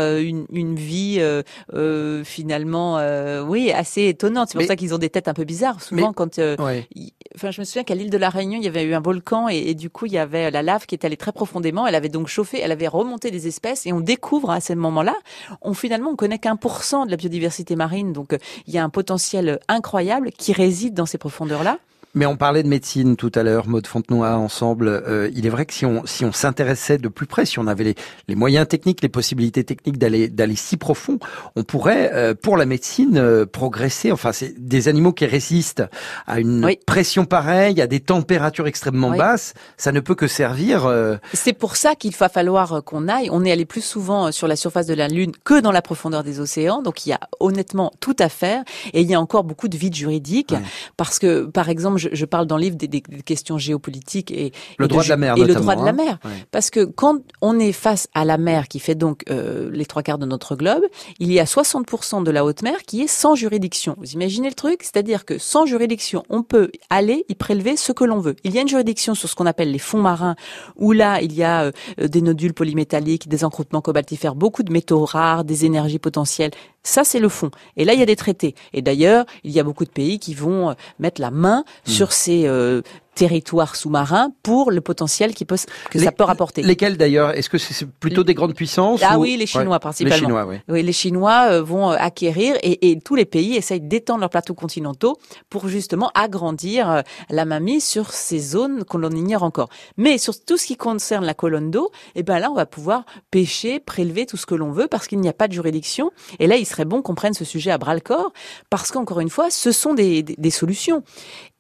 une, 0.51 0.75
une 0.76 0.84
vie 0.84 1.16
euh, 1.20 1.42
euh, 1.74 2.22
finalement, 2.24 2.98
euh, 2.98 3.42
oui, 3.42 3.70
assez 3.72 4.06
étonnante. 4.08 4.48
C'est 4.48 4.54
pour 4.54 4.62
Mais- 4.62 4.66
ça 4.68 4.76
qu'ils 4.76 4.94
ont 4.94 4.98
des 4.98 5.10
têtes 5.10 5.28
un 5.28 5.34
peu 5.34 5.44
bizarres. 5.44 5.80
Souvent, 5.82 6.08
Mais- 6.08 6.14
quand, 6.14 6.38
euh, 6.38 6.56
ouais. 6.58 6.86
enfin, 7.34 7.50
je 7.50 7.60
me 7.60 7.64
souviens 7.64 7.84
qu'à 7.84 7.94
l'île 7.94 8.10
de 8.10 8.18
la 8.18 8.28
Réunion, 8.30 8.58
il 8.58 8.64
y 8.64 8.68
avait 8.68 8.84
eu 8.84 8.94
un 8.94 9.00
volcan 9.00 9.48
et, 9.48 9.56
et 9.56 9.74
du 9.74 9.88
coup, 9.90 10.06
il 10.06 10.12
y 10.12 10.18
avait 10.18 10.50
la 10.50 10.62
lave 10.62 10.86
qui 10.86 10.94
est 10.94 11.04
allée 11.04 11.16
très 11.16 11.32
profondément. 11.32 11.86
Elle 11.86 11.94
avait 11.94 12.08
donc 12.08 12.28
chauffé, 12.28 12.60
elle 12.60 12.72
avait 12.72 12.88
remonté 12.88 13.30
des 13.30 13.46
espèces 13.46 13.86
et 13.86 13.92
on 13.92 14.00
découvre 14.00 14.50
à 14.50 14.60
ce 14.60 14.72
moment-là, 14.74 15.14
on 15.62 15.72
finalement, 15.74 16.10
on 16.10 16.16
connaît 16.16 16.38
qu'un 16.38 16.56
pour 16.56 16.82
cent 16.82 17.06
de 17.06 17.10
la 17.10 17.16
biodiversité 17.16 17.76
marine. 17.76 18.12
Donc, 18.12 18.36
il 18.66 18.74
y 18.74 18.78
a 18.78 18.84
un 18.84 18.90
potentiel 18.90 19.58
incroyable 19.68 20.30
qui 20.32 20.52
réside 20.52 20.94
dans 20.94 21.06
ces 21.06 21.18
profondeurs-là. 21.18 21.78
Mais 22.16 22.24
on 22.24 22.36
parlait 22.36 22.62
de 22.62 22.68
médecine 22.68 23.14
tout 23.14 23.30
à 23.34 23.42
l'heure, 23.42 23.68
Maud 23.68 23.86
Fontenoy, 23.86 24.26
ensemble. 24.34 24.88
Euh, 24.88 25.30
il 25.34 25.44
est 25.46 25.50
vrai 25.50 25.66
que 25.66 25.74
si 25.74 25.84
on 25.84 26.06
si 26.06 26.24
on 26.24 26.32
s'intéressait 26.32 26.96
de 26.96 27.08
plus 27.08 27.26
près, 27.26 27.44
si 27.44 27.58
on 27.58 27.66
avait 27.66 27.84
les, 27.84 27.94
les 28.26 28.34
moyens 28.34 28.66
techniques, 28.66 29.02
les 29.02 29.10
possibilités 29.10 29.64
techniques 29.64 29.98
d'aller 29.98 30.28
d'aller 30.30 30.56
si 30.56 30.78
profond, 30.78 31.18
on 31.56 31.62
pourrait 31.62 32.10
euh, 32.14 32.32
pour 32.34 32.56
la 32.56 32.64
médecine 32.64 33.18
euh, 33.18 33.44
progresser. 33.44 34.12
Enfin, 34.12 34.32
c'est 34.32 34.54
des 34.58 34.88
animaux 34.88 35.12
qui 35.12 35.26
résistent 35.26 35.84
à 36.26 36.40
une 36.40 36.64
Oui. 36.64 36.78
pression 36.86 37.26
pareille, 37.26 37.82
à 37.82 37.86
des 37.86 38.00
températures 38.00 38.66
extrêmement 38.66 39.10
Oui. 39.10 39.18
basses. 39.18 39.52
Ça 39.76 39.92
ne 39.92 40.00
peut 40.00 40.14
que 40.14 40.26
servir. 40.26 40.86
euh, 40.86 41.16
C'est 41.34 41.52
pour 41.52 41.76
ça 41.76 41.94
qu'il 41.96 42.16
va 42.16 42.30
falloir 42.30 42.72
euh, 42.72 42.80
qu'on 42.80 43.08
aille. 43.08 43.28
On 43.30 43.44
est 43.44 43.52
allé 43.52 43.66
plus 43.66 43.84
souvent 43.84 44.28
euh, 44.28 44.30
sur 44.30 44.48
la 44.48 44.56
surface 44.56 44.86
de 44.86 44.94
la 44.94 45.08
Lune 45.08 45.32
que 45.44 45.60
dans 45.60 45.70
la 45.72 45.82
profondeur 45.82 46.24
des 46.24 46.40
océans. 46.40 46.80
Donc 46.80 47.04
il 47.04 47.10
y 47.10 47.12
a 47.12 47.20
honnêtement 47.40 47.92
tout 48.00 48.16
à 48.20 48.30
faire. 48.30 48.64
Et 48.94 49.02
il 49.02 49.06
y 49.10 49.14
a 49.14 49.20
encore 49.20 49.44
beaucoup 49.44 49.68
de 49.68 49.76
vides 49.76 49.94
juridiques. 49.94 50.52
Ouais. 50.52 50.62
Parce 50.96 51.18
que, 51.18 51.44
par 51.44 51.68
exemple, 51.68 51.98
je, 51.98 52.05
je 52.12 52.24
parle 52.24 52.46
dans 52.46 52.57
le 52.57 52.62
livre 52.62 52.76
des, 52.76 52.88
des- 52.88 53.00
des 53.07 53.22
questions 53.22 53.59
géopolitiques 53.59 54.30
et, 54.30 54.52
Le 54.78 54.84
et 54.86 54.88
droit 54.88 55.02
de 55.04 55.09
la 55.09 55.16
mer, 55.16 55.36
et 55.36 55.44
le 55.44 55.54
droit 55.54 55.76
de 55.76 55.82
la 55.84 55.90
hein. 55.90 55.92
mer. 55.92 56.18
Ouais. 56.24 56.30
Parce 56.50 56.70
que 56.70 56.84
quand 56.84 57.18
on 57.42 57.59
est 57.59 57.72
face 57.72 58.09
à 58.14 58.24
la 58.24 58.38
mer 58.38 58.68
qui 58.68 58.78
fait 58.78 58.94
donc 58.94 59.22
euh, 59.30 59.70
les 59.72 59.86
trois 59.86 60.02
quarts 60.02 60.18
de 60.18 60.26
notre 60.26 60.57
globe, 60.57 60.82
il 61.18 61.32
y 61.32 61.40
a 61.40 61.44
60% 61.44 62.22
de 62.22 62.30
la 62.30 62.44
haute 62.44 62.62
mer 62.62 62.78
qui 62.86 63.02
est 63.02 63.07
sans 63.07 63.34
juridiction. 63.34 63.96
Vous 63.98 64.12
imaginez 64.12 64.48
le 64.48 64.54
truc? 64.54 64.82
C'est-à-dire 64.82 65.24
que 65.24 65.38
sans 65.38 65.66
juridiction, 65.66 66.24
on 66.30 66.42
peut 66.42 66.70
aller 66.90 67.24
y 67.28 67.34
prélever 67.34 67.76
ce 67.76 67.92
que 67.92 68.04
l'on 68.04 68.20
veut. 68.20 68.36
Il 68.44 68.54
y 68.54 68.59
a 68.59 68.62
une 68.62 68.68
juridiction 68.68 69.14
sur 69.14 69.28
ce 69.28 69.34
qu'on 69.34 69.46
appelle 69.46 69.70
les 69.70 69.78
fonds 69.78 70.00
marins, 70.00 70.36
où 70.76 70.92
là, 70.92 71.20
il 71.20 71.32
y 71.32 71.42
a 71.42 71.64
euh, 71.64 72.09
des 72.09 72.22
nodules 72.22 72.54
polymétalliques, 72.54 73.28
des 73.28 73.44
encroûtements 73.44 73.80
cobaltifères, 73.80 74.34
beaucoup 74.34 74.62
de 74.62 74.72
métaux 74.72 75.04
rares, 75.04 75.44
des 75.44 75.64
énergies 75.64 75.98
potentielles. 75.98 76.50
Ça, 76.87 77.03
c'est 77.03 77.18
le 77.18 77.28
fond. 77.28 77.51
Et 77.76 77.84
là, 77.84 77.95
il 77.95 77.99
y 77.99 78.03
a 78.03 78.07
des 78.07 78.14
traités. 78.16 78.55
Et 78.72 78.80
d'ailleurs, 78.80 79.26
il 79.43 79.51
y 79.51 79.59
a 79.59 79.64
beaucoup 79.64 79.84
de 79.84 79.91
pays 79.91 80.20
qui 80.20 80.34
vont 80.34 80.70
euh, 80.70 80.74
mettre 81.01 81.20
la 81.20 81.32
main 81.32 81.64
Hmm. 81.87 81.91
sur 81.91 82.12
ces 82.12 82.47
euh, 82.47 82.82
territoires 83.16 83.74
sous-marins 83.74 84.30
pour 84.44 84.70
le 84.70 84.80
potentiel 84.80 85.34
qui 85.34 85.44
peut, 85.44 85.56
que 85.90 85.98
Les- 85.98 86.04
ça 86.04 86.12
peut 86.12 86.22
rapporter. 86.22 86.62
Lesquels 86.62 86.96
d'ailleurs? 86.96 87.30
Est-ce 87.36 87.50
que 87.50 87.58
c'est 87.58 87.88
plutôt 87.88 88.22
des 88.22 88.34
grandes 88.34 88.54
puissances 88.54 89.00
Ah 89.02 89.18
ou- 89.18 89.22
oui, 89.22 89.36
les 89.36 89.46
Chinois 89.46 89.72
Ouais. 89.74 89.78
principalement. 89.80 90.14
Les 90.16 90.20
Chinois, 90.22 90.46
oui. 90.46 90.56
Oui, 90.68 90.82
les 90.82 90.92
Chinois 90.92 91.46
euh, 91.50 91.62
vont 91.62 91.90
euh, 91.90 91.96
acquérir 91.98 92.56
et, 92.62 92.90
et 92.90 93.00
tous 93.00 93.14
les 93.16 93.24
pays 93.24 93.56
essayent 93.56 93.80
d'étendre 93.80 94.20
leurs 94.20 94.30
plateaux 94.30 94.54
continentaux 94.54 95.16
pour 95.50 95.66
justement 95.68 96.10
agrandir 96.14 96.90
euh, 96.90 97.00
la 97.30 97.44
mamie 97.46 97.80
sur 97.80 98.12
ces 98.12 98.38
zones 98.38 98.84
qu'on 98.84 98.98
l'on 98.98 99.10
ignore 99.10 99.42
encore. 99.42 99.70
Mais 99.96 100.18
sur 100.18 100.34
tout 100.44 100.56
ce 100.58 100.66
qui 100.66 100.76
concerne 100.76 101.24
la 101.24 101.34
colonne 101.34 101.70
d'eau, 101.70 101.90
eh 102.14 102.22
ben 102.22 102.38
là, 102.38 102.50
on 102.50 102.54
va 102.54 102.66
pouvoir 102.66 103.04
pêcher, 103.30 103.80
prélever 103.80 104.26
tout 104.26 104.36
ce 104.36 104.44
que 104.46 104.54
l'on 104.54 104.70
veut 104.72 104.88
parce 104.88 105.06
qu'il 105.08 105.18
n'y 105.20 105.28
a 105.28 105.32
pas 105.32 105.48
de 105.48 105.54
juridiction. 105.54 106.10
Et 106.38 106.46
là, 106.46 106.56
il 106.56 106.66
serait 106.66 106.84
bon 106.84 107.00
qu'on 107.02 107.14
prenne 107.14 107.32
ce 107.34 107.44
sujet 107.46 107.70
à 107.70 107.78
bras 107.78 107.94
le 107.94 108.00
corps 108.00 108.32
parce 108.68 108.90
qu'encore 108.90 109.20
une 109.20 109.30
fois, 109.30 109.50
ce 109.50 109.72
sont 109.72 109.94
des, 109.94 110.22
des- 110.22 110.34
des 110.36 110.50
solutions. 110.50 111.02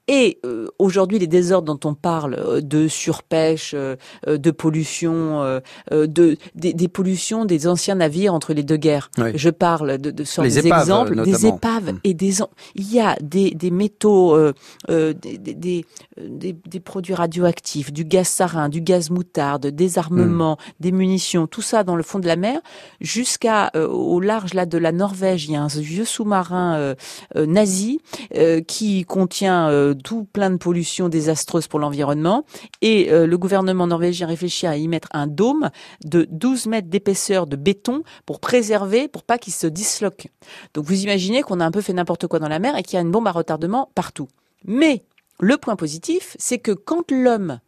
Et 0.08 0.38
euh, 0.44 0.66
aujourd'hui, 0.78 1.18
les 1.18 1.26
désordres 1.26 1.74
dont 1.76 1.88
on 1.88 1.94
parle, 1.94 2.34
euh, 2.38 2.60
de 2.60 2.86
surpêche, 2.86 3.72
euh, 3.74 3.96
euh, 4.28 4.38
de 4.38 4.50
pollution, 4.52 5.42
euh, 5.42 5.60
euh, 5.92 6.06
de 6.06 6.36
des, 6.54 6.72
des 6.74 6.88
pollutions 6.88 7.44
des 7.44 7.66
anciens 7.66 7.96
navires 7.96 8.32
entre 8.32 8.52
les 8.54 8.62
deux 8.62 8.76
guerres. 8.76 9.10
Oui. 9.18 9.32
Je 9.34 9.50
parle 9.50 9.98
de, 9.98 10.10
de 10.12 10.22
sur 10.24 10.42
Les 10.44 10.50
des 10.50 10.66
épaves, 10.68 10.80
exemples, 10.82 11.22
des 11.22 11.46
épaves 11.46 11.92
Mm. 11.92 11.98
et 12.04 12.14
des. 12.14 12.34
Il 12.76 12.92
y 12.92 13.00
a 13.00 13.16
des, 13.20 13.50
des 13.50 13.70
métaux, 13.70 14.34
euh, 14.36 14.52
euh, 14.90 15.12
des, 15.12 15.38
des, 15.38 15.84
des, 16.18 16.80
produits 16.80 17.14
radioactifs, 17.14 17.92
du 17.92 18.04
gaz 18.04 18.28
sarin, 18.28 18.68
du 18.68 18.80
gaz 18.80 19.10
moutarde, 19.10 19.66
des 19.66 19.98
armements, 19.98 20.56
Mm. 20.56 20.72
des 20.84 20.92
munitions, 20.92 21.46
tout 21.46 21.62
ça 21.62 21.82
dans 21.84 21.96
le 21.96 22.02
fond 22.02 22.18
de 22.20 22.26
la 22.26 22.36
mer, 22.36 22.60
jusqu'à 23.00 23.70
euh, 23.74 23.88
au 23.88 24.20
large 24.20 24.54
là 24.54 24.66
de 24.66 24.78
la 24.78 24.92
Norvège. 24.92 25.46
Il 25.46 25.52
y 25.52 25.56
a 25.56 25.62
un 25.62 25.66
vieux 25.66 26.04
sous-marin 26.04 26.94
nazi 27.34 28.00
euh, 28.36 28.60
qui 28.60 29.04
contient 29.04 29.68
euh, 29.68 29.94
tout 30.02 30.24
plein 30.24 30.50
de 30.50 30.56
pollutions 30.56 31.08
désastreuses 31.08 31.68
pour 31.68 31.78
l'environnement. 31.78 32.44
Et 32.82 33.10
euh, 33.10 33.26
le 33.26 33.38
gouvernement 33.38 33.86
norvégien 33.86 34.26
réfléchit 34.26 34.66
à 34.66 34.76
y 34.76 34.88
mettre 34.88 35.08
un 35.12 35.26
dôme 35.26 35.70
de 36.04 36.26
12 36.30 36.66
mètres 36.66 36.88
d'épaisseur 36.88 37.46
de 37.46 37.56
béton 37.56 38.02
pour 38.24 38.40
préserver, 38.40 39.08
pour 39.08 39.22
pas 39.22 39.38
qu'il 39.38 39.52
se 39.52 39.66
disloque. 39.66 40.28
Donc 40.74 40.84
vous 40.84 41.02
imaginez 41.02 41.42
qu'on 41.42 41.60
a 41.60 41.64
un 41.64 41.70
peu 41.70 41.80
fait 41.80 41.92
n'importe 41.92 42.26
quoi 42.26 42.38
dans 42.38 42.48
la 42.48 42.58
mer 42.58 42.76
et 42.76 42.82
qu'il 42.82 42.94
y 42.94 42.98
a 42.98 43.02
une 43.02 43.10
bombe 43.10 43.26
à 43.26 43.32
retardement 43.32 43.90
partout. 43.94 44.28
Mais 44.64 45.04
le 45.40 45.58
point 45.58 45.76
positif, 45.76 46.36
c'est 46.38 46.58
que 46.58 46.72
quand 46.72 47.10
l'homme 47.10 47.60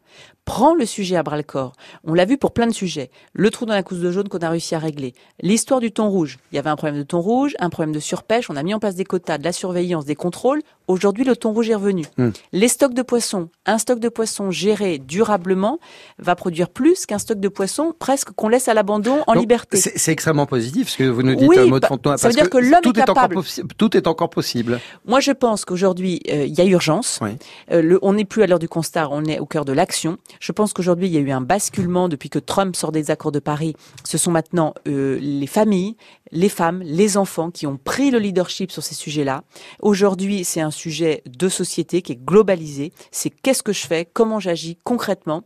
prend 0.44 0.74
le 0.74 0.86
sujet 0.86 1.16
à 1.16 1.22
bras 1.22 1.36
le 1.36 1.42
corps. 1.42 1.74
On 2.04 2.14
l'a 2.14 2.24
vu 2.24 2.38
pour 2.38 2.52
plein 2.52 2.66
de 2.66 2.72
sujets. 2.72 3.10
Le 3.34 3.50
trou 3.50 3.66
dans 3.66 3.74
la 3.74 3.82
couche 3.82 3.98
de 3.98 4.10
jaune 4.10 4.28
qu'on 4.30 4.38
a 4.38 4.48
réussi 4.48 4.74
à 4.74 4.78
régler. 4.78 5.12
L'histoire 5.42 5.78
du 5.80 5.92
thon 5.92 6.08
rouge. 6.08 6.38
Il 6.52 6.56
y 6.56 6.58
avait 6.58 6.70
un 6.70 6.76
problème 6.76 6.98
de 6.98 7.02
thon 7.04 7.20
rouge, 7.20 7.54
un 7.58 7.68
problème 7.68 7.94
de 7.94 8.00
surpêche. 8.00 8.48
On 8.48 8.56
a 8.56 8.62
mis 8.62 8.72
en 8.72 8.78
place 8.78 8.94
des 8.94 9.04
quotas, 9.04 9.36
de 9.36 9.44
la 9.44 9.52
surveillance, 9.52 10.06
des 10.06 10.14
contrôles. 10.14 10.62
Aujourd'hui, 10.86 11.24
le 11.24 11.36
thon 11.36 11.52
rouge 11.52 11.68
est 11.68 11.74
revenu. 11.74 12.06
Hmm. 12.16 12.30
Les 12.52 12.68
stocks 12.68 12.94
de 12.94 13.02
poissons. 13.02 13.50
Un 13.66 13.76
stock 13.76 14.00
de 14.00 14.08
poissons 14.08 14.50
géré 14.50 14.96
durablement 14.98 15.78
va 16.18 16.34
produire 16.34 16.70
plus 16.70 17.04
qu'un 17.04 17.18
stock 17.18 17.38
de 17.40 17.48
poissons 17.48 17.92
presque 17.98 18.30
qu'on 18.30 18.48
laisse 18.48 18.68
à 18.68 18.74
l'abandon 18.74 19.18
en 19.26 19.34
Donc, 19.34 19.42
liberté. 19.42 19.76
C'est 19.76 20.12
extrêmement 20.12 20.46
positif 20.46 20.88
ce 20.88 20.96
que 20.96 21.04
vous 21.04 21.22
nous 21.22 21.34
dites, 21.34 21.46
Oui, 21.46 21.58
euh, 21.58 21.66
Maud 21.66 21.84
bah, 22.02 22.16
ça 22.16 22.28
veut 22.28 22.34
dire 22.34 22.48
que 22.48 22.56
l'homme 22.56 22.80
est 22.84 22.88
encore 23.02 23.14
capable. 23.14 23.36
possi- 23.36 23.62
tout 23.76 23.94
est 23.98 24.06
encore 24.06 24.30
possible. 24.30 24.80
Moi, 25.04 25.20
je 25.20 25.32
pense 25.32 25.66
qu'aujourd'hui, 25.66 26.22
euh, 26.30 26.46
il 26.46 26.54
y 26.54 26.62
a 26.62 26.64
urgence. 26.64 27.18
Oui. 27.20 27.30
Euh, 27.70 27.82
le- 27.82 27.98
on 28.00 28.14
n'est 28.14 28.24
plus 28.24 28.42
à 28.42 28.46
l'heure 28.46 28.58
du 28.58 28.68
constat, 28.68 29.08
on 29.10 29.26
est 29.26 29.38
au 29.40 29.44
cœur 29.46 29.66
de 29.66 29.72
l'action. 29.74 29.97
Je 30.40 30.52
pense 30.52 30.72
qu'aujourd'hui, 30.72 31.08
il 31.08 31.12
y 31.12 31.16
a 31.16 31.20
eu 31.20 31.30
un 31.30 31.40
basculement 31.40 32.08
depuis 32.08 32.30
que 32.30 32.38
Trump 32.38 32.76
sort 32.76 32.92
des 32.92 33.10
accords 33.10 33.32
de 33.32 33.38
Paris. 33.38 33.74
Ce 34.04 34.18
sont 34.18 34.30
maintenant 34.30 34.74
euh, 34.86 35.18
les 35.20 35.46
familles, 35.46 35.96
les 36.30 36.48
femmes, 36.48 36.82
les 36.84 37.16
enfants 37.16 37.50
qui 37.50 37.66
ont 37.66 37.76
pris 37.76 38.10
le 38.10 38.18
leadership 38.18 38.70
sur 38.70 38.82
ces 38.82 38.94
sujets-là. 38.94 39.44
Aujourd'hui, 39.80 40.44
c'est 40.44 40.60
un 40.60 40.70
sujet 40.70 41.22
de 41.26 41.48
société 41.48 42.02
qui 42.02 42.12
est 42.12 42.24
globalisé. 42.24 42.92
C'est 43.10 43.30
qu'est-ce 43.30 43.62
que 43.62 43.72
je 43.72 43.86
fais, 43.86 44.04
comment 44.04 44.40
j'agis 44.40 44.76
concrètement. 44.84 45.42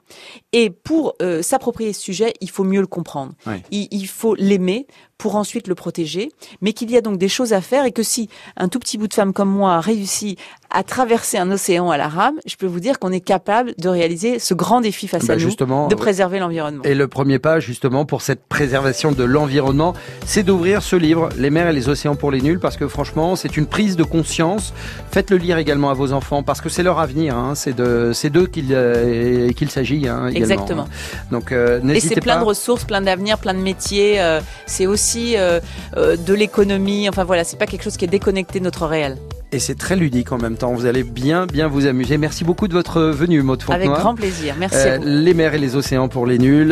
Et 0.52 0.70
pour 0.70 1.14
euh, 1.22 1.42
s'approprier 1.42 1.92
ce 1.92 2.00
sujet, 2.00 2.32
il 2.40 2.50
faut 2.50 2.64
mieux 2.64 2.80
le 2.80 2.86
comprendre. 2.86 3.32
Il, 3.70 3.88
il 3.90 4.06
faut 4.06 4.34
l'aimer 4.34 4.86
pour 5.22 5.36
ensuite 5.36 5.68
le 5.68 5.76
protéger, 5.76 6.30
mais 6.62 6.72
qu'il 6.72 6.90
y 6.90 6.96
a 6.96 7.00
donc 7.00 7.16
des 7.16 7.28
choses 7.28 7.52
à 7.52 7.60
faire 7.60 7.84
et 7.84 7.92
que 7.92 8.02
si 8.02 8.28
un 8.56 8.66
tout 8.66 8.80
petit 8.80 8.98
bout 8.98 9.06
de 9.06 9.14
femme 9.14 9.32
comme 9.32 9.50
moi 9.50 9.80
réussit 9.80 10.36
à 10.74 10.82
traverser 10.82 11.36
un 11.38 11.50
océan 11.50 11.90
à 11.90 11.98
la 11.98 12.08
rame, 12.08 12.36
je 12.46 12.56
peux 12.56 12.66
vous 12.66 12.80
dire 12.80 12.98
qu'on 12.98 13.12
est 13.12 13.20
capable 13.20 13.74
de 13.78 13.88
réaliser 13.88 14.38
ce 14.38 14.54
grand 14.54 14.80
défi 14.80 15.06
face 15.06 15.26
Bah, 15.26 15.34
à 15.34 15.36
nous, 15.36 15.50
de 15.50 15.64
ouais. 15.64 15.94
préserver 15.96 16.38
l'environnement. 16.38 16.82
Et 16.84 16.94
le 16.94 17.08
premier 17.08 17.38
pas, 17.38 17.60
justement, 17.60 18.04
pour 18.06 18.22
cette 18.22 18.44
préservation 18.46 19.12
de 19.12 19.22
l'environnement, 19.24 19.92
c'est 20.24 20.42
d'ouvrir 20.42 20.82
ce 20.82 20.96
livre, 20.96 21.28
Les 21.36 21.50
mers 21.50 21.68
et 21.68 21.72
les 21.72 21.88
océans 21.88 22.14
pour 22.16 22.30
les 22.30 22.40
nuls, 22.40 22.58
parce 22.58 22.76
que 22.76 22.88
franchement, 22.88 23.36
c'est 23.36 23.56
une 23.56 23.66
prise 23.66 23.96
de 23.96 24.02
conscience. 24.04 24.72
Faites-le 25.10 25.36
lire 25.36 25.58
également 25.58 25.90
à 25.90 25.94
vos 25.94 26.12
enfants, 26.12 26.42
parce 26.42 26.60
que 26.60 26.68
c'est 26.68 26.82
leur 26.82 26.98
avenir. 26.98 27.36
Hein. 27.36 27.54
C'est 27.54 27.74
de, 27.76 28.12
c'est 28.14 28.30
d'eux 28.30 28.46
qu'il 28.46 28.68
euh, 28.70 29.50
qu'il 29.52 29.70
s'agit 29.70 30.08
hein. 30.08 30.28
Exactement. 30.28 30.88
Donc, 31.30 31.52
euh, 31.52 31.80
Et 31.80 31.84
n'hésitez 31.84 32.14
c'est 32.14 32.20
plein 32.22 32.34
pas. 32.36 32.40
de 32.40 32.46
ressources, 32.46 32.84
plein 32.84 33.02
d'avenir, 33.02 33.38
plein 33.38 33.54
de 33.54 33.58
métiers. 33.60 34.20
euh, 34.20 34.40
c'est 34.66 34.86
aussi 34.86 35.36
euh, 35.36 35.60
euh, 35.96 36.16
de 36.16 36.32
l'économie. 36.34 37.08
Enfin 37.08 37.24
voilà, 37.24 37.44
c'est 37.44 37.58
pas 37.58 37.66
quelque 37.66 37.82
chose 37.84 37.96
qui 37.96 38.04
est 38.04 38.08
déconnecté 38.08 38.58
de 38.58 38.64
notre 38.64 38.86
réel. 38.86 39.16
Et 39.54 39.58
c'est 39.58 39.74
très 39.74 39.96
ludique 39.96 40.32
en 40.32 40.38
même 40.38 40.56
temps. 40.56 40.72
Vous 40.72 40.86
allez 40.86 41.02
bien, 41.02 41.44
bien 41.44 41.68
vous 41.68 41.86
amuser. 41.86 42.16
Merci 42.16 42.42
beaucoup 42.42 42.68
de 42.68 42.72
votre 42.72 43.02
venue, 43.02 43.42
Maud 43.42 43.60
Fontenoy. 43.62 43.86
Avec 43.86 43.98
grand 44.00 44.14
plaisir. 44.14 44.54
Merci 44.58 44.76
à 44.76 44.92
Euh, 44.94 44.96
vous. 44.98 45.04
les 45.06 45.34
mers 45.34 45.52
et 45.52 45.58
les 45.58 45.76
océans 45.76 46.08
pour 46.08 46.24
les 46.26 46.38
nuls. 46.38 46.70